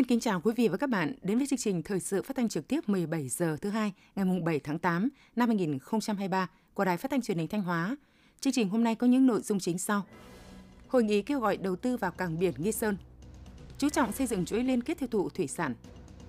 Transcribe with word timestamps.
Xin 0.00 0.06
kính 0.06 0.20
chào 0.20 0.40
quý 0.40 0.52
vị 0.56 0.68
và 0.68 0.76
các 0.76 0.90
bạn 0.90 1.12
đến 1.22 1.38
với 1.38 1.46
chương 1.46 1.58
trình 1.58 1.82
thời 1.82 2.00
sự 2.00 2.22
phát 2.22 2.36
thanh 2.36 2.48
trực 2.48 2.68
tiếp 2.68 2.88
17 2.88 3.28
giờ 3.28 3.56
thứ 3.60 3.70
hai 3.70 3.92
ngày 4.16 4.24
mùng 4.24 4.44
7 4.44 4.60
tháng 4.60 4.78
8 4.78 5.08
năm 5.36 5.48
2023 5.48 6.48
của 6.74 6.84
Đài 6.84 6.96
Phát 6.96 7.10
thanh 7.10 7.22
Truyền 7.22 7.38
hình 7.38 7.48
Thanh 7.48 7.62
Hóa. 7.62 7.96
Chương 8.40 8.52
trình 8.52 8.68
hôm 8.68 8.84
nay 8.84 8.94
có 8.94 9.06
những 9.06 9.26
nội 9.26 9.40
dung 9.40 9.60
chính 9.60 9.78
sau. 9.78 10.02
Hội 10.88 11.04
nghị 11.04 11.22
kêu 11.22 11.40
gọi 11.40 11.56
đầu 11.56 11.76
tư 11.76 11.96
vào 11.96 12.10
cảng 12.10 12.38
biển 12.38 12.54
Nghi 12.56 12.72
Sơn. 12.72 12.96
Chú 13.78 13.88
trọng 13.88 14.12
xây 14.12 14.26
dựng 14.26 14.44
chuỗi 14.44 14.62
liên 14.64 14.82
kết 14.82 14.98
tiêu 14.98 15.08
thụ 15.12 15.28
thủy 15.28 15.46
sản, 15.46 15.74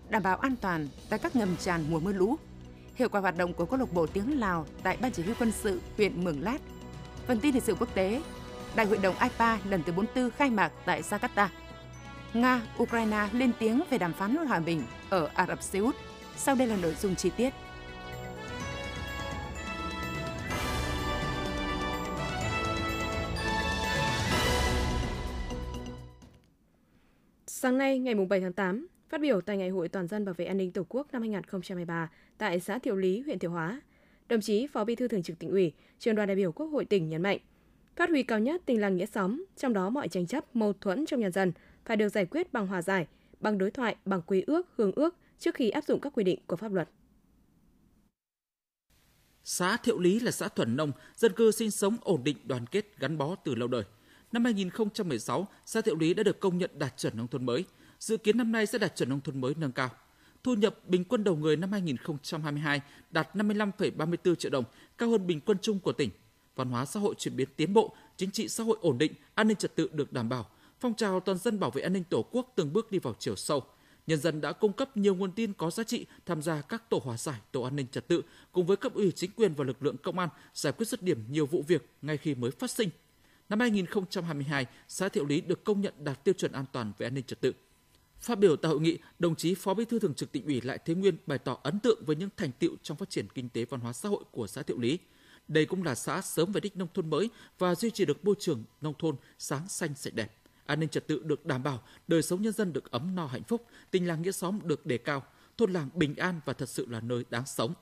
đảm 0.10 0.24
bảo 0.24 0.38
an 0.38 0.56
toàn 0.62 0.88
tại 1.10 1.20
các 1.20 1.36
ngầm 1.36 1.56
tràn 1.58 1.86
mùa 1.90 2.00
mưa 2.00 2.14
lũ. 2.14 2.36
Hiệu 2.96 3.10
quả 3.10 3.22
hoạt 3.22 3.38
động 3.38 3.54
của 3.54 3.66
câu 3.66 3.80
lạc 3.80 3.94
bộ 3.94 4.08
tiếng 4.08 4.40
Lào 4.40 4.66
tại 4.84 4.98
Ban 5.02 5.12
chỉ 5.12 5.24
huy 5.24 5.34
quân 5.40 5.52
sự 5.52 5.82
huyện 5.98 6.24
Mường 6.24 6.44
Lát. 6.44 6.58
Phần 7.28 7.40
tin 7.40 7.52
thời 7.52 7.62
sự 7.62 7.76
quốc 7.80 7.96
tế, 7.96 8.22
Đại 8.76 8.86
hội 8.86 8.98
đồng 8.98 9.16
IPA 9.22 9.60
lần 9.70 9.84
thứ 9.84 9.92
44 9.92 10.30
khai 10.32 10.50
mạc 10.50 10.72
tại 10.86 11.02
Jakarta. 11.02 11.48
Nga, 12.34 12.62
Ukraine 12.84 13.28
lên 13.34 13.52
tiếng 13.60 13.82
về 13.90 13.98
đàm 13.98 14.14
phán 14.14 14.36
hòa 14.36 14.60
bình 14.60 14.84
ở 15.10 15.30
Ả 15.34 15.48
Rập 15.48 15.64
Xê 15.64 15.80
Út. 15.80 15.96
Sau 16.36 16.56
đây 16.56 16.68
là 16.68 16.78
nội 16.82 16.94
dung 16.94 17.16
chi 17.16 17.32
tiết. 17.38 17.50
Sáng 27.48 27.78
nay, 27.78 28.00
ngày 28.00 28.16
7 28.16 28.42
tháng 28.42 28.54
8, 28.54 28.88
phát 29.10 29.22
biểu 29.22 29.42
tại 29.42 29.58
Ngày 29.58 29.70
hội 29.70 29.90
Toàn 29.90 30.08
dân 30.08 30.26
bảo 30.26 30.34
vệ 30.34 30.46
an 30.46 30.58
ninh 30.58 30.72
Tổ 30.72 30.84
quốc 30.90 31.08
năm 31.12 31.22
2023 31.22 32.10
tại 32.38 32.60
xã 32.60 32.80
Thiệu 32.80 32.96
Lý, 32.96 33.22
huyện 33.22 33.40
Thiệu 33.40 33.52
Hóa, 33.52 33.82
đồng 34.30 34.42
chí 34.42 34.68
Phó 34.68 34.84
Bí 34.84 34.96
thư 34.96 35.08
Thường 35.08 35.24
trực 35.24 35.40
tỉnh 35.40 35.50
ủy, 35.50 35.74
trường 36.00 36.16
đoàn 36.16 36.28
đại 36.28 36.36
biểu 36.36 36.52
Quốc 36.52 36.68
hội 36.68 36.86
tỉnh 36.86 37.10
nhấn 37.10 37.22
mạnh, 37.22 37.38
phát 37.96 38.10
huy 38.10 38.24
cao 38.24 38.40
nhất 38.40 38.62
tình 38.66 38.82
làng 38.82 38.98
nghĩa 38.98 39.06
xóm, 39.06 39.46
trong 39.58 39.74
đó 39.74 39.90
mọi 39.90 40.08
tranh 40.08 40.28
chấp, 40.28 40.56
mâu 40.56 40.74
thuẫn 40.74 41.06
trong 41.06 41.20
nhân 41.20 41.32
dân 41.32 41.52
phải 41.86 41.98
được 41.98 42.10
giải 42.10 42.26
quyết 42.26 42.54
bằng 42.54 42.68
hòa 42.68 42.82
giải, 42.82 43.08
bằng 43.40 43.58
đối 43.58 43.72
thoại, 43.72 43.96
bằng 44.06 44.22
quy 44.22 44.42
ước, 44.48 44.68
hương 44.78 44.92
ước 44.92 45.16
trước 45.40 45.56
khi 45.56 45.70
áp 45.70 45.84
dụng 45.84 46.00
các 46.02 46.14
quy 46.14 46.24
định 46.24 46.40
của 46.48 46.56
pháp 46.56 46.74
luật. 46.74 46.90
Xã 49.44 49.78
Thiệu 49.78 50.00
Lý 50.00 50.20
là 50.20 50.32
xã 50.32 50.48
thuần 50.48 50.76
nông, 50.76 50.92
dân 51.16 51.34
cư 51.34 51.52
sinh 51.52 51.72
sống 51.72 51.98
ổn 52.02 52.24
định, 52.24 52.38
đoàn 52.44 52.66
kết, 52.68 53.00
gắn 53.00 53.18
bó 53.18 53.36
từ 53.36 53.56
lâu 53.56 53.68
đời. 53.68 53.84
Năm 54.32 54.44
2016, 54.44 55.48
xã 55.66 55.82
Thiệu 55.82 55.96
Lý 55.96 56.14
đã 56.14 56.24
được 56.24 56.40
công 56.40 56.58
nhận 56.58 56.72
đạt 56.74 56.98
chuẩn 56.98 57.18
nông 57.18 57.28
thôn 57.28 57.46
mới. 57.46 57.66
Dự 58.00 58.18
kiến 58.18 58.38
năm 58.38 58.52
nay 58.52 58.66
sẽ 58.66 58.78
đạt 58.78 58.96
chuẩn 58.96 59.10
nông 59.10 59.22
thôn 59.22 59.42
mới 59.42 59.54
nâng 59.58 59.72
cao. 59.72 59.90
Thu 60.44 60.54
nhập 60.54 60.76
bình 60.88 61.06
quân 61.06 61.24
đầu 61.24 61.36
người 61.36 61.58
năm 61.58 61.72
2022 61.72 62.82
đạt 63.12 63.36
55,34 63.36 64.36
triệu 64.36 64.52
đồng, 64.52 64.64
cao 64.98 65.10
hơn 65.10 65.28
bình 65.28 65.42
quân 65.42 65.58
chung 65.62 65.80
của 65.80 65.94
tỉnh. 65.94 66.10
Văn 66.56 66.70
hóa 66.70 66.86
xã 66.86 67.00
hội 67.00 67.16
chuyển 67.18 67.36
biến 67.36 67.48
tiến 67.56 67.74
bộ, 67.74 67.96
chính 68.18 68.32
trị 68.32 68.48
xã 68.48 68.64
hội 68.64 68.78
ổn 68.82 68.98
định, 68.98 69.14
an 69.36 69.48
ninh 69.48 69.58
trật 69.58 69.76
tự 69.76 69.90
được 69.94 70.14
đảm 70.14 70.30
bảo, 70.30 70.50
phong 70.82 70.94
trào 70.94 71.20
toàn 71.20 71.38
dân 71.38 71.60
bảo 71.60 71.72
vệ 71.72 71.82
an 71.82 71.94
ninh 71.94 72.04
Tổ 72.04 72.26
quốc 72.32 72.54
từng 72.56 72.74
bước 72.74 72.92
đi 72.92 73.00
vào 73.00 73.16
chiều 73.20 73.36
sâu. 73.36 73.64
Nhân 74.08 74.20
dân 74.20 74.42
đã 74.42 74.52
cung 74.52 74.74
cấp 74.74 74.98
nhiều 74.98 75.16
nguồn 75.16 75.32
tin 75.32 75.54
có 75.54 75.72
giá 75.72 75.84
trị 75.84 76.06
tham 76.26 76.42
gia 76.42 76.62
các 76.62 76.90
tổ 76.90 77.02
hòa 77.04 77.18
giải, 77.18 77.40
tổ 77.52 77.62
an 77.62 77.76
ninh 77.76 77.88
trật 77.92 78.08
tự 78.08 78.22
cùng 78.52 78.66
với 78.66 78.78
cấp 78.78 78.94
ủy 78.94 79.12
chính 79.12 79.32
quyền 79.32 79.54
và 79.54 79.64
lực 79.64 79.84
lượng 79.84 79.98
công 79.98 80.20
an 80.20 80.30
giải 80.54 80.74
quyết 80.74 80.88
dứt 80.88 81.02
điểm 81.02 81.24
nhiều 81.30 81.46
vụ 81.46 81.64
việc 81.68 81.90
ngay 82.02 82.18
khi 82.18 82.36
mới 82.36 82.52
phát 82.52 82.72
sinh. 82.72 82.90
Năm 83.50 83.60
2022, 83.60 84.66
xã 84.88 85.10
Thiệu 85.10 85.26
Lý 85.26 85.42
được 85.42 85.64
công 85.64 85.82
nhận 85.82 85.94
đạt 86.00 86.24
tiêu 86.24 86.34
chuẩn 86.34 86.52
an 86.52 86.66
toàn 86.72 86.92
về 86.98 87.08
an 87.08 87.14
ninh 87.14 87.24
trật 87.24 87.42
tự. 87.42 87.54
Phát 88.20 88.40
biểu 88.40 88.56
tại 88.56 88.70
hội 88.72 88.82
nghị, 88.82 88.98
đồng 89.20 89.36
chí 89.36 89.56
Phó 89.56 89.74
Bí 89.74 89.86
thư 89.86 90.00
Thường 90.00 90.14
trực 90.14 90.32
Tỉnh 90.32 90.46
ủy 90.46 90.62
Lại 90.62 90.80
Thế 90.86 90.96
Nguyên 90.96 91.18
bày 91.28 91.38
tỏ 91.38 91.58
ấn 91.64 91.80
tượng 91.80 92.06
với 92.06 92.16
những 92.16 92.30
thành 92.38 92.52
tựu 92.60 92.76
trong 92.84 92.98
phát 92.98 93.10
triển 93.10 93.28
kinh 93.34 93.50
tế 93.50 93.66
văn 93.66 93.80
hóa 93.80 93.94
xã 93.94 94.10
hội 94.10 94.24
của 94.32 94.48
xã 94.48 94.62
Thiệu 94.62 94.80
Lý. 94.80 95.00
Đây 95.48 95.66
cũng 95.66 95.84
là 95.84 95.96
xã 95.96 96.22
sớm 96.22 96.52
về 96.52 96.62
đích 96.62 96.78
nông 96.78 96.88
thôn 96.94 97.10
mới 97.10 97.30
và 97.60 97.76
duy 97.76 97.92
trì 97.92 98.06
được 98.06 98.26
môi 98.26 98.36
trường 98.40 98.64
nông 98.82 98.94
thôn 99.00 99.16
sáng 99.38 99.68
xanh 99.68 99.96
sạch 99.96 100.14
đẹp 100.14 100.41
an 100.66 100.80
ninh 100.80 100.90
trật 100.90 101.08
tự 101.08 101.22
được 101.24 101.46
đảm 101.46 101.64
bảo, 101.64 101.84
đời 102.08 102.22
sống 102.22 102.42
nhân 102.42 102.54
dân 102.54 102.74
được 102.74 102.92
ấm 102.92 103.16
no 103.16 103.26
hạnh 103.26 103.44
phúc, 103.44 103.66
tình 103.92 104.08
làng 104.08 104.22
nghĩa 104.22 104.32
xóm 104.32 104.60
được 104.64 104.86
đề 104.86 104.98
cao, 104.98 105.24
thôn 105.58 105.74
làng 105.74 105.90
bình 105.94 106.16
an 106.16 106.40
và 106.46 106.54
thật 106.54 106.70
sự 106.70 106.86
là 106.90 107.02
nơi 107.02 107.26
đáng 107.30 107.46
sống. 107.46 107.74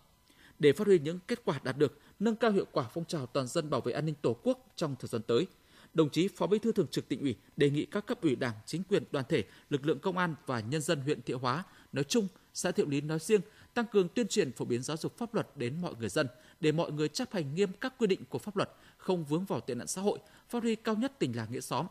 Để 0.60 0.74
phát 0.74 0.88
huy 0.88 1.00
những 1.00 1.20
kết 1.28 1.42
quả 1.46 1.60
đạt 1.64 1.78
được, 1.78 2.00
nâng 2.20 2.36
cao 2.36 2.52
hiệu 2.52 2.66
quả 2.72 2.86
phong 2.94 3.06
trào 3.06 3.26
toàn 3.26 3.48
dân 3.48 3.70
bảo 3.70 3.82
vệ 3.82 3.94
an 3.94 4.06
ninh 4.06 4.16
Tổ 4.22 4.38
quốc 4.44 4.72
trong 4.76 4.96
thời 5.00 5.08
gian 5.08 5.22
tới, 5.22 5.48
đồng 5.94 6.10
chí 6.10 6.28
Phó 6.28 6.48
Bí 6.48 6.60
thư 6.60 6.72
Thường 6.72 6.88
trực 6.88 7.10
Tỉnh 7.10 7.22
ủy 7.22 7.36
đề 7.58 7.70
nghị 7.70 7.86
các 7.86 8.06
cấp 8.06 8.22
ủy 8.22 8.36
Đảng, 8.36 8.56
chính 8.66 8.84
quyền, 8.84 9.04
đoàn 9.12 9.26
thể, 9.30 9.44
lực 9.70 9.86
lượng 9.86 10.00
công 10.00 10.18
an 10.18 10.36
và 10.46 10.60
nhân 10.60 10.82
dân 10.82 11.02
huyện 11.02 11.22
Thiệu 11.22 11.40
Hóa 11.40 11.64
nói 11.94 12.04
chung, 12.04 12.28
xã 12.54 12.72
Thiệu 12.72 12.88
Lý 12.88 13.02
nói 13.02 13.20
riêng 13.20 13.42
tăng 13.74 13.86
cường 13.86 14.10
tuyên 14.10 14.28
truyền 14.28 14.52
phổ 14.52 14.66
biến 14.66 14.82
giáo 14.82 14.98
dục 14.98 15.18
pháp 15.18 15.34
luật 15.34 15.48
đến 15.56 15.82
mọi 15.82 15.94
người 16.00 16.10
dân 16.10 16.28
để 16.60 16.72
mọi 16.72 16.92
người 16.92 17.08
chấp 17.08 17.34
hành 17.34 17.56
nghiêm 17.56 17.70
các 17.82 17.94
quy 17.98 18.08
định 18.08 18.26
của 18.30 18.40
pháp 18.40 18.58
luật, 18.58 18.70
không 18.98 19.26
vướng 19.26 19.46
vào 19.46 19.60
tệ 19.60 19.76
nạn 19.76 19.88
xã 19.88 20.02
hội, 20.02 20.20
phát 20.50 20.64
huy 20.64 20.76
cao 20.76 20.96
nhất 20.96 21.14
tình 21.20 21.36
làng 21.36 21.52
nghĩa 21.52 21.60
xóm, 21.60 21.86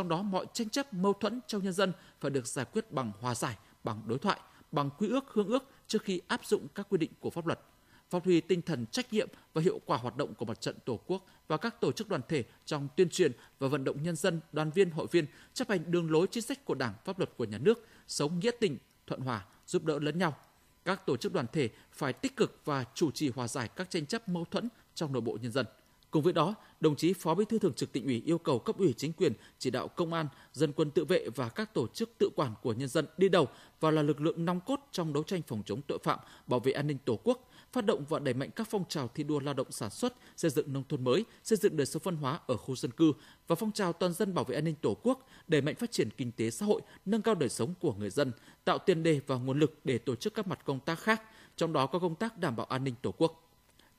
trong 0.00 0.08
đó 0.08 0.22
mọi 0.22 0.46
tranh 0.52 0.68
chấp 0.68 0.94
mâu 0.94 1.12
thuẫn 1.12 1.40
trong 1.46 1.64
nhân 1.64 1.72
dân 1.72 1.92
phải 2.20 2.30
được 2.30 2.46
giải 2.46 2.64
quyết 2.64 2.92
bằng 2.92 3.12
hòa 3.20 3.34
giải, 3.34 3.56
bằng 3.84 4.02
đối 4.06 4.18
thoại, 4.18 4.40
bằng 4.72 4.90
quy 4.98 5.08
ước 5.08 5.24
hương 5.32 5.46
ước 5.46 5.70
trước 5.86 6.02
khi 6.02 6.20
áp 6.28 6.44
dụng 6.44 6.66
các 6.74 6.86
quy 6.88 6.98
định 6.98 7.10
của 7.20 7.30
pháp 7.30 7.46
luật. 7.46 7.60
Phát 8.10 8.24
huy 8.24 8.40
tinh 8.40 8.62
thần 8.62 8.86
trách 8.86 9.12
nhiệm 9.12 9.28
và 9.52 9.62
hiệu 9.62 9.80
quả 9.86 9.98
hoạt 9.98 10.16
động 10.16 10.34
của 10.34 10.44
mặt 10.44 10.60
trận 10.60 10.76
Tổ 10.84 11.00
quốc 11.06 11.26
và 11.48 11.56
các 11.56 11.80
tổ 11.80 11.92
chức 11.92 12.08
đoàn 12.08 12.20
thể 12.28 12.44
trong 12.66 12.88
tuyên 12.96 13.08
truyền 13.10 13.32
và 13.58 13.68
vận 13.68 13.84
động 13.84 14.02
nhân 14.02 14.16
dân, 14.16 14.40
đoàn 14.52 14.70
viên, 14.70 14.90
hội 14.90 15.06
viên 15.10 15.26
chấp 15.54 15.68
hành 15.68 15.90
đường 15.90 16.10
lối 16.10 16.26
chính 16.30 16.42
sách 16.42 16.64
của 16.64 16.74
Đảng, 16.74 16.94
pháp 17.04 17.18
luật 17.18 17.30
của 17.36 17.44
nhà 17.44 17.58
nước, 17.58 17.86
sống 18.08 18.38
nghĩa 18.38 18.50
tình, 18.60 18.78
thuận 19.06 19.20
hòa, 19.20 19.46
giúp 19.66 19.84
đỡ 19.84 19.98
lẫn 19.98 20.18
nhau. 20.18 20.36
Các 20.84 21.06
tổ 21.06 21.16
chức 21.16 21.32
đoàn 21.32 21.46
thể 21.52 21.68
phải 21.92 22.12
tích 22.12 22.36
cực 22.36 22.60
và 22.64 22.84
chủ 22.94 23.10
trì 23.10 23.30
hòa 23.30 23.48
giải 23.48 23.68
các 23.76 23.90
tranh 23.90 24.06
chấp 24.06 24.28
mâu 24.28 24.44
thuẫn 24.44 24.68
trong 24.94 25.12
nội 25.12 25.20
bộ 25.22 25.38
nhân 25.42 25.52
dân. 25.52 25.66
Cùng 26.10 26.22
với 26.22 26.32
đó, 26.32 26.54
đồng 26.80 26.96
chí 26.96 27.12
Phó 27.12 27.34
Bí 27.34 27.44
thư 27.44 27.58
Thường 27.58 27.74
trực 27.74 27.92
Tỉnh 27.92 28.04
ủy 28.04 28.22
yêu 28.26 28.38
cầu 28.38 28.58
cấp 28.58 28.78
ủy 28.78 28.92
chính 28.92 29.12
quyền 29.12 29.32
chỉ 29.58 29.70
đạo 29.70 29.88
công 29.88 30.12
an, 30.12 30.28
dân 30.52 30.72
quân 30.72 30.90
tự 30.90 31.04
vệ 31.04 31.28
và 31.36 31.48
các 31.48 31.74
tổ 31.74 31.86
chức 31.86 32.10
tự 32.18 32.30
quản 32.36 32.54
của 32.62 32.72
nhân 32.72 32.88
dân 32.88 33.06
đi 33.16 33.28
đầu 33.28 33.48
và 33.80 33.90
là 33.90 34.02
lực 34.02 34.20
lượng 34.20 34.44
nòng 34.44 34.60
cốt 34.60 34.80
trong 34.92 35.12
đấu 35.12 35.22
tranh 35.22 35.42
phòng 35.42 35.62
chống 35.66 35.80
tội 35.82 35.98
phạm, 36.02 36.18
bảo 36.46 36.60
vệ 36.60 36.72
an 36.72 36.86
ninh 36.86 36.98
Tổ 37.04 37.18
quốc, 37.24 37.50
phát 37.72 37.84
động 37.84 38.04
và 38.08 38.18
đẩy 38.18 38.34
mạnh 38.34 38.50
các 38.56 38.68
phong 38.70 38.84
trào 38.88 39.08
thi 39.08 39.24
đua 39.24 39.40
lao 39.40 39.54
động 39.54 39.70
sản 39.70 39.90
xuất, 39.90 40.14
xây 40.36 40.50
dựng 40.50 40.72
nông 40.72 40.84
thôn 40.88 41.04
mới, 41.04 41.24
xây 41.44 41.56
dựng 41.56 41.76
đời 41.76 41.86
sống 41.86 42.02
văn 42.04 42.16
hóa 42.16 42.40
ở 42.46 42.56
khu 42.56 42.76
dân 42.76 42.90
cư 42.90 43.12
và 43.46 43.56
phong 43.56 43.72
trào 43.72 43.92
toàn 43.92 44.12
dân 44.12 44.34
bảo 44.34 44.44
vệ 44.44 44.54
an 44.54 44.64
ninh 44.64 44.74
Tổ 44.80 44.96
quốc, 45.02 45.26
đẩy 45.48 45.60
mạnh 45.62 45.74
phát 45.74 45.92
triển 45.92 46.10
kinh 46.10 46.32
tế 46.32 46.50
xã 46.50 46.66
hội, 46.66 46.80
nâng 47.06 47.22
cao 47.22 47.34
đời 47.34 47.48
sống 47.48 47.74
của 47.80 47.94
người 47.94 48.10
dân, 48.10 48.32
tạo 48.64 48.78
tiền 48.78 49.02
đề 49.02 49.20
và 49.26 49.36
nguồn 49.36 49.58
lực 49.58 49.80
để 49.84 49.98
tổ 49.98 50.14
chức 50.14 50.34
các 50.34 50.46
mặt 50.46 50.64
công 50.64 50.80
tác 50.80 50.98
khác, 50.98 51.22
trong 51.56 51.72
đó 51.72 51.86
có 51.86 51.98
công 51.98 52.14
tác 52.14 52.38
đảm 52.38 52.56
bảo 52.56 52.66
an 52.66 52.84
ninh 52.84 52.94
Tổ 53.02 53.14
quốc. 53.18 53.49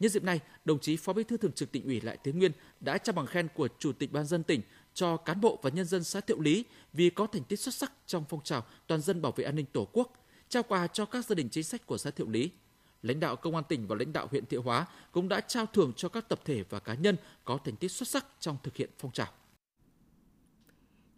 Nhân 0.02 0.12
dịp 0.12 0.24
này, 0.24 0.40
đồng 0.66 0.80
chí 0.80 0.98
Phó 0.98 1.14
Bí 1.14 1.24
thư 1.24 1.38
Thường 1.38 1.52
trực 1.52 1.72
Tỉnh 1.72 1.86
ủy 1.86 2.02
Lại 2.02 2.18
Thế 2.24 2.32
Nguyên 2.32 2.52
đã 2.80 2.98
trao 2.98 3.14
bằng 3.14 3.26
khen 3.26 3.48
của 3.56 3.68
Chủ 3.80 3.92
tịch 3.92 4.12
Ban 4.12 4.26
dân 4.26 4.44
tỉnh 4.44 4.62
cho 4.94 5.18
cán 5.18 5.42
bộ 5.42 5.60
và 5.62 5.70
nhân 5.70 5.86
dân 5.86 6.04
xã 6.04 6.20
Thiệu 6.20 6.40
Lý 6.40 6.66
vì 6.94 7.10
có 7.10 7.28
thành 7.28 7.44
tích 7.44 7.60
xuất 7.60 7.74
sắc 7.74 7.92
trong 8.06 8.24
phong 8.30 8.44
trào 8.44 8.66
toàn 8.88 9.02
dân 9.02 9.22
bảo 9.22 9.32
vệ 9.36 9.44
an 9.44 9.56
ninh 9.56 9.66
Tổ 9.74 9.88
quốc, 9.94 10.26
trao 10.50 10.64
quà 10.64 10.88
cho 10.88 11.06
các 11.06 11.26
gia 11.26 11.36
đình 11.36 11.50
chính 11.50 11.64
sách 11.64 11.86
của 11.86 11.98
xã 11.98 12.12
Thiệu 12.12 12.30
Lý. 12.30 12.52
Lãnh 13.02 13.20
đạo 13.20 13.36
Công 13.36 13.56
an 13.56 13.64
tỉnh 13.70 13.88
và 13.88 13.96
lãnh 13.96 14.14
đạo 14.14 14.28
huyện 14.32 14.46
Thiệu 14.46 14.62
Hóa 14.62 14.86
cũng 15.12 15.30
đã 15.30 15.42
trao 15.42 15.66
thưởng 15.66 15.94
cho 15.96 16.10
các 16.10 16.30
tập 16.30 16.42
thể 16.46 16.64
và 16.70 16.80
cá 16.80 16.94
nhân 16.94 17.16
có 17.46 17.60
thành 17.66 17.76
tích 17.76 17.92
xuất 17.92 18.08
sắc 18.08 18.26
trong 18.40 18.58
thực 18.64 18.76
hiện 18.76 18.90
phong 19.00 19.12
trào. 19.12 19.28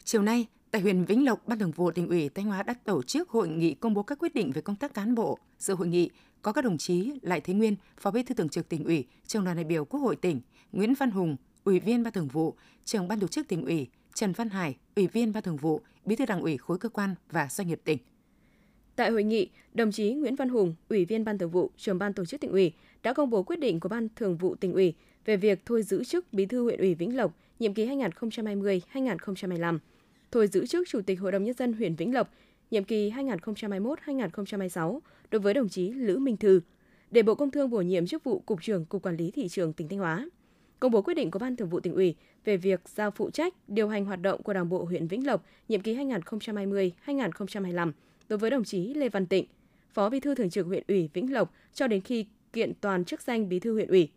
Chiều 0.03 0.21
nay, 0.21 0.47
tại 0.71 0.81
huyện 0.81 1.05
Vĩnh 1.05 1.25
Lộc, 1.25 1.47
Ban 1.47 1.59
Thường 1.59 1.71
vụ 1.71 1.91
tỉnh 1.91 2.07
ủy 2.07 2.29
Thanh 2.29 2.45
Hóa 2.45 2.63
đã 2.63 2.73
tổ 2.73 3.03
chức 3.03 3.29
hội 3.29 3.49
nghị 3.49 3.73
công 3.73 3.93
bố 3.93 4.03
các 4.03 4.19
quyết 4.19 4.35
định 4.35 4.51
về 4.51 4.61
công 4.61 4.75
tác 4.75 4.93
cán 4.93 5.15
bộ. 5.15 5.39
Dự 5.59 5.73
hội 5.73 5.87
nghị 5.87 6.09
có 6.43 6.51
các 6.53 6.63
đồng 6.63 6.77
chí 6.77 7.11
Lại 7.21 7.41
Thế 7.41 7.53
Nguyên, 7.53 7.75
Phó 7.97 8.11
Bí 8.11 8.23
thư 8.23 8.35
Thường 8.35 8.49
trực 8.49 8.69
tỉnh 8.69 8.83
ủy, 8.83 9.05
Trường 9.27 9.43
đoàn 9.43 9.57
đại 9.57 9.63
biểu 9.63 9.85
Quốc 9.85 9.99
hội 9.99 10.15
tỉnh, 10.15 10.41
Nguyễn 10.71 10.93
Văn 10.93 11.11
Hùng, 11.11 11.35
Ủy 11.63 11.79
viên 11.79 12.03
Ban 12.03 12.13
Thường 12.13 12.27
vụ, 12.27 12.55
Trưởng 12.85 13.07
Ban 13.07 13.19
Tổ 13.19 13.27
chức 13.27 13.47
tỉnh 13.47 13.65
ủy, 13.65 13.87
Trần 14.13 14.33
Văn 14.33 14.49
Hải, 14.49 14.75
Ủy 14.95 15.07
viên 15.07 15.33
Ban 15.33 15.43
Thường 15.43 15.57
vụ, 15.57 15.81
Bí 16.05 16.15
thư 16.15 16.25
Đảng 16.25 16.41
ủy 16.41 16.57
khối 16.57 16.77
cơ 16.77 16.89
quan 16.89 17.15
và 17.31 17.47
doanh 17.51 17.67
nghiệp 17.67 17.81
tỉnh. 17.83 17.97
Tại 18.95 19.11
hội 19.11 19.23
nghị, 19.23 19.49
đồng 19.73 19.91
chí 19.91 20.13
Nguyễn 20.13 20.35
Văn 20.35 20.49
Hùng, 20.49 20.75
Ủy 20.89 21.05
viên 21.05 21.25
Ban 21.25 21.37
Thường 21.37 21.51
vụ, 21.51 21.71
Trưởng 21.77 21.97
Ban 21.97 22.13
Tổ 22.13 22.25
chức 22.25 22.41
tỉnh 22.41 22.51
ủy 22.51 22.71
đã 23.03 23.13
công 23.13 23.29
bố 23.29 23.43
quyết 23.43 23.59
định 23.59 23.79
của 23.79 23.89
Ban 23.89 24.07
Thường 24.15 24.37
vụ 24.37 24.55
tỉnh 24.55 24.73
ủy 24.73 24.93
về 25.25 25.37
việc 25.37 25.59
thôi 25.65 25.83
giữ 25.83 26.03
chức 26.03 26.33
Bí 26.33 26.45
thư 26.45 26.63
huyện 26.63 26.79
ủy 26.79 26.95
Vĩnh 26.95 27.17
Lộc 27.17 27.33
nhiệm 27.59 27.73
kỳ 27.73 27.85
2020-2025, 27.85 29.79
thôi 30.31 30.47
giữ 30.47 30.65
chức 30.65 30.87
Chủ 30.87 31.01
tịch 31.01 31.19
Hội 31.19 31.31
đồng 31.31 31.43
nhân 31.43 31.55
dân 31.55 31.73
huyện 31.73 31.95
Vĩnh 31.95 32.13
Lộc 32.13 32.33
nhiệm 32.73 32.83
kỳ 32.83 33.11
2021-2026 33.11 34.99
đối 35.31 35.39
với 35.39 35.53
đồng 35.53 35.69
chí 35.69 35.89
Lữ 35.89 36.17
Minh 36.17 36.37
Thư, 36.37 36.61
để 37.11 37.21
Bộ 37.21 37.35
Công 37.35 37.51
Thương 37.51 37.69
bổ 37.69 37.81
nhiệm 37.81 38.07
chức 38.07 38.23
vụ 38.23 38.39
Cục 38.39 38.61
trưởng 38.61 38.85
Cục 38.85 39.01
Quản 39.01 39.17
lý 39.17 39.31
Thị 39.31 39.47
trường 39.47 39.73
tỉnh 39.73 39.87
Thanh 39.87 39.99
Hóa. 39.99 40.29
Công 40.79 40.91
bố 40.91 41.01
quyết 41.01 41.13
định 41.13 41.31
của 41.31 41.39
Ban 41.39 41.55
Thường 41.55 41.69
vụ 41.69 41.79
tỉnh 41.79 41.93
ủy 41.93 42.15
về 42.45 42.57
việc 42.57 42.81
giao 42.95 43.11
phụ 43.11 43.29
trách 43.29 43.53
điều 43.67 43.87
hành 43.87 44.05
hoạt 44.05 44.21
động 44.21 44.43
của 44.43 44.53
Đảng 44.53 44.69
bộ 44.69 44.85
huyện 44.85 45.07
Vĩnh 45.07 45.27
Lộc 45.27 45.45
nhiệm 45.69 45.81
kỳ 45.81 45.95
2020-2025 45.95 47.91
đối 48.29 48.39
với 48.39 48.49
đồng 48.49 48.63
chí 48.63 48.93
Lê 48.93 49.09
Văn 49.09 49.25
Tịnh, 49.25 49.45
Phó 49.93 50.09
Bí 50.09 50.19
thư 50.19 50.35
Thường 50.35 50.49
trực 50.49 50.65
huyện 50.65 50.83
ủy 50.87 51.09
Vĩnh 51.13 51.33
Lộc 51.33 51.53
cho 51.73 51.87
đến 51.87 52.01
khi 52.01 52.25
kiện 52.53 52.73
toàn 52.81 53.05
chức 53.05 53.21
danh 53.21 53.49
Bí 53.49 53.59
thư 53.59 53.73
huyện 53.73 53.87
ủy. 53.87 54.09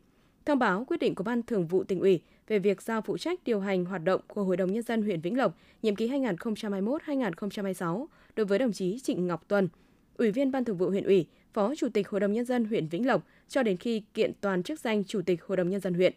Thông 0.47 0.59
báo 0.59 0.85
quyết 0.85 0.97
định 1.01 1.15
của 1.15 1.25
Ban 1.25 1.43
Thường 1.43 1.67
vụ 1.67 1.85
tỉnh 1.85 2.01
ủy 2.01 2.21
về 2.47 2.59
việc 2.59 2.83
giao 2.83 3.03
phụ 3.03 3.19
trách 3.19 3.41
điều 3.45 3.61
hành 3.61 3.85
hoạt 3.85 4.05
động 4.05 4.21
của 4.27 4.45
Hội 4.45 4.57
đồng 4.57 4.73
Nhân 4.73 4.83
dân 4.83 5.03
huyện 5.03 5.21
Vĩnh 5.21 5.39
Lộc 5.39 5.59
nhiệm 5.83 5.97
kỳ 5.97 6.09
2021-2026 6.09 8.07
đối 8.37 8.47
với 8.47 8.59
đồng 8.59 8.73
chí 8.73 8.99
Trịnh 8.99 9.27
Ngọc 9.27 9.49
Tuân, 9.49 9.69
Ủy 10.17 10.31
viên 10.31 10.51
Ban 10.51 10.65
Thường 10.65 10.77
vụ 10.77 10.91
huyện 10.91 11.05
ủy, 11.05 11.27
Phó 11.53 11.75
Chủ 11.75 11.89
tịch 11.89 12.09
Hội 12.09 12.21
đồng 12.21 12.33
Nhân 12.33 12.45
dân 12.45 12.65
huyện 12.65 12.89
Vĩnh 12.89 13.07
Lộc 13.07 13.27
cho 13.49 13.63
đến 13.63 13.77
khi 13.77 14.03
kiện 14.15 14.33
toàn 14.41 14.63
chức 14.63 14.81
danh 14.81 15.05
Chủ 15.05 15.23
tịch 15.23 15.45
Hội 15.45 15.57
đồng 15.57 15.71
Nhân 15.71 15.81
dân 15.81 15.95
huyện. 15.95 16.13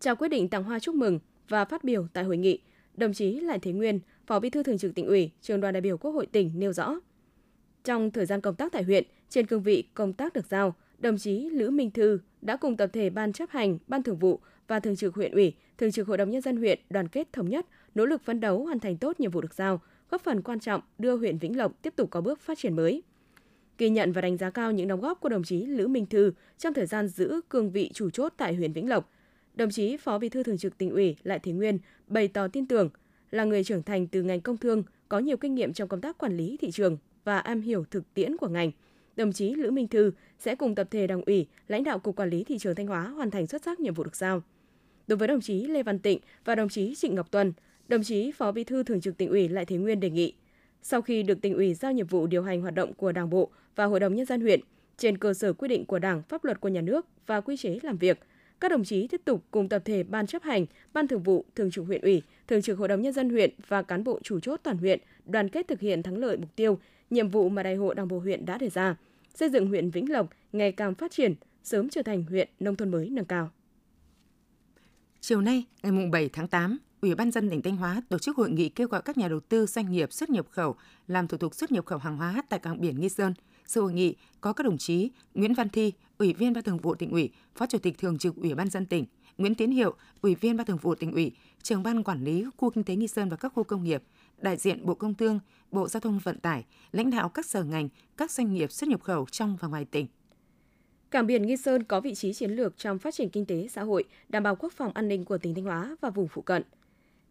Trao 0.00 0.16
quyết 0.16 0.28
định 0.28 0.48
tặng 0.48 0.64
hoa 0.64 0.78
chúc 0.78 0.94
mừng 0.94 1.18
và 1.48 1.64
phát 1.64 1.84
biểu 1.84 2.06
tại 2.12 2.24
hội 2.24 2.36
nghị, 2.36 2.60
đồng 2.94 3.12
chí 3.12 3.40
Lại 3.40 3.58
Thế 3.58 3.72
Nguyên, 3.72 4.00
Phó 4.26 4.40
Bí 4.40 4.50
thư 4.50 4.62
Thường 4.62 4.78
trực 4.78 4.94
Tỉnh 4.94 5.06
ủy, 5.06 5.30
Trường 5.42 5.60
đoàn 5.60 5.74
đại 5.74 5.80
biểu 5.80 5.98
Quốc 5.98 6.10
hội 6.10 6.26
tỉnh 6.26 6.52
nêu 6.54 6.72
rõ. 6.72 6.94
Trong 7.84 8.10
thời 8.10 8.26
gian 8.26 8.40
công 8.40 8.54
tác 8.54 8.72
tại 8.72 8.82
huyện, 8.82 9.04
trên 9.28 9.46
cương 9.46 9.62
vị 9.62 9.84
công 9.94 10.12
tác 10.12 10.32
được 10.32 10.46
giao, 10.46 10.74
đồng 10.98 11.18
chí 11.18 11.50
Lữ 11.50 11.70
Minh 11.70 11.90
Thư 11.90 12.18
đã 12.42 12.56
cùng 12.56 12.76
tập 12.76 12.90
thể 12.92 13.10
Ban 13.10 13.32
chấp 13.32 13.50
hành, 13.50 13.78
Ban 13.86 14.02
thường 14.02 14.18
vụ 14.18 14.40
và 14.68 14.80
Thường 14.80 14.96
trực 14.96 15.14
huyện 15.14 15.32
ủy, 15.32 15.52
Thường 15.78 15.92
trực 15.92 16.08
Hội 16.08 16.18
đồng 16.18 16.30
Nhân 16.30 16.42
dân 16.42 16.56
huyện 16.56 16.78
đoàn 16.90 17.08
kết 17.08 17.32
thống 17.32 17.48
nhất, 17.48 17.66
nỗ 17.94 18.06
lực 18.06 18.22
phấn 18.22 18.40
đấu 18.40 18.64
hoàn 18.64 18.78
thành 18.78 18.96
tốt 18.96 19.20
nhiệm 19.20 19.30
vụ 19.30 19.40
được 19.40 19.54
giao, 19.54 19.80
góp 20.10 20.22
phần 20.22 20.42
quan 20.42 20.60
trọng 20.60 20.80
đưa 20.98 21.16
huyện 21.16 21.38
Vĩnh 21.38 21.56
Lộc 21.56 21.82
tiếp 21.82 21.92
tục 21.96 22.10
có 22.10 22.20
bước 22.20 22.40
phát 22.40 22.58
triển 22.58 22.76
mới. 22.76 23.02
Ghi 23.78 23.90
nhận 23.90 24.12
và 24.12 24.20
đánh 24.20 24.36
giá 24.36 24.50
cao 24.50 24.72
những 24.72 24.88
đóng 24.88 25.00
góp 25.00 25.20
của 25.20 25.28
đồng 25.28 25.42
chí 25.42 25.66
Lữ 25.66 25.88
Minh 25.88 26.06
Thư 26.06 26.32
trong 26.58 26.74
thời 26.74 26.86
gian 26.86 27.08
giữ 27.08 27.40
cương 27.48 27.70
vị 27.70 27.90
chủ 27.94 28.10
chốt 28.10 28.32
tại 28.36 28.54
huyện 28.54 28.72
Vĩnh 28.72 28.88
Lộc, 28.88 29.12
đồng 29.54 29.70
chí 29.70 29.96
Phó 29.96 30.18
Bí 30.18 30.28
thư 30.28 30.42
Thường 30.42 30.58
trực 30.58 30.78
Tỉnh 30.78 30.90
ủy 30.90 31.16
Lại 31.22 31.38
Thế 31.38 31.52
Nguyên 31.52 31.78
bày 32.06 32.28
tỏ 32.28 32.48
tin 32.48 32.66
tưởng 32.66 32.90
là 33.30 33.44
người 33.44 33.64
trưởng 33.64 33.82
thành 33.82 34.06
từ 34.06 34.22
ngành 34.22 34.40
công 34.40 34.56
thương, 34.56 34.82
có 35.08 35.18
nhiều 35.18 35.36
kinh 35.36 35.54
nghiệm 35.54 35.72
trong 35.72 35.88
công 35.88 36.00
tác 36.00 36.18
quản 36.18 36.36
lý 36.36 36.56
thị 36.60 36.70
trường 36.70 36.98
và 37.24 37.38
am 37.38 37.60
hiểu 37.60 37.84
thực 37.90 38.14
tiễn 38.14 38.36
của 38.36 38.48
ngành. 38.48 38.72
Đồng 39.18 39.32
chí 39.32 39.54
Lữ 39.54 39.70
Minh 39.70 39.88
Thư 39.88 40.12
sẽ 40.38 40.54
cùng 40.54 40.74
tập 40.74 40.88
thể 40.90 41.06
Đảng 41.06 41.22
ủy, 41.26 41.46
lãnh 41.68 41.84
đạo 41.84 41.98
Cục 41.98 42.16
Quản 42.16 42.30
lý 42.30 42.44
thị 42.44 42.58
trường 42.58 42.74
Thanh 42.74 42.86
Hóa 42.86 43.08
hoàn 43.08 43.30
thành 43.30 43.46
xuất 43.46 43.62
sắc 43.62 43.80
nhiệm 43.80 43.94
vụ 43.94 44.04
được 44.04 44.16
giao. 44.16 44.42
Đối 45.06 45.16
với 45.16 45.28
đồng 45.28 45.40
chí 45.40 45.66
Lê 45.66 45.82
Văn 45.82 45.98
Tịnh 45.98 46.18
và 46.44 46.54
đồng 46.54 46.68
chí 46.68 46.94
Trịnh 46.94 47.14
Ngọc 47.14 47.30
Tuân, 47.30 47.52
đồng 47.88 48.02
chí 48.02 48.32
Phó 48.32 48.52
Bí 48.52 48.64
thư 48.64 48.82
Thường 48.82 49.00
trực 49.00 49.16
Tỉnh 49.16 49.28
ủy 49.28 49.48
Lại 49.48 49.64
Thế 49.64 49.76
Nguyên 49.76 50.00
đề 50.00 50.10
nghị 50.10 50.34
sau 50.82 51.02
khi 51.02 51.22
được 51.22 51.40
tỉnh 51.40 51.54
ủy 51.54 51.74
giao 51.74 51.92
nhiệm 51.92 52.06
vụ 52.06 52.26
điều 52.26 52.42
hành 52.42 52.60
hoạt 52.60 52.74
động 52.74 52.94
của 52.94 53.12
Đảng 53.12 53.30
bộ 53.30 53.50
và 53.76 53.84
Hội 53.84 54.00
đồng 54.00 54.14
nhân 54.14 54.26
dân 54.26 54.40
huyện 54.40 54.60
trên 54.96 55.18
cơ 55.18 55.34
sở 55.34 55.52
quy 55.52 55.68
định 55.68 55.84
của 55.84 55.98
Đảng, 55.98 56.22
pháp 56.22 56.44
luật 56.44 56.60
của 56.60 56.68
nhà 56.68 56.80
nước 56.80 57.06
và 57.26 57.40
quy 57.40 57.56
chế 57.56 57.78
làm 57.82 57.96
việc, 57.98 58.18
các 58.60 58.70
đồng 58.70 58.84
chí 58.84 59.06
tiếp 59.06 59.20
tục 59.24 59.44
cùng 59.50 59.68
tập 59.68 59.82
thể 59.84 60.02
ban 60.02 60.26
chấp 60.26 60.42
hành, 60.42 60.66
ban 60.92 61.08
thường 61.08 61.22
vụ, 61.22 61.44
thường 61.54 61.70
trực 61.70 61.86
huyện 61.86 62.02
ủy, 62.02 62.22
thường 62.48 62.62
trực 62.62 62.78
hội 62.78 62.88
đồng 62.88 63.02
nhân 63.02 63.12
dân 63.12 63.30
huyện 63.30 63.50
và 63.68 63.82
cán 63.82 64.04
bộ 64.04 64.20
chủ 64.22 64.40
chốt 64.40 64.60
toàn 64.62 64.78
huyện 64.78 65.00
đoàn 65.24 65.48
kết 65.48 65.68
thực 65.68 65.80
hiện 65.80 66.02
thắng 66.02 66.18
lợi 66.18 66.36
mục 66.36 66.56
tiêu, 66.56 66.78
nhiệm 67.10 67.28
vụ 67.28 67.48
mà 67.48 67.62
đại 67.62 67.74
hội 67.74 67.94
đảng 67.94 68.08
bộ 68.08 68.18
huyện 68.18 68.46
đã 68.46 68.58
đề 68.58 68.68
ra, 68.68 68.96
xây 69.38 69.48
dựng 69.48 69.68
huyện 69.68 69.90
Vĩnh 69.90 70.12
Lộc 70.12 70.30
ngày 70.52 70.72
càng 70.72 70.94
phát 70.94 71.10
triển, 71.10 71.34
sớm 71.62 71.88
trở 71.88 72.02
thành 72.02 72.24
huyện 72.24 72.48
nông 72.60 72.76
thôn 72.76 72.90
mới 72.90 73.10
nâng 73.10 73.24
cao. 73.24 73.50
Chiều 75.20 75.40
nay, 75.40 75.64
ngày 75.82 76.08
7 76.12 76.28
tháng 76.28 76.48
8, 76.48 76.78
Ủy 77.00 77.14
ban 77.14 77.30
dân 77.30 77.50
tỉnh 77.50 77.62
Thanh 77.62 77.76
Hóa 77.76 78.02
tổ 78.08 78.18
chức 78.18 78.36
hội 78.36 78.50
nghị 78.50 78.68
kêu 78.68 78.88
gọi 78.88 79.02
các 79.02 79.18
nhà 79.18 79.28
đầu 79.28 79.40
tư 79.40 79.66
doanh 79.66 79.92
nghiệp 79.92 80.12
xuất 80.12 80.30
nhập 80.30 80.46
khẩu 80.50 80.74
làm 81.06 81.28
thủ 81.28 81.38
tục 81.38 81.54
xuất 81.54 81.72
nhập 81.72 81.86
khẩu 81.86 81.98
hàng 81.98 82.16
hóa 82.16 82.42
tại 82.48 82.60
cảng 82.60 82.80
biển 82.80 83.00
Nghi 83.00 83.08
Sơn. 83.08 83.34
Sự 83.66 83.80
hội 83.80 83.92
nghị 83.92 84.14
có 84.40 84.52
các 84.52 84.64
đồng 84.64 84.78
chí 84.78 85.10
Nguyễn 85.34 85.54
Văn 85.54 85.68
Thi, 85.68 85.92
Ủy 86.18 86.32
viên 86.32 86.52
Ban 86.52 86.64
Thường 86.64 86.78
vụ 86.78 86.94
tỉnh 86.94 87.10
ủy, 87.10 87.30
Phó 87.54 87.66
Chủ 87.66 87.78
tịch 87.78 87.98
Thường 87.98 88.18
trực 88.18 88.36
Ủy 88.36 88.54
ban 88.54 88.70
dân 88.70 88.86
tỉnh, 88.86 89.04
Nguyễn 89.38 89.54
Tiến 89.54 89.70
Hiệu, 89.70 89.94
Ủy 90.20 90.34
viên 90.34 90.56
Ban 90.56 90.66
Thường 90.66 90.78
vụ 90.82 90.94
tỉnh 90.94 91.12
ủy, 91.12 91.32
Trưởng 91.62 91.82
ban 91.82 92.02
quản 92.02 92.24
lý 92.24 92.44
khu 92.56 92.70
kinh 92.70 92.84
tế 92.84 92.96
Nghi 92.96 93.08
Sơn 93.08 93.28
và 93.28 93.36
các 93.36 93.52
khu 93.54 93.64
công 93.64 93.84
nghiệp, 93.84 94.02
đại 94.40 94.56
diện 94.56 94.86
Bộ 94.86 94.94
Công 94.94 95.14
Thương, 95.14 95.40
Bộ 95.70 95.88
Giao 95.88 96.00
thông 96.00 96.18
Vận 96.18 96.38
tải, 96.38 96.64
lãnh 96.92 97.10
đạo 97.10 97.28
các 97.28 97.46
sở 97.46 97.64
ngành, 97.64 97.88
các 98.16 98.30
doanh 98.30 98.54
nghiệp 98.54 98.72
xuất 98.72 98.88
nhập 98.88 99.02
khẩu 99.02 99.26
trong 99.26 99.56
và 99.60 99.68
ngoài 99.68 99.84
tỉnh. 99.84 100.06
Cảng 101.10 101.26
biển 101.26 101.42
Nghi 101.42 101.56
Sơn 101.56 101.84
có 101.84 102.00
vị 102.00 102.14
trí 102.14 102.32
chiến 102.32 102.50
lược 102.50 102.76
trong 102.76 102.98
phát 102.98 103.14
triển 103.14 103.28
kinh 103.28 103.46
tế 103.46 103.68
xã 103.68 103.82
hội, 103.82 104.04
đảm 104.28 104.42
bảo 104.42 104.56
quốc 104.56 104.72
phòng 104.72 104.92
an 104.94 105.08
ninh 105.08 105.24
của 105.24 105.38
tỉnh 105.38 105.54
Thanh 105.54 105.64
Hóa 105.64 105.96
và 106.00 106.10
vùng 106.10 106.28
phụ 106.28 106.42
cận. 106.42 106.62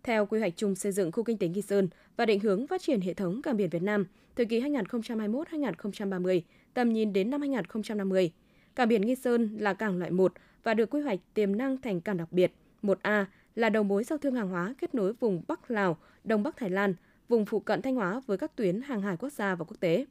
Theo 0.04 0.26
quy 0.26 0.40
hoạch 0.40 0.54
chung 0.56 0.76
xây 0.76 0.92
dựng 0.92 1.12
khu 1.12 1.24
kinh 1.24 1.38
tế 1.38 1.48
Nghi 1.48 1.62
Sơn 1.62 1.90
và 2.18 2.26
định 2.26 2.40
hướng 2.40 2.68
phát 2.68 2.82
triển 2.82 3.02
hệ 3.02 3.14
thống 3.14 3.42
cảng 3.42 3.58
biển 3.58 3.70
Việt 3.70 3.82
Nam 3.82 4.06
thời 4.36 4.46
kỳ 4.46 4.62
2021-2030, 4.62 6.42
tầm 6.74 6.94
nhìn 6.94 7.14
đến 7.14 7.30
năm 7.30 7.42
2050, 7.42 8.32
cảng 8.76 8.88
biển 8.88 9.02
Nghi 9.02 9.16
Sơn 9.16 9.58
là 9.60 9.74
cảng 9.74 9.98
loại 9.98 10.12
1 10.12 10.34
và 10.64 10.74
được 10.74 10.90
quy 10.90 11.02
hoạch 11.02 11.20
tiềm 11.34 11.58
năng 11.58 11.82
thành 11.82 12.02
cảng 12.02 12.18
đặc 12.18 12.32
biệt 12.32 12.52
1A 12.84 13.26
là 13.58 13.70
đầu 13.70 13.84
mối 13.84 14.04
giao 14.04 14.18
thương 14.18 14.36
hàng 14.36 14.50
hóa 14.50 14.74
kết 14.82 14.96
nối 14.96 15.14
vùng 15.14 15.42
Bắc 15.48 15.72
Lào, 15.72 15.98
Đông 16.24 16.44
Bắc 16.44 16.58
Thái 16.58 16.70
Lan, 16.70 16.94
vùng 17.28 17.46
phụ 17.46 17.60
cận 17.60 17.82
Thanh 17.82 17.96
Hóa 17.96 18.22
với 18.26 18.38
các 18.38 18.56
tuyến 18.56 18.82
hàng 18.82 19.02
hải 19.02 19.18
quốc 19.18 19.30
gia 19.30 19.56
và 19.56 19.66
quốc 19.66 19.78
tế. 19.80 20.06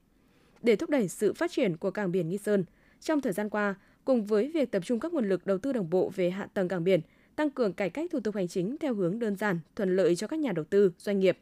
Để 0.63 0.77
thúc 0.77 0.91
đẩy 0.91 1.09
sự 1.09 1.33
phát 1.33 1.51
triển 1.53 1.77
của 1.77 1.91
cảng 1.91 2.13
biển 2.13 2.29
Nghi 2.29 2.39
Sơn, 2.39 2.65
trong 3.01 3.21
thời 3.21 3.33
gian 3.33 3.51
qua, 3.51 3.75
cùng 4.05 4.27
với 4.27 4.51
việc 4.55 4.71
tập 4.71 4.83
trung 4.87 5.01
các 5.01 5.13
nguồn 5.13 5.29
lực 5.29 5.47
đầu 5.47 5.59
tư 5.59 5.73
đồng 5.73 5.91
bộ 5.91 6.13
về 6.17 6.31
hạ 6.31 6.49
tầng 6.55 6.69
cảng 6.69 6.85
biển, 6.85 7.01
tăng 7.37 7.51
cường 7.51 7.73
cải 7.73 7.91
cách 7.91 8.11
thủ 8.13 8.21
tục 8.21 8.35
hành 8.35 8.49
chính 8.49 8.77
theo 8.79 8.95
hướng 8.95 9.19
đơn 9.19 9.37
giản, 9.37 9.61
thuận 9.77 9.97
lợi 9.97 10.17
cho 10.17 10.27
các 10.27 10.39
nhà 10.39 10.53
đầu 10.53 10.65
tư, 10.65 10.93
doanh 10.99 11.21
nghiệp, 11.21 11.39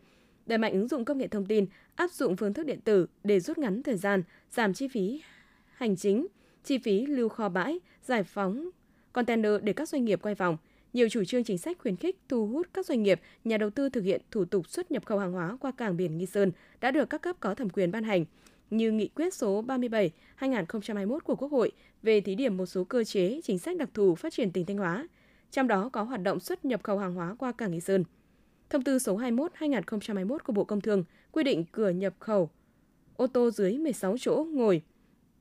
đẩy 0.47 0.59
mạnh 0.59 0.73
ứng 0.73 0.89
dụng 0.89 1.05
công 1.05 1.19
nghệ 1.19 1.29
thông 1.29 1.47
tin, 1.47 1.67
áp 1.95 2.11
dụng 2.11 2.37
phương 2.37 2.55
thức 2.55 2.67
điện 2.67 2.81
tử 2.81 3.07
để 3.25 3.41
rút 3.41 3.59
ngắn 3.59 3.83
thời 3.83 3.97
gian, 3.97 4.23
giảm 4.51 4.75
chi 4.75 4.89
phí 4.89 5.23
hành 5.75 5.97
chính, 5.97 6.27
chi 6.65 6.79
phí 6.79 7.07
lưu 7.07 7.29
kho 7.29 7.49
bãi, 7.49 7.81
giải 8.03 8.23
phóng 8.23 8.71
container 9.13 9.53
để 9.63 9.73
các 9.73 9.89
doanh 9.89 10.05
nghiệp 10.05 10.23
quay 10.23 10.35
vòng. 10.35 10.57
Nhiều 10.95 11.09
chủ 11.09 11.25
trương 11.25 11.45
chính 11.45 11.59
sách 11.59 11.79
khuyến 11.79 11.97
khích 11.97 12.17
thu 12.29 12.47
hút 12.47 12.67
các 12.75 12.87
doanh 12.87 13.03
nghiệp, 13.03 13.21
nhà 13.45 13.57
đầu 13.57 13.71
tư 13.71 13.89
thực 13.89 14.05
hiện 14.05 14.21
thủ 14.31 14.45
tục 14.45 14.69
xuất 14.69 14.91
nhập 14.91 15.07
khẩu 15.07 15.19
hàng 15.19 15.33
hóa 15.33 15.57
qua 15.61 15.71
cảng 15.71 15.97
biển 15.97 16.19
Nghi 16.19 16.27
Sơn 16.27 16.53
đã 16.81 16.91
được 16.91 17.11
các 17.11 17.23
cấp 17.23 17.37
có 17.41 17.55
thẩm 17.55 17.71
quyền 17.71 17.91
ban 17.91 18.05
hành, 18.05 18.25
như 18.71 18.93
nghị 18.93 19.09
quyết 19.09 19.35
số 19.35 19.63
37/2021 19.63 21.19
của 21.19 21.37
Quốc 21.37 21.53
hội 21.53 21.73
về 22.03 22.21
thí 22.21 22.35
điểm 22.35 22.57
một 22.57 22.67
số 22.67 22.85
cơ 22.85 23.05
chế 23.05 23.41
chính 23.45 23.59
sách 23.59 23.77
đặc 23.77 23.89
thù 23.95 24.15
phát 24.15 24.33
triển 24.33 24.51
tỉnh 24.51 24.67
Thanh 24.67 24.77
Hóa, 24.77 25.09
trong 25.51 25.69
đó 25.69 25.89
có 25.93 26.03
hoạt 26.03 26.23
động 26.23 26.41
xuất 26.41 26.65
nhập 26.65 26.83
khẩu 26.83 26.99
hàng 26.99 27.15
hóa 27.15 27.37
qua 27.39 27.53
cảng 27.53 27.71
Nghi 27.71 27.81
Sơn. 27.81 28.05
Thông 28.71 28.85
tư 28.85 28.99
số 28.99 29.19
21/2021 29.19 30.39
của 30.45 30.53
Bộ 30.53 30.65
Công 30.65 30.81
Thương 30.81 31.05
quy 31.33 31.45
định 31.45 31.65
cửa 31.73 31.91
nhập 31.91 32.15
khẩu 32.19 32.51
ô 33.17 33.27
tô 33.27 33.51
dưới 33.51 33.79
16 33.79 34.17
chỗ 34.19 34.47
ngồi. 34.51 34.83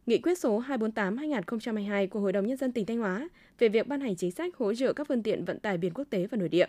Nghị 0.05 0.17
quyết 0.17 0.37
số 0.37 0.63
248/2022 0.67 2.07
của 2.07 2.19
Hội 2.19 2.33
đồng 2.33 2.47
nhân 2.47 2.57
dân 2.57 2.71
tỉnh 2.71 2.85
Thanh 2.85 2.97
Hóa 2.97 3.29
về 3.59 3.69
việc 3.69 3.87
ban 3.87 4.01
hành 4.01 4.15
chính 4.15 4.31
sách 4.31 4.55
hỗ 4.55 4.73
trợ 4.73 4.93
các 4.93 5.07
phương 5.07 5.23
tiện 5.23 5.45
vận 5.45 5.59
tải 5.59 5.77
biển 5.77 5.93
quốc 5.93 6.07
tế 6.09 6.27
và 6.27 6.37
nội 6.37 6.49
địa. 6.49 6.65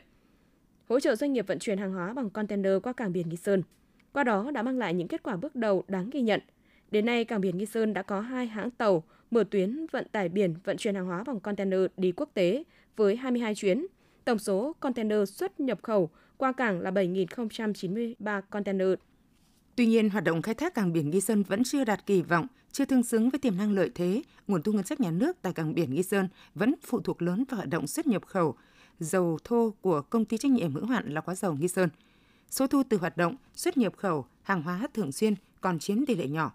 Hỗ 0.89 1.01
trợ 1.01 1.17
doanh 1.17 1.33
nghiệp 1.33 1.47
vận 1.47 1.59
chuyển 1.59 1.79
hàng 1.79 1.93
hóa 1.93 2.13
bằng 2.15 2.31
container 2.31 2.73
qua 2.83 2.93
cảng 2.93 3.13
biển 3.13 3.29
Nghi 3.29 3.37
Sơn. 3.37 3.63
Qua 4.13 4.25
đó 4.25 4.51
đã 4.51 4.63
mang 4.63 4.79
lại 4.79 4.95
những 4.95 5.09
kết 5.09 5.23
quả 5.23 5.37
bước 5.37 5.55
đầu 5.55 5.85
đáng 5.89 6.11
ghi 6.11 6.21
nhận. 6.21 6.41
Đến 6.91 7.07
nay, 7.07 7.25
cảng 7.25 7.41
biển 7.41 7.59
Nghi 7.59 7.67
Sơn 7.67 7.93
đã 7.93 8.03
có 8.03 8.21
hai 8.21 8.47
hãng 8.47 8.71
tàu 8.71 9.05
mở 9.31 9.45
tuyến 9.51 9.87
vận 9.93 10.07
tải 10.13 10.29
biển 10.29 10.55
vận 10.65 10.77
chuyển 10.77 10.95
hàng 10.95 11.07
hóa 11.07 11.25
bằng 11.25 11.41
container 11.41 11.81
đi 11.97 12.13
quốc 12.13 12.31
tế 12.35 12.65
với 12.97 13.17
22 13.17 13.55
chuyến. 13.55 13.87
Tổng 14.25 14.39
số 14.39 14.73
container 14.81 15.31
xuất 15.31 15.61
nhập 15.61 15.79
khẩu 15.83 16.11
qua 16.37 16.53
cảng 16.53 16.81
là 16.81 16.91
7.093 16.91 18.41
container. 18.51 18.89
Tuy 19.77 19.87
nhiên, 19.87 20.11
hoạt 20.11 20.25
động 20.25 20.43
khai 20.43 20.55
thác 20.55 20.75
cảng 20.75 20.93
biển 20.93 21.11
Nghi 21.11 21.21
Sơn 21.21 21.43
vẫn 21.43 21.65
chưa 21.65 21.85
đạt 21.85 22.07
kỳ 22.07 22.23
vọng, 22.23 22.47
chưa 22.73 22.85
tương 22.85 23.03
xứng 23.03 23.31
với 23.31 23.39
tiềm 23.39 23.57
năng 23.57 23.73
lợi 23.73 23.91
thế, 23.95 24.23
nguồn 24.49 24.63
thu 24.63 24.73
ngân 24.73 24.87
sách 24.87 25.01
nhà 25.01 25.11
nước 25.11 25.37
tại 25.43 25.53
cảng 25.53 25.75
biển 25.75 25.95
Nghi 25.95 26.03
Sơn 26.03 26.29
vẫn 26.55 26.75
phụ 26.83 27.01
thuộc 27.01 27.23
lớn 27.23 27.45
vào 27.49 27.57
hoạt 27.57 27.69
động 27.69 27.87
xuất 27.87 28.07
nhập 28.07 28.27
khẩu 28.27 28.55
dầu 28.99 29.39
thô 29.45 29.75
của 29.81 30.03
công 30.03 30.25
ty 30.25 30.39
trách 30.39 30.51
nhiệm 30.51 30.75
hữu 30.75 30.87
hạn 30.87 31.15
là 31.15 31.21
quá 31.21 31.35
dầu 31.35 31.55
Nghi 31.55 31.69
Sơn. 31.69 31.89
Số 32.51 32.67
thu 32.67 32.83
từ 32.89 32.97
hoạt 32.97 33.17
động 33.17 33.37
xuất 33.55 33.77
nhập 33.77 33.97
khẩu 33.97 34.27
hàng 34.43 34.63
hóa 34.63 34.89
thường 34.95 35.13
xuyên 35.13 35.35
còn 35.61 35.79
chiếm 35.79 36.07
tỷ 36.07 36.15
lệ 36.15 36.29
nhỏ. 36.29 36.53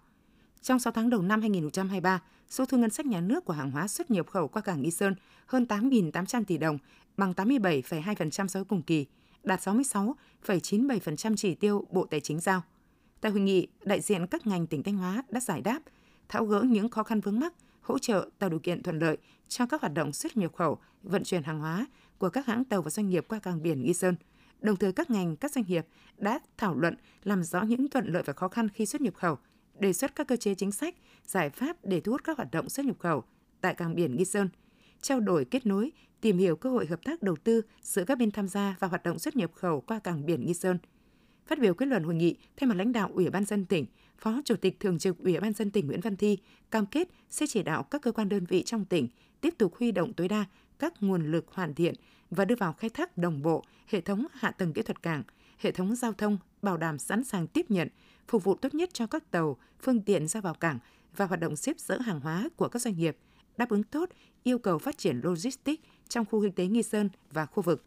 Trong 0.62 0.78
6 0.78 0.92
tháng 0.92 1.10
đầu 1.10 1.22
năm 1.22 1.40
2023, 1.40 2.22
số 2.48 2.64
thu 2.64 2.78
ngân 2.78 2.90
sách 2.90 3.06
nhà 3.06 3.20
nước 3.20 3.44
của 3.44 3.52
hàng 3.52 3.70
hóa 3.70 3.88
xuất 3.88 4.10
nhập 4.10 4.26
khẩu 4.26 4.48
qua 4.48 4.62
cảng 4.62 4.82
Nghi 4.82 4.90
Sơn 4.90 5.14
hơn 5.46 5.66
8.800 5.68 6.44
tỷ 6.44 6.58
đồng, 6.58 6.78
bằng 7.16 7.32
87,2% 7.32 8.46
so 8.46 8.60
với 8.60 8.64
cùng 8.64 8.82
kỳ, 8.82 9.06
đạt 9.42 9.60
66,97% 9.60 11.36
chỉ 11.36 11.54
tiêu 11.54 11.86
Bộ 11.90 12.06
Tài 12.06 12.20
chính 12.20 12.40
giao. 12.40 12.62
Tại 13.20 13.32
hội 13.32 13.40
nghị, 13.40 13.66
đại 13.84 14.00
diện 14.00 14.26
các 14.26 14.46
ngành 14.46 14.66
tỉnh 14.66 14.82
Thanh 14.82 14.96
Hóa 14.96 15.22
đã 15.28 15.40
giải 15.40 15.60
đáp, 15.60 15.80
tháo 16.28 16.44
gỡ 16.44 16.62
những 16.62 16.88
khó 16.88 17.02
khăn 17.02 17.20
vướng 17.20 17.40
mắc, 17.40 17.54
hỗ 17.80 17.98
trợ 17.98 18.28
tạo 18.38 18.50
điều 18.50 18.58
kiện 18.58 18.82
thuận 18.82 18.98
lợi 18.98 19.16
cho 19.48 19.66
các 19.66 19.80
hoạt 19.80 19.94
động 19.94 20.12
xuất 20.12 20.36
nhập 20.36 20.54
khẩu, 20.54 20.78
vận 21.02 21.24
chuyển 21.24 21.42
hàng 21.42 21.60
hóa 21.60 21.86
của 22.18 22.28
các 22.28 22.46
hãng 22.46 22.64
tàu 22.64 22.82
và 22.82 22.90
doanh 22.90 23.08
nghiệp 23.08 23.24
qua 23.28 23.38
cảng 23.38 23.62
biển 23.62 23.82
Nghi 23.82 23.94
Sơn. 23.94 24.14
Đồng 24.60 24.76
thời 24.76 24.92
các 24.92 25.10
ngành, 25.10 25.36
các 25.36 25.52
doanh 25.52 25.64
nghiệp 25.68 25.86
đã 26.16 26.38
thảo 26.56 26.74
luận 26.74 26.96
làm 27.24 27.42
rõ 27.42 27.62
những 27.62 27.88
thuận 27.88 28.12
lợi 28.12 28.22
và 28.26 28.32
khó 28.32 28.48
khăn 28.48 28.68
khi 28.68 28.86
xuất 28.86 29.00
nhập 29.00 29.14
khẩu, 29.14 29.38
đề 29.78 29.92
xuất 29.92 30.14
các 30.14 30.28
cơ 30.28 30.36
chế 30.36 30.54
chính 30.54 30.72
sách, 30.72 30.94
giải 31.26 31.50
pháp 31.50 31.76
để 31.84 32.00
thu 32.00 32.12
hút 32.12 32.24
các 32.24 32.36
hoạt 32.36 32.50
động 32.50 32.68
xuất 32.68 32.86
nhập 32.86 32.96
khẩu 32.98 33.24
tại 33.60 33.74
cảng 33.74 33.94
biển 33.94 34.16
Nghi 34.16 34.24
Sơn, 34.24 34.48
trao 35.02 35.20
đổi 35.20 35.44
kết 35.44 35.66
nối, 35.66 35.92
tìm 36.20 36.38
hiểu 36.38 36.56
cơ 36.56 36.70
hội 36.70 36.86
hợp 36.86 37.04
tác 37.04 37.22
đầu 37.22 37.36
tư 37.44 37.62
giữa 37.82 38.04
các 38.04 38.18
bên 38.18 38.30
tham 38.30 38.48
gia 38.48 38.76
và 38.78 38.88
hoạt 38.88 39.02
động 39.02 39.18
xuất 39.18 39.36
nhập 39.36 39.50
khẩu 39.54 39.80
qua 39.80 39.98
cảng 39.98 40.26
biển 40.26 40.46
Nghi 40.46 40.54
Sơn. 40.54 40.78
Phát 41.50 41.58
biểu 41.58 41.74
kết 41.74 41.86
luận 41.86 42.02
hội 42.02 42.14
nghị, 42.14 42.36
thay 42.56 42.68
mặt 42.68 42.74
lãnh 42.74 42.92
đạo 42.92 43.10
Ủy 43.14 43.30
ban 43.30 43.44
dân 43.44 43.64
tỉnh, 43.64 43.86
Phó 44.18 44.40
Chủ 44.44 44.56
tịch 44.56 44.80
Thường 44.80 44.98
trực 44.98 45.18
Ủy 45.18 45.40
ban 45.40 45.52
dân 45.52 45.70
tỉnh 45.70 45.86
Nguyễn 45.86 46.00
Văn 46.00 46.16
Thi 46.16 46.38
cam 46.70 46.86
kết 46.86 47.08
sẽ 47.30 47.46
chỉ 47.46 47.62
đạo 47.62 47.82
các 47.82 48.02
cơ 48.02 48.12
quan 48.12 48.28
đơn 48.28 48.44
vị 48.44 48.62
trong 48.62 48.84
tỉnh 48.84 49.08
tiếp 49.40 49.54
tục 49.58 49.74
huy 49.76 49.92
động 49.92 50.12
tối 50.12 50.28
đa 50.28 50.44
các 50.78 50.94
nguồn 51.00 51.32
lực 51.32 51.46
hoàn 51.48 51.74
thiện 51.74 51.94
và 52.30 52.44
đưa 52.44 52.54
vào 52.54 52.72
khai 52.72 52.90
thác 52.90 53.18
đồng 53.18 53.42
bộ 53.42 53.64
hệ 53.86 54.00
thống 54.00 54.26
hạ 54.32 54.50
tầng 54.50 54.72
kỹ 54.72 54.82
thuật 54.82 55.02
cảng, 55.02 55.22
hệ 55.58 55.70
thống 55.72 55.94
giao 55.94 56.12
thông 56.12 56.38
bảo 56.62 56.76
đảm 56.76 56.98
sẵn 56.98 57.24
sàng 57.24 57.46
tiếp 57.46 57.66
nhận, 57.68 57.88
phục 58.28 58.44
vụ 58.44 58.54
tốt 58.54 58.74
nhất 58.74 58.90
cho 58.92 59.06
các 59.06 59.30
tàu, 59.30 59.56
phương 59.80 60.00
tiện 60.00 60.28
ra 60.28 60.40
vào 60.40 60.54
cảng 60.54 60.78
và 61.16 61.26
hoạt 61.26 61.40
động 61.40 61.56
xếp 61.56 61.80
dỡ 61.80 61.98
hàng 61.98 62.20
hóa 62.20 62.48
của 62.56 62.68
các 62.68 62.82
doanh 62.82 62.96
nghiệp, 62.96 63.16
đáp 63.56 63.68
ứng 63.68 63.82
tốt 63.82 64.10
yêu 64.42 64.58
cầu 64.58 64.78
phát 64.78 64.98
triển 64.98 65.20
logistics 65.22 65.82
trong 66.08 66.24
khu 66.24 66.42
kinh 66.42 66.52
tế 66.52 66.66
Nghi 66.66 66.82
Sơn 66.82 67.08
và 67.32 67.46
khu 67.46 67.62
vực. 67.62 67.84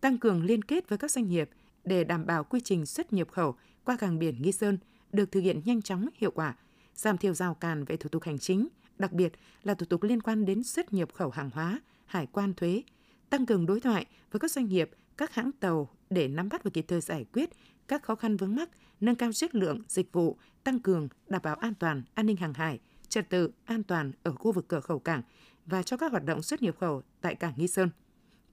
Tăng 0.00 0.18
cường 0.18 0.44
liên 0.44 0.62
kết 0.62 0.88
với 0.88 0.98
các 0.98 1.10
doanh 1.10 1.28
nghiệp 1.28 1.50
để 1.84 2.04
đảm 2.04 2.26
bảo 2.26 2.44
quy 2.44 2.60
trình 2.60 2.86
xuất 2.86 3.12
nhập 3.12 3.28
khẩu 3.30 3.54
qua 3.84 3.96
cảng 3.96 4.18
biển 4.18 4.42
Nghi 4.42 4.52
Sơn 4.52 4.78
được 5.12 5.32
thực 5.32 5.40
hiện 5.40 5.60
nhanh 5.64 5.82
chóng, 5.82 6.08
hiệu 6.14 6.30
quả, 6.30 6.56
giảm 6.94 7.18
thiểu 7.18 7.34
rào 7.34 7.54
cản 7.54 7.84
về 7.84 7.96
thủ 7.96 8.08
tục 8.08 8.22
hành 8.22 8.38
chính, 8.38 8.68
đặc 8.98 9.12
biệt 9.12 9.32
là 9.62 9.74
thủ 9.74 9.86
tục 9.86 10.02
liên 10.02 10.22
quan 10.22 10.44
đến 10.44 10.62
xuất 10.62 10.92
nhập 10.92 11.08
khẩu 11.12 11.30
hàng 11.30 11.50
hóa, 11.50 11.80
hải 12.06 12.26
quan 12.26 12.54
thuế, 12.54 12.82
tăng 13.30 13.46
cường 13.46 13.66
đối 13.66 13.80
thoại 13.80 14.06
với 14.30 14.40
các 14.40 14.50
doanh 14.50 14.66
nghiệp, 14.66 14.90
các 15.16 15.34
hãng 15.34 15.52
tàu 15.52 15.88
để 16.10 16.28
nắm 16.28 16.48
bắt 16.48 16.64
và 16.64 16.70
kịp 16.74 16.84
thời 16.88 17.00
giải 17.00 17.24
quyết 17.32 17.50
các 17.88 18.02
khó 18.02 18.14
khăn 18.14 18.36
vướng 18.36 18.54
mắc, 18.54 18.70
nâng 19.00 19.14
cao 19.14 19.32
chất 19.32 19.54
lượng 19.54 19.82
dịch 19.88 20.12
vụ, 20.12 20.36
tăng 20.64 20.80
cường 20.80 21.08
đảm 21.28 21.42
bảo 21.44 21.56
an 21.56 21.74
toàn, 21.74 22.02
an 22.14 22.26
ninh 22.26 22.36
hàng 22.36 22.54
hải, 22.54 22.80
trật 23.08 23.30
tự, 23.30 23.50
an 23.64 23.82
toàn 23.82 24.12
ở 24.22 24.32
khu 24.32 24.52
vực 24.52 24.68
cửa 24.68 24.80
khẩu 24.80 24.98
cảng 24.98 25.22
và 25.66 25.82
cho 25.82 25.96
các 25.96 26.10
hoạt 26.10 26.24
động 26.24 26.42
xuất 26.42 26.62
nhập 26.62 26.74
khẩu 26.80 27.02
tại 27.20 27.34
cảng 27.34 27.52
Nghi 27.56 27.68
Sơn. 27.68 27.90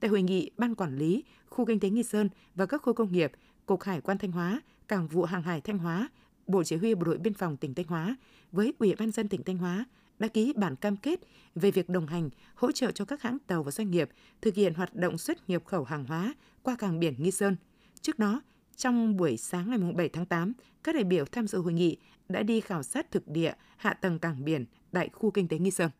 Tại 0.00 0.10
hội 0.10 0.22
nghị, 0.22 0.50
Ban 0.56 0.74
Quản 0.74 0.96
lý 0.96 1.24
Khu 1.46 1.64
Kinh 1.64 1.80
tế 1.80 1.90
Nghi 1.90 2.02
Sơn 2.02 2.28
và 2.54 2.66
các 2.66 2.82
khu 2.82 2.92
công 2.92 3.12
nghiệp, 3.12 3.32
Cục 3.66 3.82
Hải 3.82 4.00
quan 4.00 4.18
Thanh 4.18 4.32
Hóa, 4.32 4.60
Cảng 4.88 5.08
vụ 5.08 5.22
Hàng 5.22 5.42
hải 5.42 5.60
Thanh 5.60 5.78
Hóa, 5.78 6.08
Bộ 6.46 6.64
Chỉ 6.64 6.76
huy 6.76 6.94
Bộ 6.94 7.04
đội 7.04 7.18
Biên 7.18 7.34
phòng 7.34 7.56
tỉnh 7.56 7.74
Thanh 7.74 7.86
Hóa 7.86 8.16
với 8.52 8.72
Ủy 8.78 8.94
ban 8.98 9.10
dân 9.10 9.28
tỉnh 9.28 9.42
Thanh 9.42 9.58
Hóa 9.58 9.84
đã 10.18 10.28
ký 10.28 10.52
bản 10.56 10.76
cam 10.76 10.96
kết 10.96 11.20
về 11.54 11.70
việc 11.70 11.88
đồng 11.88 12.06
hành, 12.06 12.30
hỗ 12.54 12.72
trợ 12.72 12.90
cho 12.90 13.04
các 13.04 13.22
hãng 13.22 13.38
tàu 13.46 13.62
và 13.62 13.70
doanh 13.70 13.90
nghiệp 13.90 14.08
thực 14.40 14.54
hiện 14.54 14.74
hoạt 14.74 14.94
động 14.94 15.18
xuất 15.18 15.50
nhập 15.50 15.64
khẩu 15.64 15.84
hàng 15.84 16.04
hóa 16.04 16.34
qua 16.62 16.76
cảng 16.78 17.00
biển 17.00 17.14
Nghi 17.18 17.30
Sơn. 17.30 17.56
Trước 18.00 18.18
đó, 18.18 18.42
trong 18.76 19.16
buổi 19.16 19.36
sáng 19.36 19.70
ngày 19.70 19.92
7 19.96 20.08
tháng 20.08 20.26
8, 20.26 20.52
các 20.82 20.94
đại 20.94 21.04
biểu 21.04 21.24
tham 21.24 21.46
dự 21.46 21.58
hội 21.58 21.72
nghị 21.72 21.96
đã 22.28 22.42
đi 22.42 22.60
khảo 22.60 22.82
sát 22.82 23.10
thực 23.10 23.28
địa 23.28 23.52
hạ 23.76 23.92
tầng 23.92 24.18
cảng 24.18 24.44
biển 24.44 24.64
tại 24.92 25.08
khu 25.12 25.30
kinh 25.30 25.48
tế 25.48 25.58
Nghi 25.58 25.70
Sơn. 25.70 25.90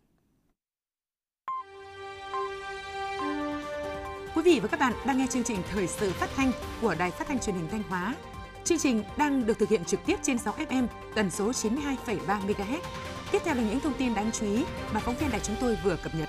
Quý 4.38 4.44
vị 4.44 4.60
và 4.60 4.68
các 4.68 4.80
bạn 4.80 4.92
đang 5.06 5.18
nghe 5.18 5.26
chương 5.30 5.44
trình 5.44 5.56
thời 5.70 5.86
sự 5.86 6.10
phát 6.10 6.30
thanh 6.36 6.52
của 6.82 6.94
Đài 6.98 7.10
Phát 7.10 7.26
thanh 7.28 7.38
Truyền 7.38 7.56
hình 7.56 7.68
Thanh 7.70 7.82
Hóa. 7.82 8.14
Chương 8.64 8.78
trình 8.78 9.02
đang 9.18 9.46
được 9.46 9.58
thực 9.58 9.68
hiện 9.68 9.84
trực 9.84 10.00
tiếp 10.06 10.16
trên 10.22 10.38
6 10.38 10.54
FM 10.54 10.86
tần 11.14 11.30
số 11.30 11.50
92,3 11.50 12.16
MHz. 12.26 12.78
Tiếp 13.32 13.38
theo 13.44 13.54
là 13.54 13.62
những 13.62 13.80
thông 13.80 13.92
tin 13.98 14.14
đáng 14.14 14.30
chú 14.32 14.46
ý 14.46 14.64
mà 14.94 15.00
phóng 15.00 15.14
viên 15.20 15.30
đài 15.30 15.40
chúng 15.40 15.56
tôi 15.60 15.78
vừa 15.84 15.96
cập 16.02 16.14
nhật. 16.14 16.28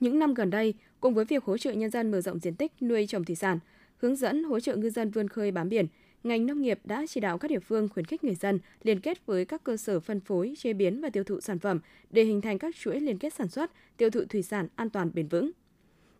Những 0.00 0.18
năm 0.18 0.34
gần 0.34 0.50
đây, 0.50 0.74
cùng 1.00 1.14
với 1.14 1.24
việc 1.24 1.44
hỗ 1.44 1.58
trợ 1.58 1.72
nhân 1.72 1.90
dân 1.90 2.10
mở 2.10 2.20
rộng 2.20 2.38
diện 2.38 2.54
tích 2.54 2.72
nuôi 2.80 3.06
trồng 3.06 3.24
thủy 3.24 3.36
sản, 3.36 3.58
hướng 3.96 4.16
dẫn 4.16 4.44
hỗ 4.44 4.60
trợ 4.60 4.76
ngư 4.76 4.90
dân 4.90 5.10
vươn 5.10 5.28
khơi 5.28 5.50
bám 5.50 5.68
biển, 5.68 5.86
ngành 6.24 6.46
nông 6.46 6.62
nghiệp 6.62 6.80
đã 6.84 7.04
chỉ 7.08 7.20
đạo 7.20 7.38
các 7.38 7.50
địa 7.50 7.58
phương 7.58 7.88
khuyến 7.88 8.06
khích 8.06 8.24
người 8.24 8.34
dân 8.34 8.58
liên 8.82 9.00
kết 9.00 9.26
với 9.26 9.44
các 9.44 9.64
cơ 9.64 9.76
sở 9.76 10.00
phân 10.00 10.20
phối, 10.20 10.54
chế 10.58 10.72
biến 10.72 11.00
và 11.00 11.10
tiêu 11.10 11.24
thụ 11.24 11.40
sản 11.40 11.58
phẩm 11.58 11.80
để 12.10 12.24
hình 12.24 12.40
thành 12.40 12.58
các 12.58 12.74
chuỗi 12.78 13.00
liên 13.00 13.18
kết 13.18 13.34
sản 13.34 13.48
xuất, 13.48 13.70
tiêu 13.96 14.10
thụ 14.10 14.20
thủy 14.28 14.42
sản 14.42 14.68
an 14.76 14.90
toàn 14.90 15.10
bền 15.14 15.28
vững. 15.28 15.50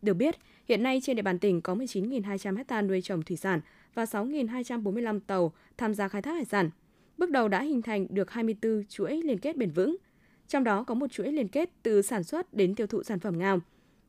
Được 0.02 0.14
biết, 0.14 0.36
hiện 0.68 0.82
nay 0.82 1.00
trên 1.02 1.16
địa 1.16 1.22
bàn 1.22 1.38
tỉnh 1.38 1.60
có 1.60 1.74
19.200 1.74 2.64
ha 2.68 2.82
nuôi 2.82 3.02
trồng 3.02 3.22
thủy 3.22 3.36
sản 3.36 3.60
và 3.94 4.04
6.245 4.04 5.20
tàu 5.20 5.52
tham 5.76 5.94
gia 5.94 6.08
khai 6.08 6.22
thác 6.22 6.32
hải 6.32 6.44
sản. 6.44 6.70
Bước 7.18 7.30
đầu 7.30 7.48
đã 7.48 7.62
hình 7.62 7.82
thành 7.82 8.06
được 8.10 8.30
24 8.30 8.84
chuỗi 8.88 9.22
liên 9.24 9.38
kết 9.38 9.56
bền 9.56 9.70
vững. 9.70 9.96
Trong 10.48 10.64
đó 10.64 10.84
có 10.84 10.94
một 10.94 11.12
chuỗi 11.12 11.32
liên 11.32 11.48
kết 11.48 11.70
từ 11.82 12.02
sản 12.02 12.24
xuất 12.24 12.54
đến 12.54 12.74
tiêu 12.74 12.86
thụ 12.86 13.02
sản 13.02 13.20
phẩm 13.20 13.38
ngao, 13.38 13.60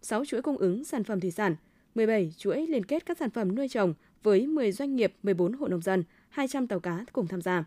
6 0.01 0.25
chuỗi 0.25 0.41
cung 0.41 0.57
ứng 0.57 0.83
sản 0.83 1.03
phẩm 1.03 1.19
thủy 1.19 1.31
sản, 1.31 1.55
17 1.95 2.33
chuỗi 2.37 2.67
liên 2.67 2.85
kết 2.85 3.05
các 3.05 3.17
sản 3.17 3.29
phẩm 3.29 3.55
nuôi 3.55 3.67
trồng 3.67 3.93
với 4.23 4.47
10 4.47 4.71
doanh 4.71 4.95
nghiệp, 4.95 5.13
14 5.23 5.53
hộ 5.53 5.67
nông 5.67 5.81
dân, 5.81 6.03
200 6.29 6.67
tàu 6.67 6.79
cá 6.79 7.05
cùng 7.11 7.27
tham 7.27 7.41
gia. 7.41 7.63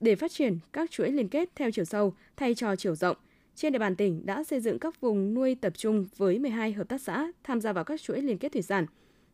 Để 0.00 0.16
phát 0.16 0.30
triển 0.30 0.58
các 0.72 0.90
chuỗi 0.90 1.10
liên 1.10 1.28
kết 1.28 1.48
theo 1.54 1.70
chiều 1.70 1.84
sâu 1.84 2.14
thay 2.36 2.54
cho 2.54 2.76
chiều 2.76 2.94
rộng, 2.94 3.16
trên 3.54 3.72
địa 3.72 3.78
bàn 3.78 3.96
tỉnh 3.96 4.26
đã 4.26 4.44
xây 4.44 4.60
dựng 4.60 4.78
các 4.78 5.00
vùng 5.00 5.34
nuôi 5.34 5.54
tập 5.54 5.72
trung 5.76 6.06
với 6.16 6.38
12 6.38 6.72
hợp 6.72 6.88
tác 6.88 7.00
xã 7.00 7.32
tham 7.44 7.60
gia 7.60 7.72
vào 7.72 7.84
các 7.84 8.00
chuỗi 8.00 8.22
liên 8.22 8.38
kết 8.38 8.52
thủy 8.52 8.62
sản. 8.62 8.86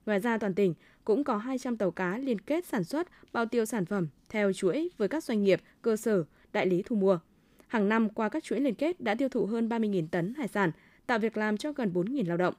Ngoài 0.07 0.21
ra 0.21 0.39
toàn 0.39 0.55
tỉnh 0.55 0.75
cũng 1.05 1.25
có 1.25 1.37
200 1.37 1.77
tàu 1.77 1.91
cá 1.91 2.19
liên 2.19 2.39
kết 2.39 2.67
sản 2.67 2.85
xuất 2.85 3.09
bao 3.33 3.47
tiêu 3.47 3.65
sản 3.65 3.87
phẩm 3.87 4.09
theo 4.29 4.53
chuỗi 4.53 4.91
với 4.97 5.09
các 5.09 5.25
doanh 5.25 5.43
nghiệp, 5.43 5.61
cơ 5.83 5.97
sở, 5.97 6.25
đại 6.53 6.67
lý 6.67 6.83
thu 6.87 6.97
mua. 6.97 7.19
Hàng 7.67 7.89
năm 7.89 8.09
qua 8.09 8.29
các 8.29 8.45
chuỗi 8.45 8.61
liên 8.61 8.75
kết 8.75 9.01
đã 9.01 9.15
tiêu 9.15 9.29
thụ 9.29 9.47
hơn 9.47 9.69
30.000 9.69 10.07
tấn 10.11 10.35
hải 10.35 10.49
sản, 10.49 10.71
tạo 11.07 11.19
việc 11.19 11.37
làm 11.37 11.57
cho 11.57 11.73
gần 11.73 11.93
4.000 11.95 12.29
lao 12.29 12.37
động. 12.37 12.55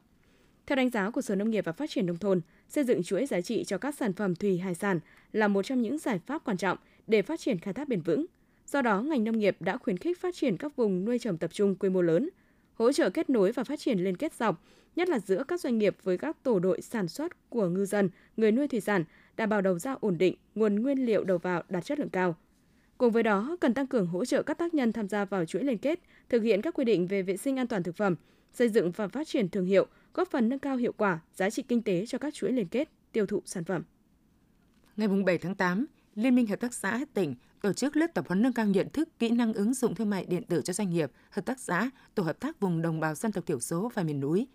Theo 0.69 0.75
đánh 0.75 0.89
giá 0.89 1.09
của 1.09 1.21
Sở 1.21 1.35
Nông 1.35 1.49
nghiệp 1.49 1.65
và 1.65 1.71
Phát 1.71 1.89
triển 1.89 2.05
Nông 2.05 2.17
thôn, 2.17 2.41
xây 2.67 2.83
dựng 2.83 3.03
chuỗi 3.03 3.25
giá 3.25 3.41
trị 3.41 3.63
cho 3.63 3.77
các 3.77 3.95
sản 3.95 4.13
phẩm 4.13 4.35
thủy 4.35 4.57
hải 4.57 4.75
sản 4.75 4.99
là 5.31 5.47
một 5.47 5.63
trong 5.63 5.81
những 5.81 5.97
giải 5.97 6.19
pháp 6.25 6.41
quan 6.45 6.57
trọng 6.57 6.77
để 7.07 7.21
phát 7.21 7.39
triển 7.39 7.59
khai 7.59 7.73
thác 7.73 7.87
bền 7.87 8.01
vững. 8.01 8.25
Do 8.67 8.81
đó, 8.81 9.01
ngành 9.01 9.23
nông 9.23 9.39
nghiệp 9.39 9.57
đã 9.59 9.77
khuyến 9.77 9.97
khích 9.97 10.21
phát 10.21 10.35
triển 10.35 10.57
các 10.57 10.75
vùng 10.75 11.05
nuôi 11.05 11.19
trồng 11.19 11.37
tập 11.37 11.53
trung 11.53 11.75
quy 11.75 11.89
mô 11.89 12.01
lớn, 12.01 12.29
hỗ 12.73 12.91
trợ 12.91 13.09
kết 13.09 13.29
nối 13.29 13.51
và 13.51 13.63
phát 13.63 13.79
triển 13.79 13.99
liên 13.99 14.17
kết 14.17 14.33
dọc, 14.33 14.63
nhất 14.95 15.09
là 15.09 15.19
giữa 15.19 15.43
các 15.47 15.61
doanh 15.61 15.77
nghiệp 15.77 15.95
với 16.03 16.17
các 16.17 16.43
tổ 16.43 16.59
đội 16.59 16.81
sản 16.81 17.07
xuất 17.07 17.49
của 17.49 17.67
ngư 17.67 17.85
dân, 17.85 18.09
người 18.37 18.51
nuôi 18.51 18.67
thủy 18.67 18.79
sản, 18.79 19.03
đảm 19.37 19.49
bảo 19.49 19.61
đầu 19.61 19.79
ra 19.79 19.95
ổn 19.99 20.17
định, 20.17 20.35
nguồn 20.55 20.75
nguyên 20.75 21.05
liệu 21.05 21.23
đầu 21.23 21.37
vào 21.37 21.63
đạt 21.69 21.85
chất 21.85 21.99
lượng 21.99 22.09
cao. 22.09 22.35
Cùng 22.97 23.11
với 23.11 23.23
đó, 23.23 23.57
cần 23.61 23.73
tăng 23.73 23.87
cường 23.87 24.07
hỗ 24.07 24.25
trợ 24.25 24.43
các 24.43 24.57
tác 24.57 24.73
nhân 24.73 24.93
tham 24.93 25.07
gia 25.07 25.25
vào 25.25 25.45
chuỗi 25.45 25.63
liên 25.63 25.77
kết, 25.77 25.99
thực 26.29 26.43
hiện 26.43 26.61
các 26.61 26.73
quy 26.73 26.85
định 26.85 27.07
về 27.07 27.21
vệ 27.21 27.37
sinh 27.37 27.59
an 27.59 27.67
toàn 27.67 27.83
thực 27.83 27.95
phẩm, 27.95 28.15
xây 28.53 28.69
dựng 28.69 28.91
và 28.91 29.07
phát 29.07 29.27
triển 29.27 29.49
thương 29.49 29.65
hiệu, 29.65 29.87
góp 30.13 30.31
phần 30.31 30.49
nâng 30.49 30.59
cao 30.59 30.77
hiệu 30.77 30.93
quả, 30.97 31.19
giá 31.33 31.49
trị 31.49 31.63
kinh 31.63 31.81
tế 31.81 32.05
cho 32.05 32.17
các 32.17 32.33
chuỗi 32.33 32.51
liên 32.51 32.67
kết, 32.67 32.89
tiêu 33.11 33.25
thụ 33.25 33.41
sản 33.45 33.63
phẩm. 33.63 33.83
Ngày 34.97 35.07
7 35.25 35.37
tháng 35.37 35.55
8, 35.55 35.85
Liên 36.15 36.35
minh 36.35 36.47
Hợp 36.47 36.59
tác 36.59 36.73
xã 36.73 37.05
tỉnh 37.13 37.35
tổ 37.61 37.73
chức 37.73 37.97
lớp 37.97 38.07
tập 38.13 38.25
huấn 38.27 38.41
nâng 38.41 38.53
cao 38.53 38.65
nhận 38.65 38.89
thức, 38.89 39.09
kỹ 39.19 39.29
năng 39.29 39.53
ứng 39.53 39.73
dụng 39.73 39.95
thương 39.95 40.09
mại 40.09 40.25
điện 40.25 40.43
tử 40.43 40.61
cho 40.61 40.73
doanh 40.73 40.89
nghiệp, 40.89 41.11
hợp 41.29 41.45
tác 41.45 41.59
xã, 41.59 41.89
tổ 42.15 42.23
hợp 42.23 42.39
tác 42.39 42.59
vùng 42.59 42.81
đồng 42.81 42.99
bào 42.99 43.15
dân 43.15 43.31
tộc 43.31 43.45
thiểu 43.45 43.59
số 43.59 43.91
và 43.93 44.03
miền 44.03 44.19
núi. 44.19 44.47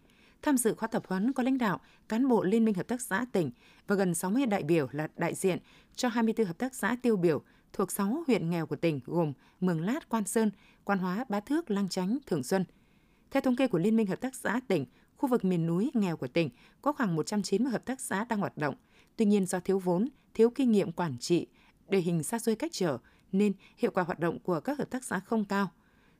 Tham 0.42 0.56
dự 0.56 0.74
khóa 0.74 0.88
tập 0.88 1.02
huấn 1.06 1.32
có 1.32 1.42
lãnh 1.42 1.58
đạo, 1.58 1.80
cán 2.08 2.28
bộ 2.28 2.44
Liên 2.44 2.64
minh 2.64 2.74
Hợp 2.74 2.88
tác 2.88 3.00
xã 3.00 3.26
tỉnh 3.32 3.50
và 3.86 3.96
gần 3.96 4.14
60 4.14 4.46
đại 4.46 4.62
biểu 4.62 4.88
là 4.92 5.08
đại 5.16 5.34
diện 5.34 5.58
cho 5.94 6.08
24 6.08 6.46
hợp 6.46 6.58
tác 6.58 6.74
xã 6.74 6.96
tiêu 7.02 7.16
biểu 7.16 7.42
thuộc 7.72 7.92
6 7.92 8.24
huyện 8.26 8.50
nghèo 8.50 8.66
của 8.66 8.76
tỉnh 8.76 9.00
gồm 9.04 9.32
Mường 9.60 9.80
Lát, 9.80 10.08
Quan 10.08 10.24
Sơn, 10.24 10.50
Quan 10.84 10.98
Hóa, 10.98 11.24
Bá 11.28 11.40
Thước, 11.40 11.70
Lang 11.70 11.88
Chánh, 11.88 12.18
Thường 12.26 12.42
Xuân. 12.42 12.64
Theo 13.30 13.40
thống 13.40 13.56
kê 13.56 13.66
của 13.66 13.78
Liên 13.78 13.96
minh 13.96 14.06
Hợp 14.06 14.20
tác 14.20 14.34
xã 14.34 14.60
tỉnh, 14.68 14.86
khu 15.24 15.28
vực 15.28 15.44
miền 15.44 15.66
núi 15.66 15.90
nghèo 15.94 16.16
của 16.16 16.26
tỉnh 16.26 16.50
có 16.82 16.92
khoảng 16.92 17.16
190 17.16 17.72
hợp 17.72 17.84
tác 17.84 18.00
xã 18.00 18.24
đang 18.24 18.38
hoạt 18.38 18.56
động. 18.56 18.74
Tuy 19.16 19.24
nhiên 19.24 19.46
do 19.46 19.60
thiếu 19.60 19.78
vốn, 19.78 20.08
thiếu 20.34 20.50
kinh 20.50 20.72
nghiệm 20.72 20.92
quản 20.92 21.18
trị, 21.18 21.46
địa 21.88 21.98
hình 21.98 22.22
xa 22.22 22.38
xôi 22.38 22.56
cách 22.56 22.70
trở 22.74 22.98
nên 23.32 23.52
hiệu 23.76 23.90
quả 23.94 24.04
hoạt 24.04 24.18
động 24.18 24.38
của 24.38 24.60
các 24.60 24.78
hợp 24.78 24.90
tác 24.90 25.04
xã 25.04 25.18
không 25.18 25.44
cao. 25.44 25.70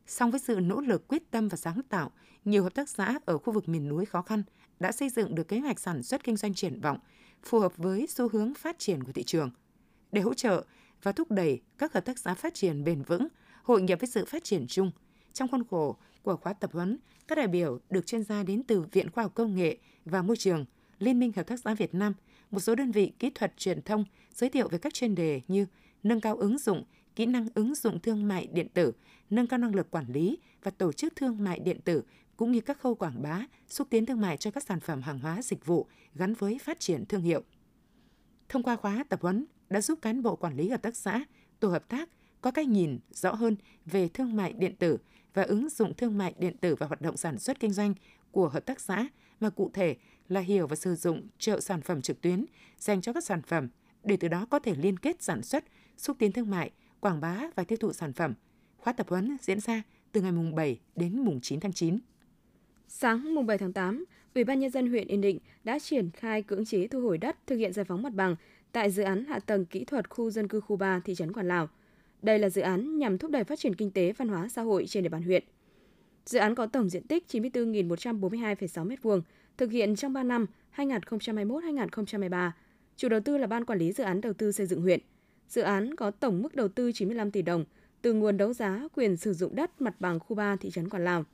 Song 0.07 0.31
với 0.31 0.41
sự 0.41 0.61
nỗ 0.61 0.81
lực 0.81 1.09
quyết 1.09 1.31
tâm 1.31 1.49
và 1.49 1.57
sáng 1.57 1.83
tạo, 1.89 2.11
nhiều 2.45 2.63
hợp 2.63 2.75
tác 2.75 2.89
xã 2.89 3.19
ở 3.25 3.39
khu 3.39 3.53
vực 3.53 3.69
miền 3.69 3.89
núi 3.89 4.05
khó 4.05 4.23
khăn 4.23 4.43
đã 4.81 4.93
xây 4.93 5.09
dựng 5.09 5.35
được 5.35 5.49
kế 5.49 5.59
hoạch 5.59 5.81
sản 5.81 6.03
xuất 6.03 6.25
kinh 6.25 6.37
doanh 6.37 6.55
triển 6.55 6.81
vọng, 6.81 6.99
phù 7.43 7.61
hợp 7.61 7.77
với 7.77 8.07
xu 8.07 8.29
hướng 8.29 8.55
phát 8.55 8.79
triển 8.79 9.05
của 9.05 9.13
thị 9.13 9.23
trường. 9.23 9.51
Để 10.13 10.21
hỗ 10.21 10.35
trợ 10.35 10.65
và 11.03 11.13
thúc 11.13 11.31
đẩy 11.31 11.61
các 11.79 11.93
hợp 11.93 12.05
tác 12.05 12.19
xã 12.19 12.35
phát 12.35 12.55
triển 12.55 12.85
bền 12.85 13.03
vững, 13.03 13.29
hội 13.63 13.83
nhập 13.83 14.01
với 14.01 14.09
sự 14.09 14.25
phát 14.25 14.45
triển 14.45 14.67
chung, 14.69 14.91
trong 15.35 15.49
khuôn 15.49 15.65
khổ 15.71 15.97
của 16.23 16.37
khóa 16.37 16.53
tập 16.53 16.71
huấn, 16.73 16.99
các 17.29 17.39
đại 17.39 17.49
biểu 17.49 17.79
được 17.91 18.07
chuyên 18.07 18.23
gia 18.23 18.43
đến 18.43 18.63
từ 18.63 18.81
Viện 18.93 19.11
Khoa 19.11 19.25
học 19.25 19.35
Công 19.35 19.55
nghệ 19.55 19.79
và 20.05 20.23
Môi 20.23 20.37
trường, 20.37 20.65
Liên 20.99 21.19
minh 21.19 21.33
Hợp 21.37 21.47
tác 21.47 21.61
xã 21.61 21.75
Việt 21.75 21.95
Nam, 21.95 22.15
một 22.51 22.61
số 22.61 22.75
đơn 22.75 22.91
vị 22.91 23.13
kỹ 23.19 23.31
thuật 23.31 23.57
truyền 23.57 23.83
thông 23.83 24.05
giới 24.35 24.51
thiệu 24.51 24.69
về 24.69 24.79
các 24.79 24.95
chuyên 24.95 25.15
đề 25.15 25.41
như 25.49 25.67
nâng 26.03 26.21
cao 26.21 26.37
ứng 26.37 26.59
dụng, 26.59 26.85
kỹ 27.17 27.27
năng 27.27 27.49
ứng 27.55 27.75
dụng 27.75 28.01
thương 28.01 28.29
mại 28.29 28.47
điện 28.47 28.69
tử, 28.75 28.93
nâng 29.31 29.47
cao 29.47 29.59
năng 29.59 29.75
lực 29.75 29.91
quản 29.91 30.07
lý 30.13 30.39
và 30.63 30.71
tổ 30.71 30.93
chức 30.93 31.17
thương 31.17 31.45
mại 31.45 31.59
điện 31.59 31.81
tử 31.85 32.03
cũng 32.37 32.53
như 32.53 32.61
các 32.61 32.81
khâu 32.81 32.95
quảng 32.95 33.23
bá, 33.23 33.47
xúc 33.69 33.87
tiến 33.91 34.07
thương 34.07 34.21
mại 34.21 34.37
cho 34.37 34.51
các 34.51 34.65
sản 34.65 34.81
phẩm 34.81 35.03
hàng 35.03 35.19
hóa 35.19 35.43
dịch 35.43 35.67
vụ 35.67 35.87
gắn 36.15 36.35
với 36.35 36.59
phát 36.59 36.81
triển 36.81 37.05
thương 37.07 37.23
hiệu. 37.23 37.43
Thông 38.49 38.63
qua 38.63 38.77
khóa 38.77 39.05
tập 39.09 39.23
huấn 39.23 39.47
đã 39.71 39.81
giúp 39.81 39.99
cán 40.03 40.23
bộ 40.23 40.37
quản 40.37 40.57
lý 40.57 40.69
hợp 40.69 40.83
tác 40.83 40.97
xã, 40.97 41.25
tổ 41.61 41.69
hợp 41.69 41.89
tác 41.89 42.09
có 42.41 42.51
cách 42.51 42.69
nhìn 42.69 42.99
rõ 43.11 43.35
hơn 43.35 43.57
về 43.87 44.09
thương 44.09 44.37
mại 44.37 44.53
điện 44.53 44.77
tử 44.77 44.99
và 45.35 45.43
ứng 45.43 45.69
dụng 45.69 45.95
thương 45.95 46.19
mại 46.19 46.35
điện 46.39 46.57
tử 46.61 46.75
và 46.75 46.87
hoạt 46.87 47.01
động 47.01 47.17
sản 47.17 47.39
xuất 47.39 47.61
kinh 47.61 47.73
doanh 47.73 47.95
của 48.31 48.49
hợp 48.49 48.67
tác 48.67 48.81
xã 48.81 49.07
mà 49.41 49.51
cụ 49.51 49.71
thể 49.75 49.97
là 50.29 50.41
hiểu 50.41 50.67
và 50.67 50.77
sử 50.77 50.95
dụng 50.95 51.29
chợ 51.39 51.61
sản 51.61 51.81
phẩm 51.81 52.03
trực 52.03 52.21
tuyến 52.21 52.45
dành 52.79 53.01
cho 53.01 53.13
các 53.13 53.25
sản 53.25 53.43
phẩm 53.43 53.69
để 54.05 54.17
từ 54.17 54.29
đó 54.29 54.47
có 54.51 54.59
thể 54.59 54.75
liên 54.75 54.97
kết 54.97 55.23
sản 55.23 55.43
xuất, 55.43 55.65
xúc 55.97 56.17
tiến 56.19 56.33
thương 56.33 56.51
mại, 56.51 56.71
quảng 57.01 57.21
bá 57.21 57.41
và 57.55 57.65
tiêu 57.65 57.79
thụ 57.81 57.93
sản 57.93 58.13
phẩm. 58.13 58.35
Khóa 58.77 58.93
tập 58.93 59.09
huấn 59.09 59.37
diễn 59.41 59.61
ra 59.61 59.83
từ 60.13 60.21
ngày 60.21 60.33
mùng 60.33 60.55
7 60.55 60.81
đến 60.97 61.19
mùng 61.19 61.41
9 61.41 61.61
tháng 61.61 61.73
9. 61.73 61.99
Sáng 62.89 63.35
mùng 63.35 63.47
7 63.47 63.59
tháng 63.59 63.73
8, 63.73 64.05
Ủy 64.35 64.45
ban 64.45 64.61
nhân 64.61 64.71
dân 64.71 64.91
huyện 64.91 65.09
Yên 65.09 65.21
Định 65.21 65.39
đã 65.65 65.79
triển 65.79 66.11
khai 66.11 66.43
cưỡng 66.43 66.65
chế 66.65 66.87
thu 66.87 67.01
hồi 67.01 67.19
đất 67.19 67.37
thực 67.47 67.57
hiện 67.57 67.73
giải 67.73 67.85
phóng 67.85 68.03
mặt 68.03 68.13
bằng 68.15 68.37
tại 68.73 68.91
dự 68.91 69.03
án 69.03 69.25
hạ 69.25 69.39
tầng 69.39 69.65
kỹ 69.65 69.85
thuật 69.85 70.11
khu 70.11 70.31
dân 70.31 70.49
cư 70.49 70.61
khu 70.61 70.77
3 70.77 71.01
thị 71.05 71.15
trấn 71.15 71.33
Quản 71.33 71.49
Lào. 71.49 71.69
Đây 72.25 72.39
là 72.39 72.49
dự 72.49 72.63
án 72.63 72.99
nhằm 72.99 73.19
thúc 73.19 73.31
đẩy 73.31 73.45
phát 73.45 73.59
triển 73.59 73.75
kinh 73.75 73.91
tế 73.91 74.13
văn 74.13 74.29
hóa 74.29 74.49
xã 74.49 74.63
hội 74.63 74.87
trên 74.87 75.03
địa 75.03 75.09
bàn 75.09 75.23
huyện. 75.23 75.45
Dự 76.27 76.39
án 76.39 76.55
có 76.55 76.67
tổng 76.67 76.89
diện 76.89 77.07
tích 77.07 77.25
94.142,6 77.29 78.89
m2, 78.89 79.21
thực 79.57 79.71
hiện 79.71 79.97
trong 79.97 80.13
3 80.13 80.23
năm 80.23 80.47
2021-2023. 80.77 82.51
Chủ 82.97 83.09
đầu 83.09 83.21
tư 83.21 83.39
là 83.39 83.47
Ban 83.47 83.65
Quản 83.65 83.79
lý 83.79 83.93
Dự 83.93 84.05
án 84.05 84.21
Đầu 84.21 84.33
tư 84.33 84.53
xây 84.53 84.67
dựng 84.67 84.81
huyện. 84.81 85.01
Dự 85.49 85.63
án 85.63 85.97
có 85.97 86.11
tổng 86.11 86.43
mức 86.43 86.55
đầu 86.55 86.69
tư 86.69 86.93
95 86.93 87.31
tỷ 87.31 87.43
đồng 87.43 87.65
từ 88.03 88.13
nguồn 88.13 88.37
đấu 88.37 88.53
giá 88.53 88.89
quyền 88.95 89.17
sử 89.17 89.33
dụng 89.33 89.57
đất 89.57 89.81
mặt 89.81 89.95
bằng 90.01 90.21
khu 90.21 90.37
3 90.37 90.57
thị 90.57 90.71
trấn 90.71 90.89
Quản 90.89 91.05
Lào. 91.05 91.25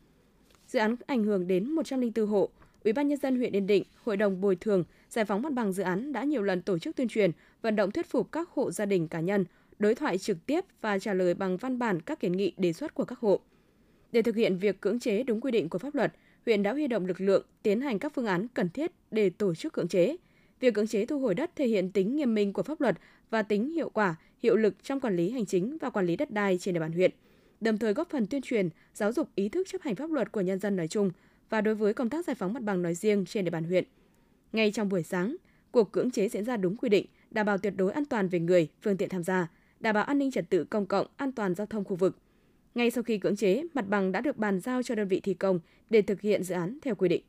Dự 0.67 0.79
án 0.79 0.97
ảnh 1.07 1.25
hưởng 1.25 1.47
đến 1.47 1.71
104 1.71 2.27
hộ. 2.27 2.49
Ủy 2.85 2.93
ban 2.93 3.09
nhân 3.09 3.19
dân 3.19 3.37
huyện 3.37 3.53
Yên 3.53 3.67
Định, 3.67 3.85
Hội 4.05 4.17
đồng 4.17 4.41
bồi 4.41 4.57
thường, 4.57 4.85
giải 5.11 5.25
phóng 5.25 5.43
mặt 5.43 5.53
bằng 5.53 5.73
dự 5.73 5.83
án 5.83 6.13
đã 6.13 6.25
nhiều 6.25 6.43
lần 6.43 6.63
tổ 6.63 6.79
chức 6.79 6.97
tuyên 6.97 7.09
truyền, 7.09 7.31
vận 7.63 7.77
động 7.77 7.91
thuyết 7.91 8.07
phục 8.11 8.33
các 8.33 8.49
hộ 8.49 8.71
gia 8.71 8.87
đình 8.87 9.09
cá 9.09 9.21
nhân 9.21 9.45
đối 9.81 9.95
thoại 9.95 10.19
trực 10.19 10.47
tiếp 10.47 10.65
và 10.81 10.99
trả 10.99 11.15
lời 11.15 11.35
bằng 11.35 11.57
văn 11.57 11.79
bản 11.79 12.01
các 12.01 12.21
kiến 12.21 12.33
nghị 12.33 12.53
đề 12.57 12.73
xuất 12.73 12.95
của 12.95 13.05
các 13.05 13.19
hộ. 13.19 13.41
Để 14.13 14.23
thực 14.23 14.37
hiện 14.37 14.59
việc 14.59 14.81
cưỡng 14.81 15.01
chế 15.01 15.23
đúng 15.23 15.41
quy 15.41 15.51
định 15.51 15.69
của 15.69 15.79
pháp 15.79 15.95
luật, 15.95 16.13
huyện 16.47 16.63
đã 16.63 16.73
huy 16.73 16.87
động 16.87 17.07
lực 17.07 17.21
lượng 17.21 17.47
tiến 17.63 17.81
hành 17.81 17.99
các 17.99 18.13
phương 18.15 18.27
án 18.27 18.47
cần 18.55 18.69
thiết 18.69 18.91
để 19.11 19.31
tổ 19.31 19.55
chức 19.55 19.73
cưỡng 19.73 19.89
chế. 19.89 20.17
Việc 20.61 20.75
cưỡng 20.75 20.87
chế 20.87 21.07
thu 21.07 21.19
hồi 21.19 21.35
đất 21.35 21.51
thể 21.57 21.67
hiện 21.67 21.93
tính 21.93 22.17
nghiêm 22.17 22.35
minh 22.35 22.53
của 22.53 22.63
pháp 22.63 22.81
luật 22.81 22.97
và 23.31 23.43
tính 23.43 23.73
hiệu 23.73 23.91
quả, 23.91 24.17
hiệu 24.43 24.57
lực 24.57 24.75
trong 24.85 25.01
quản 25.01 25.17
lý 25.17 25.31
hành 25.31 25.47
chính 25.47 25.79
và 25.79 25.91
quản 25.91 26.07
lý 26.07 26.17
đất 26.17 26.31
đai 26.31 26.59
trên 26.59 26.75
địa 26.75 26.81
bàn 26.81 26.93
huyện, 26.93 27.11
đồng 27.61 27.79
thời 27.79 27.95
góp 27.95 28.11
phần 28.11 28.27
tuyên 28.27 28.43
truyền, 28.43 28.69
giáo 28.95 29.13
dục 29.13 29.29
ý 29.35 29.49
thức 29.49 29.67
chấp 29.71 29.83
hành 29.83 29.95
pháp 29.95 30.11
luật 30.11 30.33
của 30.33 30.41
nhân 30.41 30.59
dân 30.59 30.77
nói 30.77 30.89
chung 30.89 31.11
và 31.51 31.61
đối 31.61 31.75
với 31.75 31.95
công 31.95 32.11
tác 32.11 32.27
giải 32.27 32.35
phóng 32.35 32.53
mặt 32.53 32.63
bằng 32.63 32.83
nói 32.83 32.95
riêng 32.95 33.25
trên 33.25 33.45
địa 33.45 33.51
bàn 33.51 33.65
huyện. 33.65 33.85
Ngay 34.53 34.73
trong 34.73 34.89
buổi 34.89 35.03
sáng, 35.03 35.37
cuộc 35.71 35.93
cưỡng 35.93 36.11
chế 36.11 36.29
diễn 36.29 36.45
ra 36.45 36.57
đúng 36.57 36.77
quy 36.77 36.89
định, 36.89 37.07
đảm 37.31 37.47
bảo 37.47 37.59
tuyệt 37.59 37.75
đối 37.77 37.93
an 37.93 38.05
toàn 38.05 38.29
về 38.29 38.41
người, 38.41 38.69
phương 38.83 38.97
tiện 38.97 39.09
tham 39.09 39.23
gia, 39.23 39.49
đảm 39.81 39.95
bảo 39.95 40.05
an 40.05 40.19
ninh 40.19 40.31
trật 40.31 40.51
tự 40.51 40.65
công 40.65 40.87
cộng, 40.87 41.07
an 41.17 41.33
toàn 41.33 41.55
giao 41.55 41.67
thông 41.67 41.85
khu 41.85 41.97
vực. 41.97 42.19
Ngay 42.75 42.91
sau 42.91 43.03
khi 43.03 43.19
cưỡng 43.19 43.37
chế, 43.37 43.65
mặt 43.75 43.89
bằng 43.89 44.13
đã 44.13 44.21
được 44.21 44.37
bàn 44.37 44.61
giao 44.61 44.83
cho 44.83 44.95
đơn 44.95 45.09
vị 45.09 45.21
thi 45.21 45.35
công 45.35 45.61
để 45.91 46.03
thực 46.03 46.21
hiện 46.21 46.43
dự 46.43 46.55
án 46.55 46.79
theo 46.83 46.95
quy 46.95 47.09
định. 47.09 47.23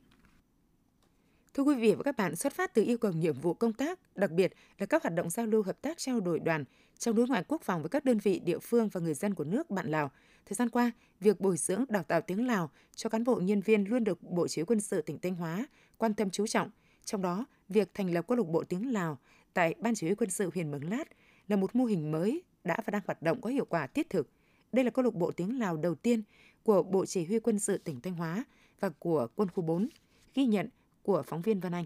Thưa 1.53 1.63
quý 1.63 1.75
vị 1.75 1.93
và 1.93 2.03
các 2.03 2.17
bạn, 2.17 2.35
xuất 2.35 2.53
phát 2.53 2.73
từ 2.73 2.83
yêu 2.83 2.97
cầu 2.97 3.11
nhiệm 3.11 3.39
vụ 3.39 3.53
công 3.53 3.73
tác, 3.73 3.99
đặc 4.15 4.31
biệt 4.31 4.53
là 4.77 4.85
các 4.85 5.03
hoạt 5.03 5.15
động 5.15 5.29
giao 5.29 5.45
lưu 5.45 5.63
hợp 5.63 5.81
tác 5.81 5.97
trao 5.97 6.19
đổi 6.19 6.39
đoàn 6.39 6.65
trong 6.97 7.15
đối 7.15 7.27
ngoại 7.27 7.43
quốc 7.47 7.61
phòng 7.61 7.81
với 7.81 7.89
các 7.89 8.05
đơn 8.05 8.17
vị 8.17 8.39
địa 8.39 8.59
phương 8.59 8.87
và 8.87 9.01
người 9.01 9.13
dân 9.13 9.33
của 9.33 9.43
nước 9.43 9.69
bạn 9.69 9.91
Lào. 9.91 10.11
Thời 10.45 10.55
gian 10.55 10.69
qua, 10.69 10.91
việc 11.19 11.41
bồi 11.41 11.57
dưỡng 11.57 11.85
đào 11.89 12.03
tạo 12.03 12.21
tiếng 12.21 12.47
Lào 12.47 12.69
cho 12.95 13.09
cán 13.09 13.23
bộ 13.23 13.35
nhân 13.35 13.61
viên 13.61 13.83
luôn 13.83 14.03
được 14.03 14.23
Bộ 14.23 14.47
Chỉ 14.47 14.61
huy 14.61 14.65
quân 14.65 14.79
sự 14.79 15.01
tỉnh 15.01 15.19
Thanh 15.19 15.35
Hóa 15.35 15.67
quan 15.97 16.13
tâm 16.13 16.29
chú 16.29 16.47
trọng. 16.47 16.69
Trong 17.05 17.21
đó, 17.21 17.45
việc 17.69 17.93
thành 17.93 18.13
lập 18.13 18.25
câu 18.27 18.37
lạc 18.37 18.47
bộ 18.47 18.63
tiếng 18.63 18.93
Lào 18.93 19.17
tại 19.53 19.75
Ban 19.79 19.95
Chỉ 19.95 20.07
huy 20.07 20.15
quân 20.15 20.29
sự 20.29 20.49
huyện 20.53 20.71
Mường 20.71 20.89
Lát 20.89 21.03
là 21.51 21.57
một 21.57 21.75
mô 21.75 21.85
hình 21.85 22.11
mới 22.11 22.43
đã 22.63 22.77
và 22.85 22.91
đang 22.91 23.01
hoạt 23.05 23.21
động 23.21 23.41
có 23.41 23.49
hiệu 23.49 23.65
quả 23.65 23.87
thiết 23.87 24.09
thực. 24.09 24.29
Đây 24.71 24.85
là 24.85 24.91
câu 24.91 25.05
lạc 25.05 25.13
bộ 25.13 25.31
tiếng 25.31 25.59
Lào 25.59 25.77
đầu 25.77 25.95
tiên 25.95 26.21
của 26.63 26.83
Bộ 26.83 27.05
Chỉ 27.05 27.25
huy 27.25 27.39
quân 27.39 27.59
sự 27.59 27.77
tỉnh 27.77 28.01
Thanh 28.01 28.13
Hóa 28.13 28.43
và 28.79 28.89
của 28.89 29.27
Quân 29.35 29.49
khu 29.49 29.63
4, 29.63 29.89
ghi 30.35 30.45
nhận 30.45 30.69
của 31.03 31.23
phóng 31.27 31.41
viên 31.41 31.59
Văn 31.59 31.73
Anh. 31.73 31.85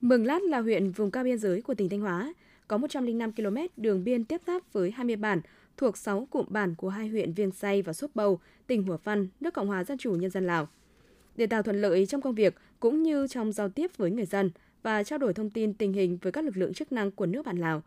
Mường 0.00 0.26
Lát 0.26 0.42
là 0.42 0.60
huyện 0.60 0.90
vùng 0.90 1.10
cao 1.10 1.24
biên 1.24 1.38
giới 1.38 1.62
của 1.62 1.74
tỉnh 1.74 1.88
Thanh 1.88 2.00
Hóa, 2.00 2.34
có 2.68 2.78
105 2.78 3.32
km 3.32 3.56
đường 3.76 4.04
biên 4.04 4.24
tiếp 4.24 4.40
giáp 4.46 4.72
với 4.72 4.90
20 4.90 5.16
bản 5.16 5.40
thuộc 5.76 5.96
6 5.96 6.28
cụm 6.30 6.46
bản 6.48 6.74
của 6.74 6.88
hai 6.88 7.08
huyện 7.08 7.32
Viêng 7.32 7.50
Say 7.50 7.82
và 7.82 7.92
Sốp 7.92 8.10
Bầu, 8.14 8.40
tỉnh 8.66 8.82
Hủa 8.82 8.96
Phăn, 8.96 9.28
nước 9.40 9.54
Cộng 9.54 9.68
hòa 9.68 9.84
Dân 9.84 9.98
chủ 9.98 10.12
Nhân 10.12 10.30
dân 10.30 10.46
Lào. 10.46 10.68
Để 11.36 11.46
tạo 11.46 11.62
thuận 11.62 11.80
lợi 11.80 12.06
trong 12.06 12.20
công 12.20 12.34
việc 12.34 12.54
cũng 12.80 13.02
như 13.02 13.26
trong 13.26 13.52
giao 13.52 13.68
tiếp 13.68 13.90
với 13.96 14.10
người 14.10 14.26
dân 14.26 14.50
và 14.82 15.02
trao 15.02 15.18
đổi 15.18 15.34
thông 15.34 15.50
tin 15.50 15.74
tình 15.74 15.92
hình 15.92 16.18
với 16.22 16.32
các 16.32 16.44
lực 16.44 16.56
lượng 16.56 16.74
chức 16.74 16.92
năng 16.92 17.10
của 17.10 17.26
nước 17.26 17.46
bạn 17.46 17.56
Lào, 17.56 17.82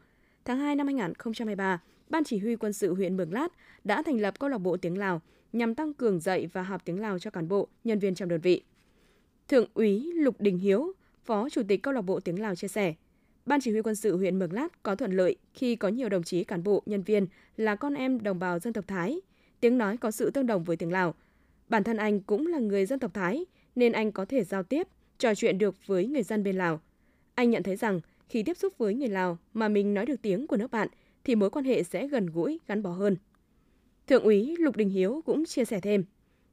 tháng 0.45 0.59
2 0.59 0.75
năm 0.75 0.87
2023, 0.87 1.81
Ban 2.09 2.23
Chỉ 2.23 2.37
huy 2.37 2.55
quân 2.55 2.73
sự 2.73 2.93
huyện 2.93 3.17
Mường 3.17 3.33
Lát 3.33 3.47
đã 3.83 4.03
thành 4.03 4.21
lập 4.21 4.39
câu 4.39 4.49
lạc 4.49 4.57
bộ 4.57 4.77
tiếng 4.77 4.97
Lào 4.97 5.21
nhằm 5.53 5.75
tăng 5.75 5.93
cường 5.93 6.19
dạy 6.19 6.47
và 6.47 6.63
học 6.63 6.81
tiếng 6.85 6.99
Lào 7.01 7.19
cho 7.19 7.31
cán 7.31 7.47
bộ, 7.47 7.67
nhân 7.83 7.99
viên 7.99 8.15
trong 8.15 8.29
đơn 8.29 8.41
vị. 8.41 8.63
Thượng 9.47 9.67
úy 9.73 10.11
Lục 10.13 10.41
Đình 10.41 10.57
Hiếu, 10.57 10.93
Phó 11.23 11.49
Chủ 11.49 11.61
tịch 11.67 11.83
câu 11.83 11.93
lạc 11.93 12.01
bộ 12.01 12.19
tiếng 12.19 12.41
Lào 12.41 12.55
chia 12.55 12.67
sẻ, 12.67 12.93
Ban 13.45 13.61
chỉ 13.61 13.71
huy 13.71 13.81
quân 13.81 13.95
sự 13.95 14.17
huyện 14.17 14.39
Mường 14.39 14.53
Lát 14.53 14.83
có 14.83 14.95
thuận 14.95 15.11
lợi 15.11 15.35
khi 15.53 15.75
có 15.75 15.87
nhiều 15.87 16.09
đồng 16.09 16.23
chí 16.23 16.43
cán 16.43 16.63
bộ, 16.63 16.83
nhân 16.85 17.01
viên 17.01 17.27
là 17.57 17.75
con 17.75 17.93
em 17.93 18.23
đồng 18.23 18.39
bào 18.39 18.59
dân 18.59 18.73
tộc 18.73 18.87
Thái, 18.87 19.21
tiếng 19.59 19.77
nói 19.77 19.97
có 19.97 20.11
sự 20.11 20.29
tương 20.31 20.47
đồng 20.47 20.63
với 20.63 20.77
tiếng 20.77 20.91
Lào. 20.91 21.15
Bản 21.69 21.83
thân 21.83 21.97
anh 21.97 22.19
cũng 22.19 22.47
là 22.47 22.59
người 22.59 22.85
dân 22.85 22.99
tộc 22.99 23.13
Thái 23.13 23.45
nên 23.75 23.91
anh 23.91 24.11
có 24.11 24.25
thể 24.25 24.43
giao 24.43 24.63
tiếp, 24.63 24.87
trò 25.17 25.35
chuyện 25.35 25.57
được 25.57 25.87
với 25.87 26.07
người 26.07 26.23
dân 26.23 26.43
bên 26.43 26.55
Lào. 26.55 26.81
Anh 27.35 27.49
nhận 27.49 27.63
thấy 27.63 27.75
rằng 27.75 28.01
khi 28.31 28.43
tiếp 28.43 28.57
xúc 28.57 28.73
với 28.77 28.93
người 28.93 29.07
Lào 29.07 29.37
mà 29.53 29.67
mình 29.67 29.93
nói 29.93 30.05
được 30.05 30.21
tiếng 30.21 30.47
của 30.47 30.57
nước 30.57 30.71
bạn 30.71 30.87
thì 31.23 31.35
mối 31.35 31.49
quan 31.49 31.65
hệ 31.65 31.83
sẽ 31.83 32.07
gần 32.07 32.25
gũi, 32.25 32.59
gắn 32.67 32.83
bó 32.83 32.89
hơn. 32.89 33.15
Thượng 34.07 34.23
úy 34.23 34.55
Lục 34.59 34.75
Đình 34.75 34.89
Hiếu 34.89 35.21
cũng 35.25 35.45
chia 35.45 35.65
sẻ 35.65 35.79
thêm, 35.81 36.03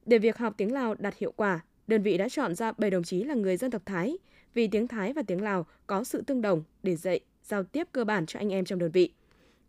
để 0.07 0.19
việc 0.19 0.37
học 0.37 0.55
tiếng 0.57 0.73
Lào 0.73 0.95
đạt 0.95 1.19
hiệu 1.19 1.33
quả, 1.37 1.61
đơn 1.87 2.03
vị 2.03 2.19
đã 2.19 2.29
chọn 2.29 2.55
ra 2.55 2.73
7 2.73 2.91
đồng 2.91 3.03
chí 3.03 3.25
là 3.25 3.35
người 3.35 3.57
dân 3.57 3.71
tộc 3.71 3.83
Thái 3.87 4.19
vì 4.55 4.69
tiếng 4.69 4.89
Thái 4.89 5.13
và 5.13 5.23
tiếng 5.23 5.43
Lào 5.43 5.67
có 5.87 6.05
sự 6.05 6.23
tương 6.23 6.43
đồng 6.43 6.63
để 6.83 6.97
dạy, 6.97 7.21
giao 7.43 7.63
tiếp 7.63 7.89
cơ 7.93 8.05
bản 8.05 8.27
cho 8.27 8.41
anh 8.41 8.53
em 8.53 8.65
trong 8.65 8.79
đơn 8.79 8.91
vị. 8.91 9.13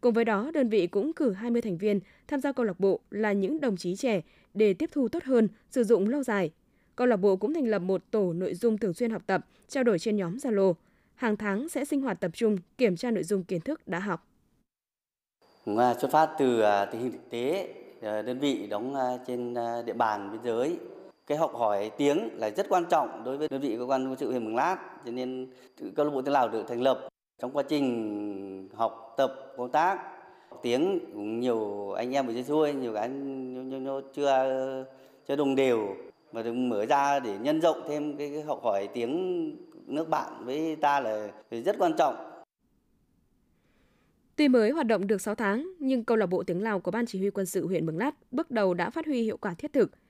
Cùng 0.02 0.14
với 0.14 0.26
đó, 0.26 0.52
đơn 0.54 0.70
vị 0.70 0.88
cũng 0.88 1.14
cử 1.14 1.32
20 1.32 1.62
thành 1.62 1.78
viên 1.78 2.00
tham 2.28 2.42
gia 2.42 2.52
câu 2.52 2.66
lạc 2.66 2.80
bộ 2.80 3.00
là 3.12 3.34
những 3.34 3.62
đồng 3.62 3.78
chí 3.78 3.96
trẻ 3.96 4.22
để 4.54 4.74
tiếp 4.74 4.90
thu 4.94 5.08
tốt 5.08 5.24
hơn, 5.24 5.48
sử 5.70 5.84
dụng 5.84 6.10
lâu 6.10 6.24
dài. 6.24 6.52
Câu 6.96 7.08
lạc 7.08 7.18
bộ 7.18 7.36
cũng 7.36 7.54
thành 7.54 7.68
lập 7.68 7.80
một 7.80 8.12
tổ 8.12 8.34
nội 8.34 8.54
dung 8.54 8.78
thường 8.78 8.94
xuyên 8.94 9.12
học 9.12 9.24
tập, 9.26 9.46
trao 9.68 9.84
đổi 9.84 10.00
trên 10.00 10.16
nhóm 10.16 10.38
Zalo. 10.38 10.74
Hàng 11.20 11.38
tháng 11.38 11.70
sẽ 11.70 11.86
sinh 11.86 12.02
hoạt 12.02 12.20
tập 12.20 12.32
trung, 12.34 12.58
kiểm 12.78 12.96
tra 12.96 13.12
nội 13.12 13.24
dung 13.24 13.44
kiến 13.44 13.62
thức 13.62 13.88
đã 13.88 14.00
học. 14.00 14.28
Ngoài 15.66 15.96
xuất 16.02 16.12
phát 16.12 16.30
từ 16.40 16.62
à, 16.62 16.86
tình 16.86 17.02
hình 17.02 17.12
thực 17.12 17.30
tế, 17.30 17.74
à, 18.02 18.22
đơn 18.22 18.40
vị 18.40 18.68
đóng 18.68 18.96
à, 18.96 19.18
trên 19.28 19.54
địa 19.86 19.94
bàn 19.94 20.32
biên 20.32 20.42
giới 20.44 20.78
cái 21.28 21.38
học 21.38 21.56
hỏi 21.56 21.92
tiếng 21.98 22.30
là 22.34 22.50
rất 22.50 22.70
quan 22.70 22.86
trọng 22.90 23.24
đối 23.26 23.38
với 23.38 23.48
đơn 23.48 23.62
vị 23.62 23.76
cơ 23.80 23.86
quan 23.86 24.08
quân 24.08 24.16
sự 24.20 24.32
huyện 24.32 24.46
Mường 24.46 24.56
Lát 24.56 24.78
cho 25.06 25.12
nên 25.12 25.48
câu 25.96 26.06
lạc 26.06 26.12
bộ 26.12 26.22
tiếng 26.22 26.34
Lào 26.34 26.50
được 26.50 26.68
thành 26.68 26.82
lập 26.82 27.08
trong 27.42 27.52
quá 27.52 27.64
trình 27.64 28.70
học 28.74 29.14
tập 29.18 29.34
công 29.58 29.72
tác 29.72 30.00
tiếng 30.62 31.00
cũng 31.14 31.40
nhiều 31.40 31.92
anh 31.92 32.12
em 32.12 32.28
ở 32.28 32.34
dưới 32.34 32.44
xuôi 32.44 32.74
nhiều 32.74 32.94
cái 32.94 33.10
chưa 34.14 34.86
chưa 35.28 35.36
đồng 35.36 35.56
đều 35.56 35.96
mà 36.32 36.42
được 36.44 36.54
mở 36.54 36.86
ra 36.86 37.20
để 37.20 37.38
nhân 37.38 37.62
rộng 37.62 37.82
thêm 37.88 38.18
cái, 38.18 38.30
cái 38.34 38.42
học 38.42 38.60
hỏi 38.64 38.90
tiếng 38.94 39.56
nước 39.90 40.10
bạn 40.10 40.46
với 40.46 40.76
ta 40.82 41.00
là 41.00 41.32
rất 41.66 41.76
quan 41.80 41.92
trọng 41.98 42.16
Tuy 44.36 44.48
mới 44.48 44.72
hoạt 44.72 44.88
động 44.88 45.08
được 45.08 45.22
6 45.22 45.36
tháng, 45.36 45.74
nhưng 45.80 46.04
câu 46.04 46.18
lạc 46.18 46.26
bộ 46.26 46.44
tiếng 46.44 46.64
Lào 46.64 46.80
của 46.80 46.92
Ban 46.92 47.06
Chỉ 47.06 47.20
huy 47.20 47.30
quân 47.30 47.46
sự 47.46 47.68
huyện 47.68 47.86
Mường 47.86 47.98
Lát 47.98 48.16
bước 48.32 48.52
đầu 48.52 48.74
đã 48.74 48.90
phát 48.90 49.06
huy 49.06 49.22
hiệu 49.22 49.38
quả 49.38 49.54
thiết 49.54 49.74
thực– 49.74 49.92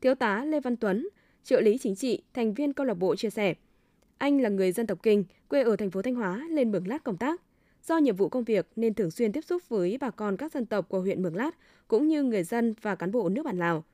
Thiếu 0.00 0.14
tá 0.14 0.44
Lê 0.44 0.60
Văn 0.60 0.76
Tuấn, 0.76 1.08
trợ 1.44 1.60
lý 1.60 1.78
chính 1.78 1.94
trị, 1.94 2.22
thành 2.34 2.54
viên 2.54 2.72
câu 2.72 2.86
lạc 2.86 2.94
bộ 2.94 3.16
chia 3.16 3.30
sẻ, 3.30 3.54
anh 4.18 4.40
là 4.40 4.48
người 4.48 4.72
dân 4.72 4.86
tộc 4.86 4.98
Kinh, 5.02 5.24
quê 5.48 5.62
ở 5.62 5.76
thành 5.76 5.90
phố 5.90 6.02
Thanh 6.02 6.14
Hóa 6.14 6.46
lên 6.50 6.72
Mường 6.72 6.88
Lát 6.88 7.04
công 7.04 7.16
tác. 7.16 7.42
Do 7.82 7.98
nhiệm 7.98 8.16
vụ 8.16 8.28
công 8.28 8.44
việc 8.44 8.66
nên 8.76 8.94
thường 8.94 9.10
xuyên 9.10 9.32
tiếp 9.32 9.40
xúc 9.40 9.68
với 9.68 9.98
bà 10.00 10.10
con 10.10 10.36
các 10.36 10.52
dân 10.52 10.66
tộc 10.66 10.88
của 10.88 11.00
huyện 11.00 11.22
Mường 11.22 11.36
Lát 11.36 11.50
cũng 11.88 12.08
như 12.08 12.22
người 12.22 12.42
dân 12.42 12.74
và 12.82 12.94
cán 12.94 13.12
bộ 13.12 13.28
nước 13.28 13.42
bạn 13.42 13.58
Lào. 13.58 13.84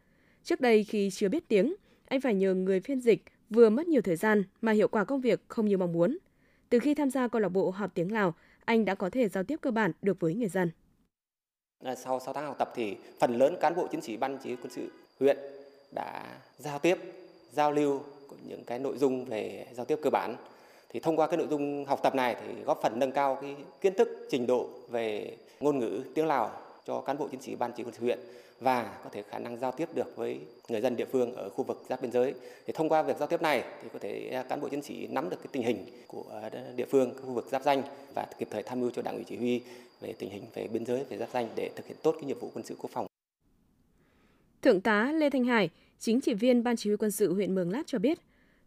Trước 0.42 0.60
đây 0.60 0.84
khi 0.84 1.10
chưa 1.10 1.28
biết 1.28 1.48
tiếng, 1.48 1.74
anh 2.06 2.20
phải 2.20 2.34
nhờ 2.34 2.54
người 2.54 2.80
phiên 2.80 3.00
dịch 3.00 3.24
vừa 3.50 3.70
mất 3.70 3.88
nhiều 3.88 4.02
thời 4.02 4.16
gian 4.16 4.42
mà 4.60 4.72
hiệu 4.72 4.88
quả 4.88 5.04
công 5.04 5.20
việc 5.20 5.40
không 5.48 5.66
như 5.66 5.78
mong 5.78 5.92
muốn. 5.92 6.18
Từ 6.68 6.78
khi 6.78 6.94
tham 6.94 7.10
gia 7.10 7.28
câu 7.28 7.40
lạc 7.40 7.48
bộ 7.48 7.70
học 7.70 7.90
tiếng 7.94 8.12
Lào, 8.12 8.34
anh 8.64 8.84
đã 8.84 8.94
có 8.94 9.10
thể 9.10 9.28
giao 9.28 9.44
tiếp 9.44 9.56
cơ 9.60 9.70
bản 9.70 9.92
được 10.02 10.20
với 10.20 10.34
người 10.34 10.48
dân. 10.48 10.70
À, 11.84 11.94
sau 11.94 12.20
6 12.20 12.34
tháng 12.34 12.46
học 12.46 12.56
tập 12.58 12.72
thì 12.74 12.96
phần 13.20 13.38
lớn 13.38 13.56
cán 13.60 13.74
bộ 13.74 13.86
chiến 13.86 14.00
sĩ 14.00 14.16
ban 14.16 14.38
chỉ 14.42 14.56
quân 14.56 14.70
sự 14.70 14.88
huyện 15.20 15.38
đã 15.94 16.36
giao 16.58 16.78
tiếp 16.78 16.98
giao 17.52 17.72
lưu 17.72 18.00
những 18.48 18.64
cái 18.64 18.78
nội 18.78 18.98
dung 18.98 19.24
về 19.24 19.66
giao 19.72 19.86
tiếp 19.86 19.98
cơ 20.02 20.10
bản 20.10 20.36
thì 20.88 21.00
thông 21.00 21.16
qua 21.16 21.26
cái 21.26 21.36
nội 21.36 21.46
dung 21.50 21.84
học 21.84 22.00
tập 22.02 22.14
này 22.14 22.36
thì 22.46 22.62
góp 22.62 22.80
phần 22.82 22.98
nâng 22.98 23.12
cao 23.12 23.38
cái 23.42 23.56
kiến 23.80 23.94
thức 23.94 24.08
trình 24.30 24.46
độ 24.46 24.68
về 24.90 25.36
ngôn 25.60 25.78
ngữ 25.78 26.02
tiếng 26.14 26.26
Lào 26.26 26.63
cho 26.86 27.00
cán 27.00 27.18
bộ 27.18 27.28
chiến 27.28 27.40
sĩ 27.40 27.54
ban 27.54 27.72
chỉ 27.76 27.82
huy 27.82 27.92
huyện 28.00 28.18
và 28.60 28.98
có 29.04 29.10
thể 29.12 29.22
khả 29.30 29.38
năng 29.38 29.58
giao 29.58 29.72
tiếp 29.72 29.88
được 29.94 30.16
với 30.16 30.40
người 30.68 30.80
dân 30.80 30.96
địa 30.96 31.06
phương 31.12 31.34
ở 31.34 31.48
khu 31.48 31.64
vực 31.64 31.82
giáp 31.88 32.02
biên 32.02 32.12
giới. 32.12 32.34
Thì 32.66 32.72
thông 32.72 32.88
qua 32.88 33.02
việc 33.02 33.16
giao 33.18 33.28
tiếp 33.28 33.42
này 33.42 33.64
thì 33.82 33.88
có 33.92 33.98
thể 33.98 34.42
cán 34.48 34.60
bộ 34.60 34.68
chiến 34.68 34.82
sĩ 34.82 35.06
nắm 35.06 35.30
được 35.30 35.36
cái 35.36 35.48
tình 35.52 35.62
hình 35.62 35.86
của 36.06 36.24
ờ, 36.30 36.50
địa 36.76 36.86
phương, 36.90 37.14
khu 37.22 37.32
vực 37.32 37.46
giáp 37.50 37.62
danh 37.62 37.82
và 38.14 38.26
kịp 38.38 38.48
thời 38.50 38.62
tham 38.62 38.80
mưu 38.80 38.90
cho 38.90 39.02
đảng 39.02 39.14
ủy 39.14 39.24
chỉ 39.24 39.36
huy 39.36 39.60
về 40.00 40.12
tình 40.18 40.30
hình 40.30 40.44
về 40.54 40.68
biên 40.68 40.86
giới, 40.86 41.04
về 41.04 41.18
giáp 41.18 41.28
danh 41.32 41.48
để 41.56 41.70
thực 41.76 41.86
hiện 41.86 41.96
tốt 42.02 42.12
cái 42.12 42.24
nhiệm 42.24 42.38
vụ 42.38 42.50
quân 42.54 42.64
sự 42.64 42.76
quốc 42.78 42.90
phòng. 42.92 43.06
Thượng 44.62 44.80
tá 44.80 45.12
Lê 45.12 45.30
Thanh 45.30 45.44
Hải, 45.44 45.70
chính 45.98 46.20
trị 46.20 46.34
viên 46.34 46.64
Ban 46.64 46.76
Chỉ 46.76 46.90
huy 46.90 46.96
quân 46.96 47.10
sự 47.10 47.34
huyện 47.34 47.54
Mường 47.54 47.70
Lát 47.70 47.82
cho 47.86 47.98
biết, 47.98 48.18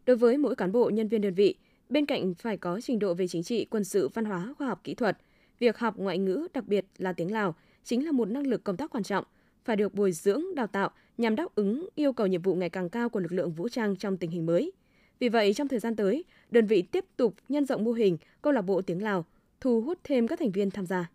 đối 0.06 0.16
với 0.16 0.36
mỗi 0.36 0.56
cán 0.56 0.72
bộ 0.72 0.90
nhân 0.90 1.08
viên 1.08 1.20
đơn 1.20 1.34
vị, 1.34 1.54
bên 1.88 2.06
cạnh 2.06 2.34
phải 2.34 2.56
có 2.56 2.80
trình 2.80 2.98
độ 2.98 3.14
về 3.14 3.28
chính 3.28 3.42
trị, 3.42 3.64
quân 3.64 3.84
sự, 3.84 4.08
văn 4.08 4.24
hóa, 4.24 4.54
khoa 4.58 4.68
học 4.68 4.80
kỹ 4.84 4.94
thuật, 4.94 5.18
việc 5.58 5.78
học 5.78 5.94
ngoại 5.96 6.18
ngữ, 6.18 6.48
đặc 6.54 6.64
biệt 6.66 6.84
là 6.98 7.12
tiếng 7.12 7.32
Lào, 7.32 7.54
chính 7.88 8.06
là 8.06 8.12
một 8.12 8.28
năng 8.28 8.46
lực 8.46 8.64
công 8.64 8.76
tác 8.76 8.90
quan 8.90 9.04
trọng, 9.04 9.24
phải 9.64 9.76
được 9.76 9.94
bồi 9.94 10.12
dưỡng, 10.12 10.42
đào 10.54 10.66
tạo 10.66 10.90
nhằm 11.18 11.36
đáp 11.36 11.46
ứng 11.54 11.88
yêu 11.94 12.12
cầu 12.12 12.26
nhiệm 12.26 12.42
vụ 12.42 12.54
ngày 12.54 12.70
càng 12.70 12.88
cao 12.88 13.08
của 13.08 13.20
lực 13.20 13.32
lượng 13.32 13.52
vũ 13.52 13.68
trang 13.68 13.96
trong 13.96 14.16
tình 14.16 14.30
hình 14.30 14.46
mới. 14.46 14.72
Vì 15.18 15.28
vậy, 15.28 15.54
trong 15.54 15.68
thời 15.68 15.78
gian 15.78 15.96
tới, 15.96 16.24
đơn 16.50 16.66
vị 16.66 16.82
tiếp 16.82 17.04
tục 17.16 17.34
nhân 17.48 17.66
rộng 17.66 17.84
mô 17.84 17.92
hình 17.92 18.16
câu 18.42 18.52
lạc 18.52 18.62
bộ 18.62 18.82
tiếng 18.82 19.02
Lào, 19.02 19.24
thu 19.60 19.80
hút 19.80 19.98
thêm 20.04 20.28
các 20.28 20.38
thành 20.38 20.52
viên 20.52 20.70
tham 20.70 20.86
gia. 20.86 21.10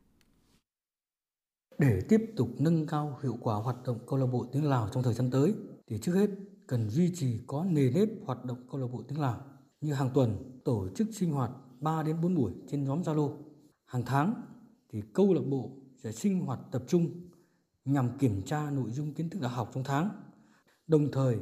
Để 1.80 2.02
tiếp 2.10 2.32
tục 2.36 2.50
nâng 2.60 2.88
cao 2.88 3.20
hiệu 3.24 3.38
quả 3.42 3.56
hoạt 3.56 3.76
động 3.86 4.00
câu 4.08 4.20
lạc 4.20 4.28
bộ 4.32 4.46
tiếng 4.52 4.70
Lào 4.70 4.90
trong 4.94 5.04
thời 5.04 5.14
gian 5.14 5.32
tới 5.32 5.54
thì 5.88 5.98
trước 5.98 6.14
hết 6.14 6.30
cần 6.68 6.90
duy 6.90 7.12
trì 7.16 7.40
có 7.48 7.66
nề 7.70 7.90
nếp 7.96 8.10
hoạt 8.26 8.46
động 8.46 8.58
câu 8.72 8.82
lạc 8.82 8.88
bộ 8.94 9.04
tiếng 9.08 9.20
Lào 9.20 9.42
như 9.82 9.94
hàng 9.94 10.10
tuần 10.14 10.60
tổ 10.66 10.88
chức 10.96 11.08
sinh 11.12 11.32
hoạt 11.32 11.52
3 11.80 12.04
đến 12.04 12.16
4 12.22 12.36
buổi 12.36 12.52
trên 12.68 12.84
nhóm 12.84 13.02
Zalo. 13.02 13.38
Hàng 13.86 14.04
tháng 14.06 14.34
thì 14.90 15.02
câu 15.14 15.34
lạc 15.34 15.46
bộ 15.48 15.72
sinh 16.12 16.40
hoạt 16.40 16.60
tập 16.72 16.84
trung 16.88 17.12
nhằm 17.86 18.18
kiểm 18.18 18.42
tra 18.42 18.72
nội 18.72 18.92
dung 18.92 19.14
kiến 19.14 19.30
thức 19.30 19.42
đã 19.42 19.48
học 19.48 19.72
trong 19.74 19.84
tháng. 19.84 20.10
Đồng 20.88 21.12
thời, 21.12 21.38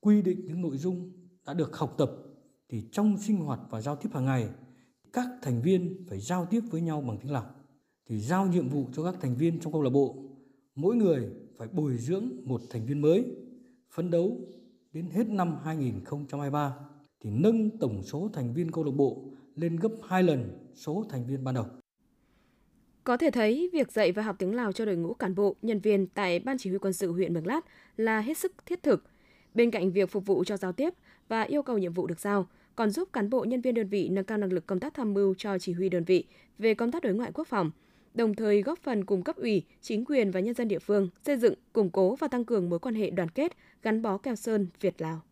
quy 0.00 0.22
định 0.22 0.46
những 0.46 0.62
nội 0.62 0.78
dung 0.78 1.12
đã 1.46 1.54
được 1.54 1.76
học 1.76 1.94
tập 1.98 2.10
thì 2.68 2.88
trong 2.92 3.18
sinh 3.18 3.36
hoạt 3.36 3.60
và 3.70 3.80
giao 3.80 3.96
tiếp 3.96 4.08
hàng 4.12 4.24
ngày, 4.24 4.48
các 5.12 5.26
thành 5.42 5.62
viên 5.62 6.06
phải 6.08 6.20
giao 6.20 6.46
tiếp 6.46 6.60
với 6.70 6.80
nhau 6.80 7.00
bằng 7.00 7.18
tiếng 7.18 7.32
Lào 7.32 7.50
thì 8.06 8.20
giao 8.20 8.46
nhiệm 8.46 8.68
vụ 8.68 8.86
cho 8.92 9.04
các 9.04 9.14
thành 9.20 9.36
viên 9.36 9.60
trong 9.60 9.72
câu 9.72 9.82
lạc 9.82 9.90
bộ, 9.90 10.16
mỗi 10.74 10.96
người 10.96 11.30
phải 11.56 11.68
bồi 11.68 11.98
dưỡng 11.98 12.30
một 12.44 12.60
thành 12.70 12.86
viên 12.86 13.00
mới, 13.00 13.24
phấn 13.90 14.10
đấu 14.10 14.36
đến 14.92 15.10
hết 15.10 15.28
năm 15.28 15.56
2023 15.62 16.76
thì 17.20 17.30
nâng 17.30 17.78
tổng 17.78 18.02
số 18.02 18.30
thành 18.32 18.54
viên 18.54 18.70
câu 18.70 18.84
lạc 18.84 18.92
bộ 18.96 19.24
lên 19.54 19.76
gấp 19.76 19.92
2 20.08 20.22
lần 20.22 20.70
số 20.74 21.04
thành 21.08 21.26
viên 21.26 21.44
ban 21.44 21.54
đầu. 21.54 21.66
Có 23.08 23.16
thể 23.16 23.30
thấy, 23.30 23.70
việc 23.72 23.92
dạy 23.92 24.12
và 24.12 24.22
học 24.22 24.36
tiếng 24.38 24.54
Lào 24.54 24.72
cho 24.72 24.84
đội 24.84 24.96
ngũ 24.96 25.14
cán 25.14 25.34
bộ, 25.34 25.56
nhân 25.62 25.80
viên 25.80 26.06
tại 26.06 26.38
Ban 26.38 26.58
Chỉ 26.58 26.70
huy 26.70 26.78
quân 26.78 26.92
sự 26.92 27.12
huyện 27.12 27.34
Mường 27.34 27.46
Lát 27.46 27.60
là 27.96 28.20
hết 28.20 28.38
sức 28.38 28.52
thiết 28.66 28.82
thực. 28.82 29.04
Bên 29.54 29.70
cạnh 29.70 29.92
việc 29.92 30.10
phục 30.10 30.26
vụ 30.26 30.44
cho 30.44 30.56
giao 30.56 30.72
tiếp 30.72 30.94
và 31.28 31.42
yêu 31.42 31.62
cầu 31.62 31.78
nhiệm 31.78 31.92
vụ 31.92 32.06
được 32.06 32.20
giao, 32.20 32.46
còn 32.76 32.90
giúp 32.90 33.08
cán 33.12 33.30
bộ 33.30 33.44
nhân 33.44 33.60
viên 33.60 33.74
đơn 33.74 33.88
vị 33.88 34.08
nâng 34.08 34.24
cao 34.24 34.38
năng 34.38 34.52
lực 34.52 34.66
công 34.66 34.80
tác 34.80 34.94
tham 34.94 35.14
mưu 35.14 35.34
cho 35.34 35.58
chỉ 35.58 35.72
huy 35.72 35.88
đơn 35.88 36.04
vị 36.04 36.24
về 36.58 36.74
công 36.74 36.92
tác 36.92 37.02
đối 37.02 37.14
ngoại 37.14 37.30
quốc 37.34 37.46
phòng, 37.46 37.70
đồng 38.14 38.34
thời 38.34 38.62
góp 38.62 38.78
phần 38.78 39.04
cùng 39.04 39.22
cấp 39.22 39.36
ủy, 39.36 39.62
chính 39.82 40.04
quyền 40.04 40.30
và 40.30 40.40
nhân 40.40 40.54
dân 40.54 40.68
địa 40.68 40.78
phương 40.78 41.08
xây 41.26 41.36
dựng, 41.36 41.54
củng 41.72 41.90
cố 41.90 42.16
và 42.16 42.28
tăng 42.28 42.44
cường 42.44 42.70
mối 42.70 42.78
quan 42.78 42.94
hệ 42.94 43.10
đoàn 43.10 43.28
kết, 43.28 43.52
gắn 43.82 44.02
bó 44.02 44.18
keo 44.18 44.36
sơn 44.36 44.66
Việt-Lào. 44.80 45.22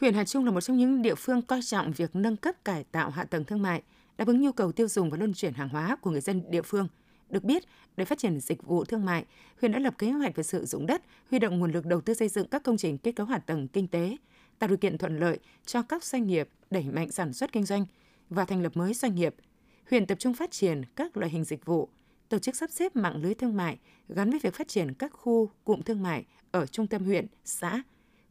Huyện 0.00 0.14
Hà 0.14 0.24
Trung 0.24 0.44
là 0.44 0.50
một 0.50 0.60
trong 0.60 0.76
những 0.76 1.02
địa 1.02 1.14
phương 1.14 1.42
coi 1.42 1.62
trọng 1.62 1.92
việc 1.92 2.16
nâng 2.16 2.36
cấp 2.36 2.64
cải 2.64 2.84
tạo 2.84 3.10
hạ 3.10 3.24
tầng 3.24 3.44
thương 3.44 3.62
mại, 3.62 3.82
đáp 4.18 4.26
ứng 4.26 4.40
nhu 4.40 4.52
cầu 4.52 4.72
tiêu 4.72 4.88
dùng 4.88 5.10
và 5.10 5.16
luân 5.16 5.34
chuyển 5.34 5.54
hàng 5.54 5.68
hóa 5.68 5.96
của 5.96 6.10
người 6.10 6.20
dân 6.20 6.50
địa 6.50 6.62
phương. 6.62 6.88
Được 7.30 7.44
biết, 7.44 7.62
để 7.96 8.04
phát 8.04 8.18
triển 8.18 8.40
dịch 8.40 8.62
vụ 8.62 8.84
thương 8.84 9.04
mại, 9.04 9.24
huyện 9.60 9.72
đã 9.72 9.78
lập 9.78 9.94
kế 9.98 10.10
hoạch 10.10 10.36
về 10.36 10.42
sử 10.42 10.66
dụng 10.66 10.86
đất, 10.86 11.02
huy 11.30 11.38
động 11.38 11.58
nguồn 11.58 11.72
lực 11.72 11.86
đầu 11.86 12.00
tư 12.00 12.14
xây 12.14 12.28
dựng 12.28 12.48
các 12.48 12.62
công 12.62 12.76
trình 12.76 12.98
kết 12.98 13.12
cấu 13.12 13.26
hạ 13.26 13.38
tầng 13.38 13.68
kinh 13.68 13.88
tế, 13.88 14.16
tạo 14.58 14.68
điều 14.68 14.76
kiện 14.76 14.98
thuận 14.98 15.18
lợi 15.18 15.38
cho 15.66 15.82
các 15.82 16.04
doanh 16.04 16.26
nghiệp 16.26 16.48
đẩy 16.70 16.82
mạnh 16.82 17.10
sản 17.10 17.32
xuất 17.32 17.52
kinh 17.52 17.64
doanh 17.64 17.86
và 18.30 18.44
thành 18.44 18.62
lập 18.62 18.76
mới 18.76 18.94
doanh 18.94 19.14
nghiệp. 19.14 19.34
Huyện 19.90 20.06
tập 20.06 20.18
trung 20.18 20.34
phát 20.34 20.50
triển 20.50 20.82
các 20.96 21.16
loại 21.16 21.30
hình 21.30 21.44
dịch 21.44 21.64
vụ, 21.64 21.88
tổ 22.28 22.38
chức 22.38 22.56
sắp 22.56 22.70
xếp 22.70 22.96
mạng 22.96 23.22
lưới 23.22 23.34
thương 23.34 23.56
mại 23.56 23.78
gắn 24.08 24.30
với 24.30 24.40
việc 24.42 24.54
phát 24.54 24.68
triển 24.68 24.94
các 24.94 25.12
khu 25.12 25.50
cụm 25.64 25.82
thương 25.82 26.02
mại 26.02 26.24
ở 26.50 26.66
trung 26.66 26.86
tâm 26.86 27.04
huyện, 27.04 27.26
xã, 27.44 27.82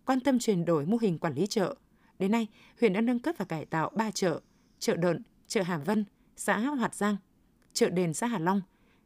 quan 0.06 0.20
tâm 0.20 0.40
chuyển 0.40 0.66
đổi 0.66 0.86
mô 0.86 0.98
hình 1.02 1.18
quản 1.18 1.34
lý 1.34 1.48
chợ. 1.48 1.76
Đến 2.20 2.32
nay, 2.32 2.48
huyện 2.80 2.94
đã 2.94 3.02
nâng 3.02 3.20
cấp 3.20 3.36
và 3.38 3.46
cải 3.46 3.66
tạo 3.66 3.92
3 3.96 4.12
chợ, 4.12 4.40
chợ 4.80 4.96
Đợn, 4.96 5.22
chợ 5.48 5.62
Hà 5.62 5.78
Vân, 5.78 6.06
xã 6.36 6.60
Hoạt 6.60 6.96
Giang, 6.96 7.18
chợ 7.74 7.90
Đền 7.90 8.14
xã 8.14 8.28
Hà 8.28 8.40
Long 8.40 8.62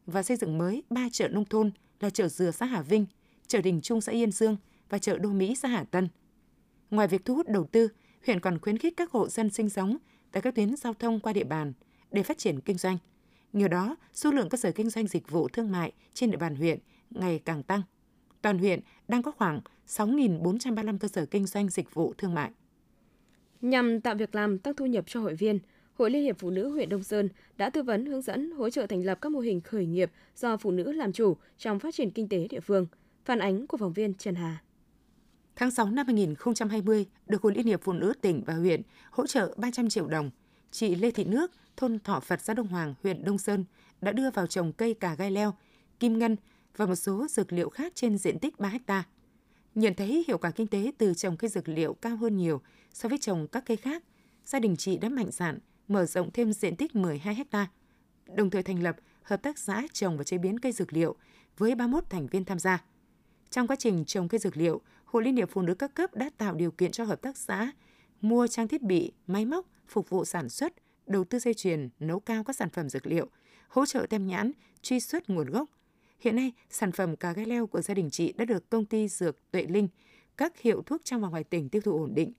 và 0.06 0.22
xây 0.22 0.36
dựng 0.36 0.58
mới 0.58 0.82
3 0.90 1.08
chợ 1.12 1.28
nông 1.28 1.44
thôn 1.44 1.70
là 2.00 2.10
chợ 2.10 2.28
Dừa 2.28 2.50
xã 2.50 2.66
Hà 2.66 2.82
Vinh, 2.82 3.06
chợ 3.46 3.60
Đình 3.60 3.80
Trung 3.80 4.00
xã 4.00 4.12
Yên 4.12 4.30
Dương 4.32 4.56
và 4.88 4.98
chợ 4.98 5.18
Đô 5.18 5.28
Mỹ 5.30 5.54
xã 5.54 5.68
Hà 5.68 5.84
Tân. 5.84 6.08
Ngoài 6.90 7.08
việc 7.08 7.24
thu 7.24 7.34
hút 7.34 7.48
đầu 7.48 7.64
tư, 7.64 7.88
huyện 8.26 8.40
còn 8.40 8.58
khuyến 8.58 8.78
khích 8.78 8.96
các 8.96 9.10
hộ 9.10 9.28
dân 9.28 9.50
sinh 9.50 9.68
sống 9.68 9.96
tại 10.32 10.42
các 10.42 10.54
tuyến 10.54 10.76
giao 10.76 10.94
thông 10.94 11.20
qua 11.20 11.32
địa 11.32 11.44
bàn 11.44 11.72
để 12.10 12.22
phát 12.22 12.38
triển 12.38 12.60
kinh 12.60 12.78
doanh. 12.78 12.98
Nhờ 13.52 13.68
đó, 13.68 13.96
số 14.12 14.30
lượng 14.30 14.48
cơ 14.48 14.58
sở 14.58 14.72
kinh 14.72 14.90
doanh 14.90 15.06
dịch 15.06 15.30
vụ 15.30 15.48
thương 15.48 15.70
mại 15.70 15.92
trên 16.14 16.30
địa 16.30 16.36
bàn 16.36 16.56
huyện 16.56 16.78
ngày 17.10 17.38
càng 17.44 17.62
tăng. 17.62 17.82
Toàn 18.42 18.58
huyện 18.58 18.80
đang 19.08 19.22
có 19.22 19.30
khoảng 19.30 19.60
6.435 19.88 20.98
cơ 20.98 21.08
sở 21.08 21.26
kinh 21.26 21.46
doanh 21.46 21.68
dịch 21.68 21.94
vụ 21.94 22.14
thương 22.18 22.34
mại. 22.34 22.50
Nhằm 23.60 24.00
tạo 24.00 24.14
việc 24.14 24.34
làm 24.34 24.58
tăng 24.58 24.74
thu 24.74 24.86
nhập 24.86 25.04
cho 25.06 25.20
hội 25.20 25.34
viên, 25.34 25.58
Hội 25.98 26.10
Liên 26.10 26.22
hiệp 26.22 26.38
Phụ 26.38 26.50
nữ 26.50 26.68
huyện 26.68 26.88
Đông 26.88 27.02
Sơn 27.02 27.28
đã 27.56 27.70
tư 27.70 27.82
vấn 27.82 28.06
hướng 28.06 28.22
dẫn 28.22 28.50
hỗ 28.50 28.70
trợ 28.70 28.86
thành 28.86 29.04
lập 29.04 29.18
các 29.20 29.32
mô 29.32 29.40
hình 29.40 29.60
khởi 29.60 29.86
nghiệp 29.86 30.10
do 30.36 30.56
phụ 30.56 30.70
nữ 30.70 30.92
làm 30.92 31.12
chủ 31.12 31.36
trong 31.58 31.78
phát 31.78 31.94
triển 31.94 32.10
kinh 32.10 32.28
tế 32.28 32.46
địa 32.50 32.60
phương. 32.60 32.86
Phản 33.24 33.38
ánh 33.38 33.66
của 33.66 33.76
phóng 33.76 33.92
viên 33.92 34.14
Trần 34.14 34.34
Hà. 34.34 34.62
Tháng 35.56 35.70
6 35.70 35.90
năm 35.90 36.06
2020, 36.06 37.06
được 37.26 37.42
Hội 37.42 37.54
Liên 37.54 37.66
hiệp 37.66 37.80
Phụ 37.82 37.92
nữ 37.92 38.12
tỉnh 38.20 38.42
và 38.46 38.54
huyện 38.54 38.82
hỗ 39.10 39.26
trợ 39.26 39.54
300 39.56 39.88
triệu 39.88 40.06
đồng. 40.06 40.30
Chị 40.70 40.94
Lê 40.94 41.10
Thị 41.10 41.24
Nước, 41.24 41.50
thôn 41.76 41.98
Thọ 41.98 42.20
Phật, 42.20 42.40
xã 42.42 42.54
Đông 42.54 42.66
Hoàng, 42.66 42.94
huyện 43.02 43.24
Đông 43.24 43.38
Sơn 43.38 43.64
đã 44.00 44.12
đưa 44.12 44.30
vào 44.30 44.46
trồng 44.46 44.72
cây 44.72 44.94
cà 44.94 45.14
gai 45.14 45.30
leo, 45.30 45.54
kim 46.00 46.18
ngân 46.18 46.36
và 46.76 46.86
một 46.86 46.94
số 46.94 47.26
dược 47.28 47.52
liệu 47.52 47.70
khác 47.70 47.92
trên 47.94 48.18
diện 48.18 48.38
tích 48.38 48.58
3 48.58 48.72
ha. 48.88 49.04
Nhận 49.74 49.94
thấy 49.94 50.24
hiệu 50.28 50.38
quả 50.38 50.50
kinh 50.50 50.66
tế 50.66 50.92
từ 50.98 51.14
trồng 51.14 51.36
cây 51.36 51.50
dược 51.50 51.68
liệu 51.68 51.94
cao 51.94 52.16
hơn 52.16 52.36
nhiều 52.36 52.60
so 52.92 53.08
với 53.08 53.18
trồng 53.18 53.46
các 53.48 53.64
cây 53.66 53.76
khác, 53.76 54.04
gia 54.44 54.58
đình 54.58 54.76
chị 54.76 54.96
đã 54.96 55.08
mạnh 55.08 55.30
dạn 55.30 55.58
mở 55.92 56.06
rộng 56.06 56.30
thêm 56.30 56.52
diện 56.52 56.76
tích 56.76 56.96
12 56.96 57.44
ha, 57.50 57.66
đồng 58.26 58.50
thời 58.50 58.62
thành 58.62 58.82
lập 58.82 58.96
hợp 59.22 59.42
tác 59.42 59.58
xã 59.58 59.82
trồng 59.92 60.18
và 60.18 60.24
chế 60.24 60.38
biến 60.38 60.60
cây 60.60 60.72
dược 60.72 60.92
liệu 60.92 61.16
với 61.58 61.74
31 61.74 62.10
thành 62.10 62.26
viên 62.26 62.44
tham 62.44 62.58
gia. 62.58 62.84
Trong 63.50 63.66
quá 63.66 63.76
trình 63.76 64.04
trồng 64.04 64.28
cây 64.28 64.38
dược 64.38 64.56
liệu, 64.56 64.80
Hội 65.04 65.24
Liên 65.24 65.36
hiệp 65.36 65.50
Phụ 65.50 65.62
nữ 65.62 65.74
các 65.74 65.94
cấp 65.94 66.14
đã 66.14 66.30
tạo 66.38 66.54
điều 66.54 66.70
kiện 66.70 66.90
cho 66.90 67.04
hợp 67.04 67.22
tác 67.22 67.36
xã 67.36 67.72
mua 68.20 68.46
trang 68.46 68.68
thiết 68.68 68.82
bị, 68.82 69.12
máy 69.26 69.44
móc 69.44 69.66
phục 69.88 70.10
vụ 70.10 70.24
sản 70.24 70.48
xuất, 70.48 70.72
đầu 71.06 71.24
tư 71.24 71.38
dây 71.38 71.54
chuyền, 71.54 71.88
nấu 72.00 72.20
cao 72.20 72.44
các 72.44 72.56
sản 72.56 72.70
phẩm 72.70 72.88
dược 72.88 73.06
liệu, 73.06 73.26
hỗ 73.68 73.86
trợ 73.86 74.06
tem 74.10 74.26
nhãn, 74.26 74.52
truy 74.82 75.00
xuất 75.00 75.30
nguồn 75.30 75.50
gốc. 75.50 75.68
Hiện 76.20 76.36
nay, 76.36 76.52
sản 76.70 76.92
phẩm 76.92 77.16
cà 77.16 77.32
gai 77.32 77.46
leo 77.46 77.66
của 77.66 77.80
gia 77.80 77.94
đình 77.94 78.10
chị 78.10 78.32
đã 78.32 78.44
được 78.44 78.70
công 78.70 78.84
ty 78.84 79.08
dược 79.08 79.50
Tuệ 79.50 79.62
Linh, 79.62 79.88
các 80.36 80.60
hiệu 80.60 80.82
thuốc 80.86 81.00
trong 81.04 81.20
và 81.20 81.28
ngoài 81.28 81.44
tỉnh 81.44 81.68
tiêu 81.68 81.82
thụ 81.82 81.92
ổn 81.92 82.14
định. 82.14 82.32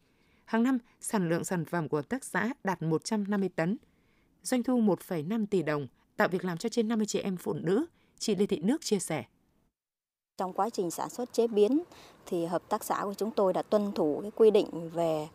Hàng 0.45 0.63
năm, 0.63 0.77
sản 1.01 1.29
lượng 1.29 1.43
sản 1.43 1.65
phẩm 1.65 1.89
của 1.89 1.97
hợp 1.97 2.09
tác 2.09 2.23
xã 2.23 2.49
đạt 2.63 2.81
150 2.81 3.49
tấn, 3.55 3.77
doanh 4.43 4.63
thu 4.63 4.81
1,5 4.81 5.45
tỷ 5.45 5.63
đồng, 5.63 5.87
tạo 6.17 6.27
việc 6.27 6.45
làm 6.45 6.57
cho 6.57 6.69
trên 6.69 6.87
50 6.87 7.05
chị 7.05 7.19
em 7.19 7.37
phụ 7.37 7.53
nữ, 7.53 7.85
chị 8.19 8.35
Lê 8.35 8.45
Thị 8.45 8.59
Nước 8.59 8.81
chia 8.81 8.99
sẻ. 8.99 9.23
Trong 10.37 10.53
quá 10.53 10.69
trình 10.69 10.91
sản 10.91 11.09
xuất 11.09 11.33
chế 11.33 11.47
biến 11.47 11.83
thì 12.25 12.45
hợp 12.45 12.61
tác 12.69 12.83
xã 12.83 13.01
của 13.03 13.13
chúng 13.13 13.31
tôi 13.31 13.53
đã 13.53 13.61
tuân 13.61 13.91
thủ 13.91 14.19
cái 14.21 14.31
quy 14.35 14.51
định 14.51 14.89
về 14.89 15.27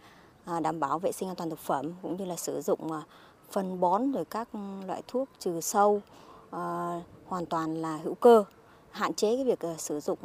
à, 0.45 0.61
đảm 0.61 0.81
bảo 0.81 0.99
vệ 0.99 1.13
sinh 1.13 1.29
an 1.29 1.37
toàn 1.37 1.51
thực 1.51 1.59
phẩm 1.59 1.93
cũng 2.03 2.17
như 2.17 2.25
là 2.25 2.37
sử 2.37 2.61
dụng 2.61 2.93
à, 2.93 3.03
phân 3.51 3.81
bón 3.81 4.13
rồi 4.13 4.25
các 4.25 4.49
loại 4.87 5.03
thuốc 5.09 5.29
trừ 5.39 5.61
sâu 5.61 6.03
à, 6.51 6.93
hoàn 7.27 7.47
toàn 7.47 7.75
là 7.75 7.97
hữu 7.97 8.15
cơ, 8.15 8.45
hạn 8.91 9.15
chế 9.15 9.37
cái 9.37 9.45
việc 9.45 9.79
sử 9.79 10.01
dụng 10.01 10.19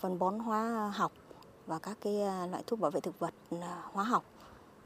phân 0.00 0.18
bón 0.18 0.38
hóa 0.38 0.92
học 0.96 1.12
và 1.68 1.78
các 1.78 1.98
cái 2.00 2.20
à, 2.20 2.46
loại 2.46 2.62
thuốc 2.66 2.80
bảo 2.80 2.90
vệ 2.90 3.00
thực 3.00 3.18
vật 3.18 3.34
à, 3.50 3.82
hóa 3.92 4.04
học 4.04 4.24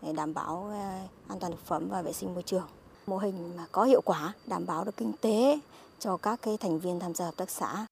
để 0.03 0.12
đảm 0.12 0.35
bảo 0.35 0.71
à, 0.73 1.09
an 1.29 1.40
toàn 1.40 1.53
thực 1.53 1.66
phẩm 1.66 1.88
và 1.88 2.03
vệ 2.03 2.12
sinh 2.12 2.35
môi 2.35 2.42
trường. 2.42 2.68
Mô 3.07 3.18
hình 3.18 3.57
mà 3.57 3.66
có 3.73 3.85
hiệu 3.85 4.01
quả, 4.05 4.33
đảm 4.47 4.66
bảo 4.66 4.85
được 4.85 4.97
kinh 4.97 5.12
tế 5.21 5.61
cho 5.99 6.16
các 6.16 6.42
cái 6.42 6.57
thành 6.61 6.79
viên 6.79 7.01
tham 7.01 7.14
gia 7.14 7.25
hợp 7.25 7.37
tác 7.37 7.51
xã. 7.51 7.87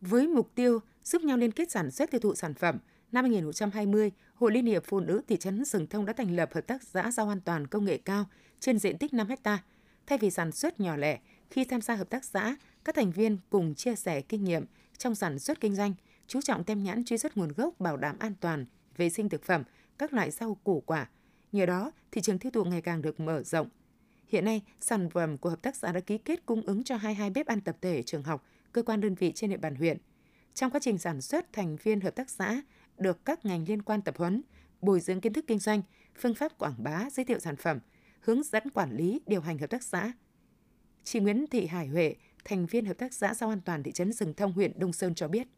Với 0.00 0.26
mục 0.28 0.50
tiêu 0.54 0.80
giúp 1.04 1.22
nhau 1.22 1.36
liên 1.36 1.52
kết 1.52 1.70
sản 1.70 1.90
xuất 1.90 2.10
tiêu 2.10 2.20
thụ 2.20 2.34
sản 2.34 2.54
phẩm, 2.54 2.78
năm 3.12 3.24
2020, 3.24 4.10
Hội 4.34 4.52
Liên 4.52 4.66
hiệp 4.66 4.84
Phụ 4.86 5.00
nữ 5.00 5.22
thị 5.28 5.36
trấn 5.36 5.64
sừng 5.64 5.86
Thông 5.86 6.06
đã 6.06 6.12
thành 6.12 6.36
lập 6.36 6.50
hợp 6.54 6.66
tác 6.66 6.82
xã 6.82 7.10
rau 7.10 7.28
an 7.28 7.40
toàn 7.40 7.66
công 7.66 7.84
nghệ 7.84 7.98
cao 7.98 8.24
trên 8.60 8.78
diện 8.78 8.98
tích 8.98 9.14
5 9.14 9.28
ha. 9.44 9.58
Thay 10.06 10.18
vì 10.18 10.30
sản 10.30 10.52
xuất 10.52 10.80
nhỏ 10.80 10.96
lẻ, 10.96 11.18
khi 11.50 11.64
tham 11.64 11.80
gia 11.80 11.94
hợp 11.94 12.10
tác 12.10 12.24
xã, 12.24 12.56
các 12.84 12.94
thành 12.94 13.10
viên 13.10 13.38
cùng 13.50 13.74
chia 13.74 13.94
sẻ 13.94 14.20
kinh 14.20 14.44
nghiệm 14.44 14.64
trong 14.98 15.14
sản 15.14 15.38
xuất 15.38 15.60
kinh 15.60 15.74
doanh, 15.74 15.94
chú 16.26 16.40
trọng 16.40 16.64
tem 16.64 16.82
nhãn 16.82 17.04
truy 17.04 17.18
xuất 17.18 17.36
nguồn 17.36 17.52
gốc 17.52 17.80
bảo 17.80 17.96
đảm 17.96 18.16
an 18.18 18.34
toàn, 18.40 18.66
vệ 18.96 19.10
sinh 19.10 19.28
thực 19.28 19.44
phẩm, 19.44 19.62
các 19.98 20.12
loại 20.12 20.30
rau 20.30 20.54
củ 20.54 20.80
quả. 20.80 21.08
Nhờ 21.52 21.66
đó, 21.66 21.92
thị 22.12 22.20
trường 22.20 22.38
tiêu 22.38 22.50
thụ 22.50 22.64
ngày 22.64 22.80
càng 22.80 23.02
được 23.02 23.20
mở 23.20 23.42
rộng. 23.42 23.68
Hiện 24.28 24.44
nay, 24.44 24.62
sản 24.80 25.10
phẩm 25.10 25.38
của 25.38 25.50
hợp 25.50 25.62
tác 25.62 25.76
xã 25.76 25.92
đã 25.92 26.00
ký 26.00 26.18
kết 26.18 26.46
cung 26.46 26.62
ứng 26.62 26.84
cho 26.84 26.96
22 26.96 27.30
bếp 27.30 27.46
ăn 27.46 27.60
tập 27.60 27.76
thể 27.80 28.02
trường 28.02 28.22
học, 28.22 28.46
cơ 28.72 28.82
quan 28.82 29.00
đơn 29.00 29.14
vị 29.14 29.32
trên 29.34 29.50
địa 29.50 29.56
bàn 29.56 29.74
huyện. 29.74 29.98
Trong 30.54 30.70
quá 30.70 30.80
trình 30.80 30.98
sản 30.98 31.20
xuất, 31.20 31.52
thành 31.52 31.76
viên 31.76 32.00
hợp 32.00 32.14
tác 32.14 32.30
xã 32.30 32.62
được 32.98 33.24
các 33.24 33.44
ngành 33.44 33.64
liên 33.68 33.82
quan 33.82 34.02
tập 34.02 34.14
huấn, 34.18 34.42
bồi 34.80 35.00
dưỡng 35.00 35.20
kiến 35.20 35.32
thức 35.32 35.44
kinh 35.48 35.58
doanh, 35.58 35.82
phương 36.18 36.34
pháp 36.34 36.58
quảng 36.58 36.74
bá, 36.78 37.08
giới 37.10 37.24
thiệu 37.24 37.38
sản 37.38 37.56
phẩm, 37.56 37.78
hướng 38.20 38.42
dẫn 38.42 38.70
quản 38.70 38.96
lý, 38.96 39.20
điều 39.26 39.40
hành 39.40 39.58
hợp 39.58 39.70
tác 39.70 39.82
xã. 39.82 40.12
Chị 41.04 41.20
Nguyễn 41.20 41.46
Thị 41.46 41.66
Hải 41.66 41.86
Huệ, 41.86 42.14
thành 42.44 42.66
viên 42.66 42.84
hợp 42.84 42.98
tác 42.98 43.12
xã 43.12 43.34
rau 43.34 43.48
an 43.48 43.60
toàn 43.60 43.82
thị 43.82 43.92
trấn 43.92 44.12
Rừng 44.12 44.34
Thông 44.34 44.52
huyện 44.52 44.78
Đông 44.78 44.92
Sơn 44.92 45.14
cho 45.14 45.28
biết. 45.28 45.48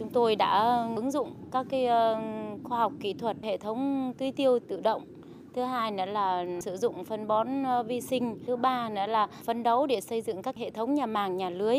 Chúng 0.00 0.10
tôi 0.10 0.36
đã 0.36 0.84
ứng 0.96 1.10
dụng 1.10 1.34
các 1.52 1.66
cái 1.70 1.86
ờ, 1.86 2.20
khoa 2.64 2.78
học 2.78 2.92
kỹ 3.00 3.14
thuật 3.14 3.36
hệ 3.42 3.58
thống 3.58 4.12
tưới 4.18 4.32
tiêu 4.32 4.58
tự 4.68 4.80
động. 4.80 5.04
Thứ 5.54 5.62
hai 5.62 5.90
nữa 5.90 6.04
là 6.06 6.44
sử 6.60 6.76
dụng 6.76 7.04
phân 7.04 7.26
bón 7.26 7.62
ờ, 7.62 7.82
vi 7.82 8.00
sinh. 8.00 8.38
Thứ 8.46 8.56
ba 8.56 8.88
nữa 8.88 9.06
là 9.06 9.26
phấn 9.44 9.62
đấu 9.62 9.86
để 9.86 10.00
xây 10.00 10.22
dựng 10.22 10.42
các 10.42 10.56
hệ 10.56 10.70
thống 10.70 10.94
nhà 10.94 11.06
màng, 11.06 11.36
nhà 11.36 11.50
lưới. 11.50 11.76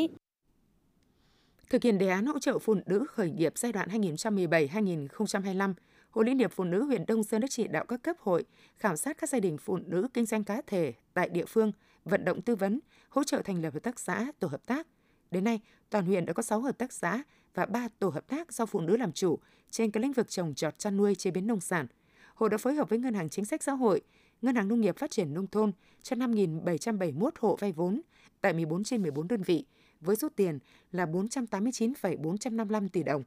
Thực 1.70 1.84
hiện 1.84 1.98
đề 1.98 2.10
án 2.10 2.26
hỗ 2.26 2.40
trợ 2.40 2.60
phụ 2.60 2.76
nữ 2.86 3.06
khởi 3.10 3.32
nghiệp 3.32 3.54
giai 3.56 3.72
đoạn 3.72 3.90
2017-2025, 3.90 5.74
Hội 6.10 6.26
Liên 6.26 6.40
hiệp 6.40 6.52
Phụ 6.52 6.64
nữ 6.64 6.84
huyện 6.84 7.06
Đông 7.06 7.24
Sơn 7.24 7.42
đã 7.42 7.48
chỉ 7.50 7.68
đạo 7.68 7.86
các 7.88 8.02
cấp 8.04 8.16
hội 8.20 8.44
khảo 8.78 8.96
sát 8.96 9.18
các 9.18 9.30
gia 9.30 9.40
đình 9.40 9.58
phụ 9.58 9.78
nữ 9.78 10.08
kinh 10.14 10.26
doanh 10.26 10.44
cá 10.44 10.62
thể 10.68 10.94
tại 11.14 11.30
địa 11.30 11.46
phương, 11.46 11.72
vận 12.06 12.26
động 12.26 12.42
tư 12.42 12.56
vấn, 12.56 12.80
hỗ 13.10 13.24
trợ 13.24 13.42
thành 13.46 13.62
lập 13.62 13.74
hợp 13.74 13.84
tác 13.84 14.00
xã, 14.00 14.28
tổ 14.40 14.48
hợp 14.48 14.66
tác. 14.66 14.88
Đến 15.32 15.44
nay, 15.44 15.60
toàn 15.90 16.06
huyện 16.06 16.26
đã 16.26 16.34
có 16.34 16.44
6 16.44 16.62
hợp 16.62 16.78
tác 16.78 16.94
xã 16.94 17.24
và 17.54 17.66
3 17.66 17.88
tổ 18.00 18.10
hợp 18.10 18.28
tác 18.28 18.54
do 18.54 18.66
phụ 18.66 18.82
nữ 18.82 18.98
làm 18.98 19.12
chủ 19.12 19.40
trên 19.70 19.92
các 19.92 20.00
lĩnh 20.00 20.14
vực 20.14 20.30
trồng 20.30 20.54
trọt 20.54 20.80
chăn 20.80 20.98
nuôi 20.98 21.16
chế 21.16 21.32
biến 21.32 21.48
nông 21.48 21.60
sản. 21.60 21.88
Hội 22.36 22.50
đã 22.50 22.58
phối 22.58 22.74
hợp 22.74 22.90
với 22.90 23.00
Ngân 23.00 23.14
hàng 23.14 23.30
Chính 23.30 23.46
sách 23.46 23.64
Xã 23.64 23.72
hội, 23.72 24.02
Ngân 24.42 24.56
hàng 24.56 24.68
Nông 24.68 24.82
nghiệp 24.82 24.98
Phát 24.98 25.12
triển 25.12 25.34
Nông 25.34 25.48
thôn 25.48 25.72
cho 26.02 26.16
5.771 26.16 27.30
hộ 27.40 27.56
vay 27.56 27.72
vốn 27.72 28.02
tại 28.42 28.54
14 28.54 28.84
trên 28.84 29.02
14 29.02 29.28
đơn 29.28 29.42
vị, 29.42 29.66
với 30.02 30.16
số 30.16 30.30
tiền 30.36 30.60
là 30.92 31.06
489,455 31.06 32.90
tỷ 32.90 33.04
đồng. 33.04 33.24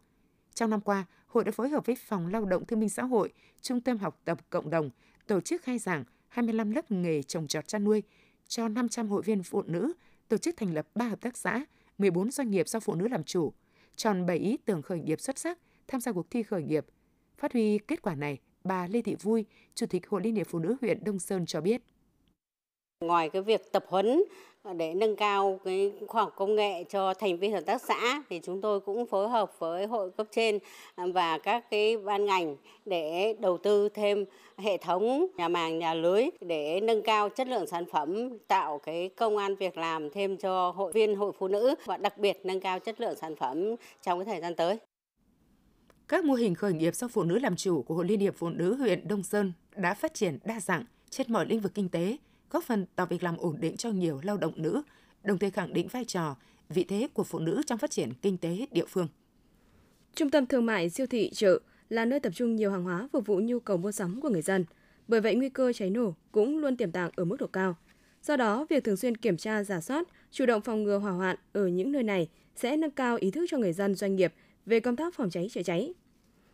Trong 0.54 0.70
năm 0.70 0.80
qua, 0.80 1.04
hội 1.26 1.44
đã 1.44 1.52
phối 1.52 1.68
hợp 1.68 1.86
với 1.86 1.96
Phòng 1.96 2.26
Lao 2.26 2.44
động 2.44 2.66
Thương 2.66 2.80
minh 2.80 2.88
Xã 2.88 3.02
hội, 3.02 3.32
Trung 3.62 3.80
tâm 3.80 3.98
Học 3.98 4.20
tập 4.24 4.38
Cộng 4.50 4.70
đồng 4.70 4.90
tổ 5.26 5.40
chức 5.40 5.62
khai 5.62 5.78
giảng 5.78 6.04
25 6.28 6.70
lớp 6.70 6.90
nghề 6.90 7.22
trồng 7.22 7.46
trọt 7.46 7.68
chăn 7.68 7.84
nuôi 7.84 8.02
cho 8.48 8.68
500 8.68 9.08
hội 9.08 9.22
viên 9.22 9.42
phụ 9.42 9.62
nữ, 9.62 9.92
tổ 10.28 10.36
chức 10.36 10.56
thành 10.56 10.74
lập 10.74 10.86
3 10.94 11.08
hợp 11.08 11.20
tác 11.20 11.36
xã, 11.36 11.64
14 11.98 12.30
doanh 12.30 12.50
nghiệp 12.50 12.68
do 12.68 12.80
phụ 12.80 12.94
nữ 12.94 13.08
làm 13.08 13.24
chủ, 13.24 13.52
tròn 13.96 14.26
7 14.26 14.36
ý 14.36 14.56
tưởng 14.64 14.82
khởi 14.82 15.00
nghiệp 15.00 15.20
xuất 15.20 15.38
sắc 15.38 15.58
tham 15.88 16.00
gia 16.00 16.12
cuộc 16.12 16.30
thi 16.30 16.42
khởi 16.42 16.62
nghiệp. 16.62 16.86
Phát 17.38 17.52
huy 17.52 17.78
kết 17.78 18.02
quả 18.02 18.14
này, 18.14 18.38
bà 18.64 18.86
Lê 18.86 19.02
Thị 19.02 19.14
Vui, 19.14 19.44
Chủ 19.74 19.86
tịch 19.86 20.08
Hội 20.08 20.22
Liên 20.24 20.34
hiệp 20.34 20.46
Phụ 20.46 20.58
nữ 20.58 20.76
huyện 20.80 21.04
Đông 21.04 21.18
Sơn 21.18 21.46
cho 21.46 21.60
biết. 21.60 21.82
Ngoài 23.00 23.28
cái 23.28 23.42
việc 23.42 23.72
tập 23.72 23.84
huấn 23.88 24.22
để 24.76 24.94
nâng 24.94 25.16
cao 25.16 25.60
cái 25.64 25.92
khoa 26.08 26.22
học 26.22 26.32
công 26.36 26.54
nghệ 26.54 26.84
cho 26.84 27.14
thành 27.14 27.38
viên 27.38 27.52
hợp 27.52 27.60
tác 27.66 27.82
xã 27.82 28.22
thì 28.30 28.40
chúng 28.42 28.60
tôi 28.60 28.80
cũng 28.80 29.06
phối 29.06 29.28
hợp 29.28 29.58
với 29.58 29.86
hội 29.86 30.10
cấp 30.10 30.26
trên 30.30 30.58
và 30.96 31.38
các 31.38 31.70
cái 31.70 31.96
ban 31.96 32.24
ngành 32.24 32.56
để 32.84 33.34
đầu 33.40 33.58
tư 33.58 33.88
thêm 33.88 34.24
hệ 34.56 34.76
thống 34.76 35.26
nhà 35.36 35.48
màng 35.48 35.78
nhà 35.78 35.94
lưới 35.94 36.24
để 36.40 36.80
nâng 36.80 37.02
cao 37.02 37.28
chất 37.28 37.48
lượng 37.48 37.66
sản 37.66 37.84
phẩm 37.92 38.38
tạo 38.48 38.78
cái 38.78 39.08
công 39.08 39.36
an 39.36 39.56
việc 39.56 39.78
làm 39.78 40.10
thêm 40.10 40.36
cho 40.36 40.70
hội 40.70 40.92
viên 40.92 41.16
hội 41.16 41.32
phụ 41.38 41.48
nữ 41.48 41.74
và 41.84 41.96
đặc 41.96 42.18
biệt 42.18 42.40
nâng 42.44 42.60
cao 42.60 42.78
chất 42.78 43.00
lượng 43.00 43.14
sản 43.20 43.36
phẩm 43.36 43.74
trong 44.02 44.18
cái 44.18 44.24
thời 44.24 44.40
gian 44.40 44.54
tới. 44.54 44.78
Các 46.08 46.24
mô 46.24 46.34
hình 46.34 46.54
khởi 46.54 46.72
nghiệp 46.72 46.94
do 46.94 47.08
phụ 47.08 47.22
nữ 47.22 47.38
làm 47.38 47.56
chủ 47.56 47.82
của 47.82 47.94
Hội 47.94 48.04
Liên 48.04 48.20
hiệp 48.20 48.34
Phụ 48.36 48.48
nữ 48.48 48.74
huyện 48.74 49.08
Đông 49.08 49.22
Sơn 49.22 49.52
đã 49.76 49.94
phát 49.94 50.14
triển 50.14 50.38
đa 50.44 50.60
dạng 50.60 50.84
trên 51.10 51.32
mọi 51.32 51.46
lĩnh 51.46 51.60
vực 51.60 51.72
kinh 51.74 51.88
tế, 51.88 52.16
góp 52.50 52.64
phần 52.64 52.86
tạo 52.96 53.06
việc 53.06 53.22
làm 53.22 53.36
ổn 53.36 53.56
định 53.60 53.76
cho 53.76 53.90
nhiều 53.90 54.20
lao 54.22 54.36
động 54.36 54.52
nữ, 54.56 54.82
đồng 55.22 55.38
thời 55.38 55.50
khẳng 55.50 55.72
định 55.72 55.88
vai 55.88 56.04
trò, 56.04 56.36
vị 56.68 56.84
thế 56.84 57.08
của 57.14 57.24
phụ 57.24 57.38
nữ 57.38 57.62
trong 57.66 57.78
phát 57.78 57.90
triển 57.90 58.12
kinh 58.22 58.38
tế 58.38 58.66
địa 58.70 58.84
phương. 58.88 59.08
Trung 60.14 60.30
tâm 60.30 60.46
thương 60.46 60.66
mại, 60.66 60.90
siêu 60.90 61.06
thị, 61.06 61.30
chợ 61.30 61.60
là 61.88 62.04
nơi 62.04 62.20
tập 62.20 62.32
trung 62.34 62.56
nhiều 62.56 62.70
hàng 62.70 62.84
hóa 62.84 63.08
phục 63.12 63.26
vụ 63.26 63.40
nhu 63.40 63.60
cầu 63.60 63.76
mua 63.76 63.92
sắm 63.92 64.20
của 64.20 64.28
người 64.28 64.42
dân. 64.42 64.64
Bởi 65.08 65.20
vậy 65.20 65.34
nguy 65.34 65.48
cơ 65.48 65.72
cháy 65.72 65.90
nổ 65.90 66.14
cũng 66.32 66.58
luôn 66.58 66.76
tiềm 66.76 66.92
tàng 66.92 67.10
ở 67.16 67.24
mức 67.24 67.36
độ 67.40 67.46
cao. 67.46 67.76
Do 68.22 68.36
đó, 68.36 68.66
việc 68.70 68.84
thường 68.84 68.96
xuyên 68.96 69.16
kiểm 69.16 69.36
tra, 69.36 69.64
giả 69.64 69.80
soát, 69.80 70.08
chủ 70.30 70.46
động 70.46 70.62
phòng 70.62 70.82
ngừa 70.82 70.98
hỏa 70.98 71.12
hoạn 71.12 71.36
ở 71.52 71.66
những 71.66 71.92
nơi 71.92 72.02
này 72.02 72.28
sẽ 72.56 72.76
nâng 72.76 72.90
cao 72.90 73.16
ý 73.20 73.30
thức 73.30 73.46
cho 73.50 73.58
người 73.58 73.72
dân 73.72 73.94
doanh 73.94 74.16
nghiệp 74.16 74.34
về 74.66 74.80
công 74.80 74.96
tác 74.96 75.14
phòng 75.14 75.30
cháy 75.30 75.48
chữa 75.50 75.62
cháy. 75.62 75.94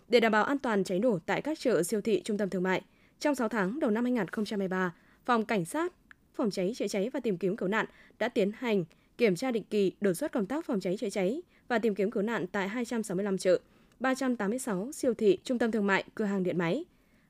Để 0.09 0.21
đảm 0.21 0.33
bảo 0.33 0.45
an 0.45 0.59
toàn 0.59 0.85
cháy 0.85 0.99
nổ 0.99 1.19
tại 1.27 1.43
các 1.43 1.59
chợ, 1.59 1.83
siêu 1.83 2.01
thị, 2.01 2.23
trung 2.25 2.39
tâm 2.39 2.51
thương 2.51 2.63
mại, 2.63 2.83
trong 3.19 3.35
6 3.35 3.49
tháng 3.49 3.81
đầu 3.81 3.91
năm 3.91 4.05
2023, 4.05 4.95
Phòng 5.25 5.45
Cảnh 5.45 5.65
sát 5.65 5.93
Phòng 6.35 6.51
cháy 6.51 6.73
chữa 6.77 6.89
cháy 6.89 7.11
và 7.11 7.21
tìm 7.21 7.37
kiếm 7.37 7.57
cứu 7.57 7.69
nạn 7.69 7.87
đã 8.19 8.29
tiến 8.29 8.53
hành 8.59 8.85
kiểm 9.19 9.37
tra 9.37 9.51
định 9.51 9.65
kỳ 9.71 9.93
đột 10.01 10.15
xuất 10.15 10.33
công 10.33 10.47
tác 10.47 10.65
phòng 10.65 10.81
cháy 10.81 10.97
chữa 10.97 11.11
cháy 11.11 11.43
và 11.69 11.79
tìm 11.79 11.95
kiếm 11.95 12.11
cứu 12.11 12.23
nạn 12.23 12.47
tại 12.47 12.69
265 12.69 13.39
chợ, 13.39 13.61
386 14.01 14.93
siêu 14.93 15.15
thị, 15.15 15.39
trung 15.45 15.59
tâm 15.59 15.71
thương 15.71 15.87
mại, 15.87 16.05
cửa 16.15 16.25
hàng 16.25 16.43
điện 16.43 16.59
máy. 16.59 16.85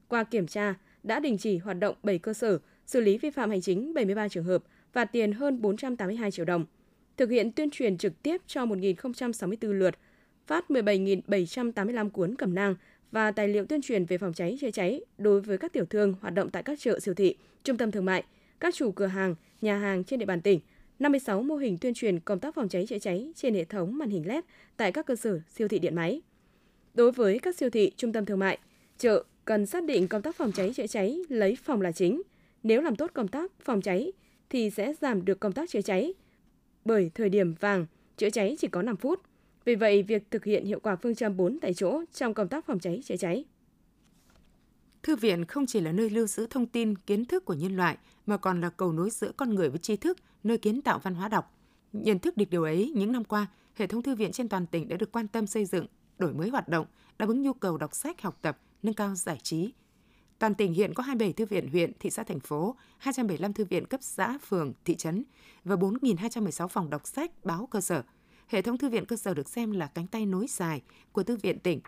Qua 0.09 0.25
kiểm 0.25 0.47
tra, 0.47 0.75
đã 1.03 1.21
đình 1.21 1.39
chỉ 1.39 1.59
hoạt 1.59 1.79
động 1.79 1.95
7 2.03 2.19
cơ 2.19 2.33
sở, 2.33 2.59
xử 2.87 3.01
lý 3.01 3.19
vi 3.19 3.31
phạm 3.31 3.51
hành 3.51 3.61
chính 3.61 3.95
73 3.95 4.29
trường 4.29 4.45
hợp, 4.45 4.63
và 4.93 5.05
tiền 5.05 5.33
hơn 5.33 5.63
482 5.63 6.31
triệu 6.31 6.45
đồng. 6.45 6.65
Thực 7.17 7.31
hiện 7.31 7.53
tuyên 7.53 7.71
truyền 7.71 7.99
trực 7.99 8.23
tiếp 8.23 8.41
cho 8.47 8.65
1.064 8.65 9.73
lượt, 9.73 9.95
phát 10.47 10.65
17.785 10.69 12.11
cuốn 12.11 12.35
cẩm 12.35 12.55
nang 12.55 12.75
và 13.13 13.31
tài 13.31 13.49
liệu 13.49 13.67
tuyên 13.67 13.83
truyền 13.83 14.05
về 14.05 14.19
phòng 14.19 14.33
cháy 14.33 14.59
chữa 14.61 14.71
cháy 14.71 15.01
đối 15.19 15.41
với 15.41 15.59
các 15.59 15.73
tiểu 15.73 15.85
thương 15.85 16.15
hoạt 16.21 16.35
động 16.35 16.51
tại 16.51 16.63
các 16.63 16.79
chợ 16.81 17.01
siêu 17.01 17.15
thị, 17.15 17.37
trung 17.65 17.77
tâm 17.77 17.91
thương 17.91 18.05
mại, 18.05 18.25
các 18.61 18.75
chủ 18.75 18.93
cửa 18.93 19.07
hàng, 19.07 19.35
nhà 19.61 19.79
hàng 19.79 20.05
trên 20.05 20.19
địa 20.19 20.27
bàn 20.27 20.41
tỉnh, 20.41 20.61
56 20.99 21.43
mô 21.43 21.57
hình 21.57 21.79
tuyên 21.79 21.95
truyền 21.95 22.21
công 22.21 22.41
tác 22.41 22.55
phòng 22.55 22.69
cháy 22.69 22.87
chữa 22.87 22.99
cháy 22.99 23.33
trên 23.37 23.55
hệ 23.55 23.65
thống 23.65 23.99
màn 23.99 24.11
hình 24.11 24.27
LED 24.27 24.45
tại 24.77 24.93
các 24.93 25.07
cơ 25.07 25.17
sở 25.17 25.41
siêu 25.55 25.69
thị 25.69 25.79
điện 25.79 25.95
máy. 25.95 26.23
Đối 26.95 27.13
với 27.13 27.39
các 27.39 27.57
siêu 27.57 27.71
thị, 27.71 27.93
trung 27.97 28.13
tâm 28.13 28.25
thương 28.25 28.39
mại, 28.39 28.59
chợ 28.99 29.25
cần 29.45 29.67
xác 29.67 29.85
định 29.85 30.09
công 30.09 30.23
tác 30.23 30.37
phòng 30.37 30.53
cháy 30.53 30.73
chữa 30.75 30.87
cháy 30.87 31.19
lấy 31.29 31.57
phòng 31.65 31.81
là 31.81 31.93
chính. 31.93 32.23
Nếu 32.63 32.81
làm 32.81 32.97
tốt 32.97 33.11
công 33.15 33.29
tác 33.29 33.53
phòng 33.61 33.81
cháy 33.81 34.13
thì 34.51 34.71
sẽ 34.71 34.95
giảm 35.01 35.25
được 35.25 35.41
công 35.41 35.53
tác 35.53 35.71
chữa 35.71 35.83
cháy. 35.83 36.15
Bởi 36.85 37.11
thời 37.15 37.29
điểm 37.29 37.55
vàng, 37.61 37.87
chữa 38.17 38.31
cháy 38.31 38.57
chỉ 38.61 38.69
có 38.69 38.83
5 38.83 38.97
phút. 38.97 39.21
Vì 39.65 39.75
vậy, 39.75 40.03
việc 40.03 40.31
thực 40.31 40.45
hiện 40.45 40.65
hiệu 40.65 40.81
quả 40.81 40.97
phương 40.97 41.15
châm 41.15 41.37
4 41.37 41.59
tại 41.61 41.75
chỗ 41.75 42.03
trong 42.13 42.35
công 42.35 42.49
tác 42.49 42.67
phòng 42.67 42.79
cháy 42.79 43.01
chữa 43.05 43.17
cháy. 43.17 43.45
Thư 45.03 45.17
viện 45.17 45.45
không 45.45 45.67
chỉ 45.67 45.81
là 45.81 45.93
nơi 45.93 46.11
lưu 46.11 46.27
giữ 46.27 46.47
thông 46.51 46.67
tin, 46.67 46.97
kiến 46.99 47.25
thức 47.25 47.45
của 47.45 47.55
nhân 47.55 47.77
loại, 47.77 47.99
mà 48.27 48.37
còn 48.37 48.61
là 48.61 48.71
cầu 48.71 48.93
nối 48.93 49.11
giữa 49.11 49.33
con 49.37 49.55
người 49.55 49.69
với 49.71 49.79
tri 49.79 49.97
thức, 49.97 50.19
nơi 50.43 50.59
kiến 50.59 50.83
tạo 50.83 50.99
văn 50.99 51.15
hóa 51.15 51.29
đọc. 51.29 51.57
Nhận 51.93 52.19
thức 52.19 52.37
được 52.37 52.51
điều 52.51 52.63
ấy, 52.63 52.93
những 52.97 53.13
năm 53.13 53.25
qua, 53.25 53.47
hệ 53.75 53.87
thống 53.87 54.03
thư 54.03 54.15
viện 54.15 54.33
trên 54.33 54.49
toàn 54.49 54.67
tỉnh 54.67 54.89
đã 54.89 54.97
được 54.97 55.13
quan 55.13 55.29
tâm 55.29 55.47
xây 55.47 55.65
dựng, 55.65 55.87
đổi 56.19 56.33
mới 56.33 56.49
hoạt 56.49 56.69
động, 56.69 56.87
đáp 57.19 57.29
ứng 57.29 57.43
nhu 57.43 57.53
cầu 57.53 57.77
đọc 57.77 57.95
sách, 57.95 58.23
học 58.23 58.39
tập, 58.43 58.59
nâng 58.83 58.95
cao 58.95 59.15
giải 59.15 59.39
trí. 59.43 59.73
Toàn 60.39 60.55
tỉnh 60.55 60.73
hiện 60.73 60.95
có 60.95 61.03
27 61.03 61.33
thư 61.33 61.47
viện 61.47 61.69
huyện, 61.69 61.93
thị 62.01 62.11
xã, 62.11 62.23
thành 62.23 62.41
phố, 62.41 62.77
275 62.99 63.53
thư 63.53 63.65
viện 63.65 63.87
cấp 63.87 64.01
xã, 64.03 64.39
phường, 64.39 64.73
thị 64.85 64.97
trấn 64.97 65.25
và 65.65 65.77
4.216 65.77 66.69
phòng 66.69 66.91
đọc 66.91 67.07
sách, 67.07 67.45
báo 67.45 67.69
cơ 67.71 67.81
sở. 67.81 68.03
Hệ 68.51 68.63
thống 68.63 68.79
thư 68.79 68.89
viện 68.89 69.07
cơ 69.07 69.17
sở 69.17 69.35
được 69.35 69.49
xem 69.49 69.73
là 69.73 69.87
cánh 69.87 70.07
tay 70.07 70.27
nối 70.27 70.47
dài 70.49 70.83
của 71.13 71.23
thư 71.23 71.37
viện 71.37 71.59
tỉnh. 71.59 71.81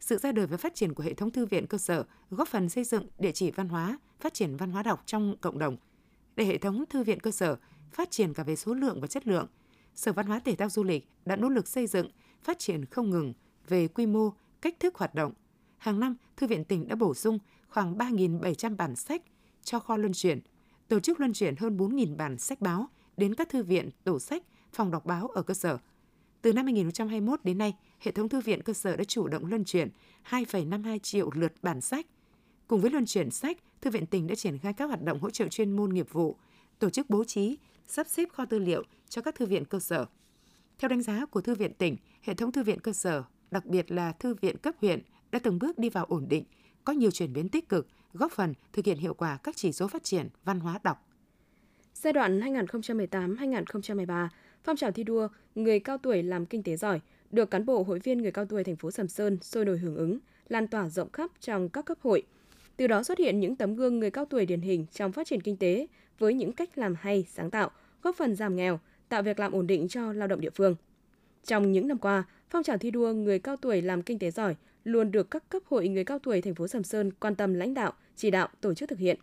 Sự 0.00 0.18
ra 0.18 0.32
đời 0.32 0.46
và 0.46 0.56
phát 0.56 0.74
triển 0.74 0.94
của 0.94 1.02
hệ 1.02 1.14
thống 1.14 1.30
thư 1.30 1.46
viện 1.46 1.66
cơ 1.66 1.78
sở 1.78 2.04
góp 2.30 2.48
phần 2.48 2.68
xây 2.68 2.84
dựng 2.84 3.06
địa 3.18 3.32
chỉ 3.32 3.50
văn 3.50 3.68
hóa, 3.68 3.98
phát 4.20 4.34
triển 4.34 4.56
văn 4.56 4.70
hóa 4.70 4.82
đọc 4.82 5.02
trong 5.06 5.36
cộng 5.40 5.58
đồng. 5.58 5.76
Để 6.36 6.44
hệ 6.44 6.58
thống 6.58 6.84
thư 6.90 7.02
viện 7.02 7.20
cơ 7.20 7.30
sở 7.30 7.56
phát 7.92 8.10
triển 8.10 8.34
cả 8.34 8.42
về 8.42 8.56
số 8.56 8.74
lượng 8.74 9.00
và 9.00 9.06
chất 9.06 9.26
lượng, 9.26 9.46
Sở 9.94 10.12
Văn 10.12 10.26
hóa 10.26 10.38
Thể 10.38 10.54
thao 10.54 10.68
Du 10.68 10.84
lịch 10.84 11.08
đã 11.24 11.36
nỗ 11.36 11.48
lực 11.48 11.68
xây 11.68 11.86
dựng, 11.86 12.10
phát 12.42 12.58
triển 12.58 12.84
không 12.84 13.10
ngừng 13.10 13.32
về 13.68 13.88
quy 13.88 14.06
mô, 14.06 14.32
cách 14.60 14.80
thức 14.80 14.94
hoạt 14.94 15.14
động. 15.14 15.32
Hàng 15.78 16.00
năm, 16.00 16.16
Thư 16.36 16.46
viện 16.46 16.64
tỉnh 16.64 16.88
đã 16.88 16.96
bổ 16.96 17.14
sung 17.14 17.38
khoảng 17.68 17.98
3.700 17.98 18.76
bản 18.76 18.96
sách 18.96 19.22
cho 19.62 19.78
kho 19.78 19.96
luân 19.96 20.12
chuyển, 20.12 20.40
tổ 20.88 21.00
chức 21.00 21.20
luân 21.20 21.32
chuyển 21.32 21.56
hơn 21.56 21.76
4.000 21.76 22.16
bản 22.16 22.38
sách 22.38 22.60
báo 22.60 22.88
đến 23.16 23.34
các 23.34 23.48
thư 23.48 23.62
viện, 23.62 23.90
tổ 24.04 24.18
sách, 24.18 24.42
phòng 24.72 24.90
đọc 24.90 25.06
báo 25.06 25.28
ở 25.28 25.42
cơ 25.42 25.54
sở. 25.54 25.78
Từ 26.46 26.52
năm 26.52 26.64
2021 26.64 27.40
đến 27.44 27.58
nay, 27.58 27.74
hệ 28.00 28.12
thống 28.12 28.28
thư 28.28 28.40
viện 28.40 28.62
cơ 28.62 28.72
sở 28.72 28.96
đã 28.96 29.04
chủ 29.04 29.28
động 29.28 29.46
luân 29.46 29.64
chuyển 29.64 29.88
2,52 30.30 30.98
triệu 30.98 31.30
lượt 31.34 31.52
bản 31.62 31.80
sách. 31.80 32.06
Cùng 32.66 32.80
với 32.80 32.90
luân 32.90 33.06
chuyển 33.06 33.30
sách, 33.30 33.58
Thư 33.80 33.90
viện 33.90 34.06
tỉnh 34.06 34.26
đã 34.26 34.34
triển 34.34 34.58
khai 34.58 34.72
các 34.72 34.86
hoạt 34.86 35.02
động 35.02 35.20
hỗ 35.20 35.30
trợ 35.30 35.48
chuyên 35.48 35.76
môn 35.76 35.94
nghiệp 35.94 36.12
vụ, 36.12 36.36
tổ 36.78 36.90
chức 36.90 37.10
bố 37.10 37.24
trí, 37.24 37.58
sắp 37.86 38.06
xếp 38.08 38.28
kho 38.32 38.44
tư 38.44 38.58
liệu 38.58 38.82
cho 39.08 39.22
các 39.22 39.34
thư 39.34 39.46
viện 39.46 39.64
cơ 39.64 39.80
sở. 39.80 40.06
Theo 40.78 40.88
đánh 40.88 41.02
giá 41.02 41.26
của 41.26 41.40
Thư 41.40 41.54
viện 41.54 41.74
tỉnh, 41.74 41.96
hệ 42.22 42.34
thống 42.34 42.52
thư 42.52 42.62
viện 42.62 42.80
cơ 42.80 42.92
sở, 42.92 43.24
đặc 43.50 43.66
biệt 43.66 43.90
là 43.90 44.12
thư 44.12 44.34
viện 44.34 44.56
cấp 44.58 44.74
huyện, 44.80 45.02
đã 45.30 45.38
từng 45.38 45.58
bước 45.58 45.78
đi 45.78 45.88
vào 45.88 46.04
ổn 46.04 46.26
định, 46.28 46.44
có 46.84 46.92
nhiều 46.92 47.10
chuyển 47.10 47.32
biến 47.32 47.48
tích 47.48 47.68
cực, 47.68 47.88
góp 48.12 48.32
phần 48.32 48.54
thực 48.72 48.84
hiện 48.84 48.98
hiệu 48.98 49.14
quả 49.14 49.38
các 49.42 49.56
chỉ 49.56 49.72
số 49.72 49.88
phát 49.88 50.04
triển 50.04 50.28
văn 50.44 50.60
hóa 50.60 50.80
đọc. 50.84 51.06
Giai 51.94 52.12
đoạn 52.12 52.40
2018-2023, 52.40 54.28
phong 54.66 54.76
trào 54.76 54.90
thi 54.90 55.04
đua 55.04 55.28
người 55.54 55.80
cao 55.80 55.98
tuổi 55.98 56.22
làm 56.22 56.46
kinh 56.46 56.62
tế 56.62 56.76
giỏi 56.76 57.00
được 57.30 57.50
cán 57.50 57.66
bộ 57.66 57.82
hội 57.82 57.98
viên 57.98 58.18
người 58.18 58.30
cao 58.30 58.44
tuổi 58.44 58.64
thành 58.64 58.76
phố 58.76 58.90
Sầm 58.90 59.08
Sơn 59.08 59.38
sôi 59.42 59.64
nổi 59.64 59.78
hưởng 59.78 59.96
ứng, 59.96 60.18
lan 60.48 60.66
tỏa 60.68 60.88
rộng 60.88 61.12
khắp 61.12 61.30
trong 61.40 61.68
các 61.68 61.84
cấp 61.84 61.98
hội. 62.00 62.22
Từ 62.76 62.86
đó 62.86 63.02
xuất 63.02 63.18
hiện 63.18 63.40
những 63.40 63.56
tấm 63.56 63.76
gương 63.76 63.98
người 63.98 64.10
cao 64.10 64.24
tuổi 64.24 64.46
điển 64.46 64.60
hình 64.60 64.86
trong 64.92 65.12
phát 65.12 65.26
triển 65.26 65.40
kinh 65.40 65.56
tế 65.56 65.86
với 66.18 66.34
những 66.34 66.52
cách 66.52 66.78
làm 66.78 66.94
hay, 67.00 67.26
sáng 67.28 67.50
tạo, 67.50 67.70
góp 68.02 68.16
phần 68.16 68.34
giảm 68.34 68.56
nghèo, 68.56 68.80
tạo 69.08 69.22
việc 69.22 69.38
làm 69.38 69.52
ổn 69.52 69.66
định 69.66 69.88
cho 69.88 70.12
lao 70.12 70.28
động 70.28 70.40
địa 70.40 70.50
phương. 70.54 70.76
Trong 71.44 71.72
những 71.72 71.88
năm 71.88 71.98
qua, 71.98 72.24
phong 72.50 72.62
trào 72.62 72.78
thi 72.78 72.90
đua 72.90 73.12
người 73.12 73.38
cao 73.38 73.56
tuổi 73.56 73.82
làm 73.82 74.02
kinh 74.02 74.18
tế 74.18 74.30
giỏi 74.30 74.56
luôn 74.84 75.12
được 75.12 75.30
các 75.30 75.48
cấp 75.48 75.62
hội 75.66 75.88
người 75.88 76.04
cao 76.04 76.18
tuổi 76.18 76.40
thành 76.40 76.54
phố 76.54 76.68
Sầm 76.68 76.82
Sơn 76.82 77.10
quan 77.20 77.34
tâm 77.34 77.54
lãnh 77.54 77.74
đạo, 77.74 77.92
chỉ 78.16 78.30
đạo 78.30 78.48
tổ 78.60 78.74
chức 78.74 78.88
thực 78.88 78.98
hiện. 78.98 79.18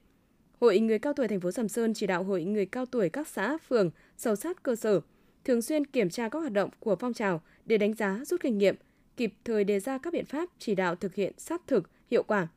Hội 0.61 0.79
người 0.79 0.99
cao 0.99 1.13
tuổi 1.13 1.27
thành 1.27 1.39
phố 1.39 1.51
Sầm 1.51 1.67
Sơn 1.67 1.93
chỉ 1.93 2.07
đạo 2.07 2.23
hội 2.23 2.43
người 2.43 2.65
cao 2.65 2.85
tuổi 2.85 3.09
các 3.09 3.27
xã, 3.27 3.57
phường, 3.57 3.91
sâu 4.17 4.35
sát 4.35 4.63
cơ 4.63 4.75
sở 4.75 5.01
thường 5.45 5.61
xuyên 5.61 5.85
kiểm 5.85 6.09
tra 6.09 6.29
các 6.29 6.39
hoạt 6.39 6.53
động 6.53 6.69
của 6.79 6.95
phong 6.95 7.13
trào 7.13 7.41
để 7.65 7.77
đánh 7.77 7.93
giá 7.93 8.19
rút 8.25 8.41
kinh 8.41 8.57
nghiệm, 8.57 8.75
kịp 9.17 9.33
thời 9.45 9.63
đề 9.63 9.79
ra 9.79 9.97
các 9.97 10.13
biện 10.13 10.25
pháp 10.25 10.49
chỉ 10.59 10.75
đạo 10.75 10.95
thực 10.95 11.15
hiện 11.15 11.33
sát 11.37 11.61
thực, 11.67 11.89
hiệu 12.11 12.23
quả. 12.23 12.47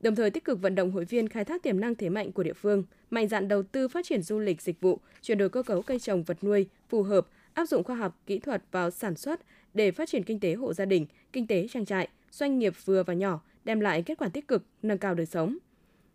Đồng 0.00 0.14
thời 0.14 0.30
tích 0.30 0.44
cực 0.44 0.60
vận 0.60 0.74
động 0.74 0.90
hội 0.90 1.04
viên 1.04 1.28
khai 1.28 1.44
thác 1.44 1.62
tiềm 1.62 1.80
năng 1.80 1.94
thế 1.94 2.08
mạnh 2.08 2.32
của 2.32 2.42
địa 2.42 2.52
phương, 2.52 2.84
mạnh 3.10 3.28
dạn 3.28 3.48
đầu 3.48 3.62
tư 3.62 3.88
phát 3.88 4.06
triển 4.06 4.22
du 4.22 4.38
lịch 4.38 4.62
dịch 4.62 4.80
vụ, 4.80 5.00
chuyển 5.22 5.38
đổi 5.38 5.48
cơ 5.48 5.62
cấu 5.62 5.82
cây 5.82 5.98
trồng 5.98 6.22
vật 6.22 6.44
nuôi 6.44 6.66
phù 6.88 7.02
hợp, 7.02 7.26
áp 7.54 7.66
dụng 7.66 7.84
khoa 7.84 7.96
học 7.96 8.22
kỹ 8.26 8.38
thuật 8.38 8.62
vào 8.72 8.90
sản 8.90 9.16
xuất 9.16 9.40
để 9.74 9.90
phát 9.90 10.08
triển 10.08 10.22
kinh 10.22 10.40
tế 10.40 10.54
hộ 10.54 10.74
gia 10.74 10.84
đình, 10.84 11.06
kinh 11.32 11.46
tế 11.46 11.66
trang 11.70 11.84
trại, 11.84 12.08
doanh 12.30 12.58
nghiệp 12.58 12.72
vừa 12.84 13.02
và 13.02 13.14
nhỏ, 13.14 13.40
đem 13.64 13.80
lại 13.80 14.02
kết 14.02 14.18
quả 14.18 14.28
tích 14.28 14.48
cực, 14.48 14.64
nâng 14.82 14.98
cao 14.98 15.14
đời 15.14 15.26
sống. 15.26 15.58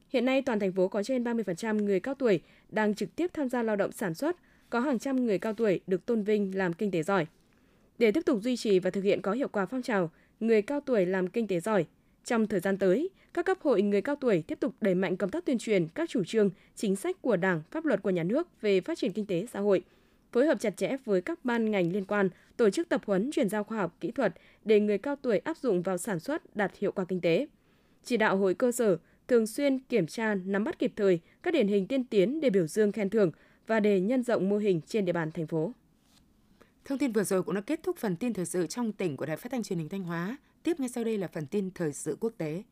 Hiện 0.09 0.25
nay 0.25 0.41
toàn 0.41 0.59
thành 0.59 0.71
phố 0.71 0.87
có 0.87 1.03
trên 1.03 1.23
30% 1.23 1.83
người 1.83 1.99
cao 1.99 2.15
tuổi 2.15 2.41
đang 2.69 2.95
trực 2.95 3.15
tiếp 3.15 3.31
tham 3.33 3.49
gia 3.49 3.63
lao 3.63 3.75
động 3.75 3.91
sản 3.91 4.13
xuất, 4.13 4.37
có 4.71 4.79
hàng 4.79 4.99
trăm 4.99 5.25
người 5.25 5.39
cao 5.39 5.53
tuổi 5.53 5.79
được 5.87 6.05
tôn 6.05 6.23
vinh 6.23 6.57
làm 6.57 6.73
kinh 6.73 6.91
tế 6.91 7.03
giỏi. 7.03 7.25
Để 7.97 8.11
tiếp 8.11 8.21
tục 8.25 8.41
duy 8.41 8.57
trì 8.57 8.79
và 8.79 8.89
thực 8.89 9.03
hiện 9.03 9.21
có 9.21 9.31
hiệu 9.31 9.47
quả 9.47 9.65
phong 9.65 9.81
trào 9.81 10.11
người 10.39 10.61
cao 10.61 10.81
tuổi 10.81 11.05
làm 11.05 11.27
kinh 11.27 11.47
tế 11.47 11.59
giỏi, 11.59 11.85
trong 12.25 12.47
thời 12.47 12.59
gian 12.59 12.77
tới, 12.77 13.09
các 13.33 13.45
cấp 13.45 13.57
hội 13.61 13.81
người 13.81 14.01
cao 14.01 14.15
tuổi 14.15 14.43
tiếp 14.47 14.59
tục 14.59 14.75
đẩy 14.81 14.95
mạnh 14.95 15.17
công 15.17 15.29
tác 15.29 15.45
tuyên 15.45 15.57
truyền 15.57 15.87
các 15.87 16.09
chủ 16.09 16.23
trương, 16.23 16.49
chính 16.75 16.95
sách 16.95 17.21
của 17.21 17.35
Đảng, 17.35 17.61
pháp 17.71 17.85
luật 17.85 18.01
của 18.01 18.09
nhà 18.09 18.23
nước 18.23 18.61
về 18.61 18.81
phát 18.81 18.97
triển 18.97 19.11
kinh 19.11 19.25
tế 19.25 19.45
xã 19.53 19.59
hội, 19.59 19.83
phối 20.31 20.45
hợp 20.45 20.59
chặt 20.59 20.77
chẽ 20.77 20.97
với 21.05 21.21
các 21.21 21.45
ban 21.45 21.71
ngành 21.71 21.91
liên 21.91 22.05
quan, 22.05 22.29
tổ 22.57 22.69
chức 22.69 22.89
tập 22.89 23.01
huấn 23.05 23.31
chuyển 23.31 23.49
giao 23.49 23.63
khoa 23.63 23.77
học 23.77 23.97
kỹ 23.99 24.11
thuật 24.11 24.33
để 24.65 24.79
người 24.79 24.97
cao 24.97 25.15
tuổi 25.15 25.37
áp 25.37 25.57
dụng 25.57 25.81
vào 25.81 25.97
sản 25.97 26.19
xuất 26.19 26.55
đạt 26.55 26.71
hiệu 26.77 26.91
quả 26.91 27.05
kinh 27.05 27.21
tế. 27.21 27.47
Chỉ 28.03 28.17
đạo 28.17 28.37
hội 28.37 28.53
cơ 28.53 28.71
sở 28.71 28.97
thường 29.27 29.47
xuyên 29.47 29.79
kiểm 29.79 30.07
tra, 30.07 30.35
nắm 30.35 30.63
bắt 30.63 30.79
kịp 30.79 30.93
thời 30.95 31.19
các 31.43 31.53
điển 31.53 31.67
hình 31.67 31.87
tiên 31.87 32.03
tiến 32.03 32.41
để 32.41 32.49
biểu 32.49 32.67
dương 32.67 32.91
khen 32.91 33.09
thưởng 33.09 33.31
và 33.71 33.79
để 33.79 33.99
nhân 33.99 34.23
rộng 34.23 34.49
mô 34.49 34.57
hình 34.57 34.81
trên 34.87 35.05
địa 35.05 35.13
bàn 35.13 35.31
thành 35.31 35.47
phố. 35.47 35.73
Thông 36.85 36.97
tin 36.97 37.11
vừa 37.11 37.23
rồi 37.23 37.43
cũng 37.43 37.55
đã 37.55 37.61
kết 37.61 37.83
thúc 37.83 37.97
phần 37.97 38.15
tin 38.15 38.33
thời 38.33 38.45
sự 38.45 38.67
trong 38.67 38.91
tỉnh 38.91 39.17
của 39.17 39.25
Đài 39.25 39.37
Phát 39.37 39.51
thanh 39.51 39.63
Truyền 39.63 39.79
hình 39.79 39.89
Thanh 39.89 40.03
Hóa. 40.03 40.37
Tiếp 40.63 40.79
ngay 40.79 40.89
sau 40.89 41.03
đây 41.03 41.17
là 41.17 41.27
phần 41.27 41.45
tin 41.45 41.69
thời 41.75 41.93
sự 41.93 42.17
quốc 42.19 42.33
tế. 42.37 42.63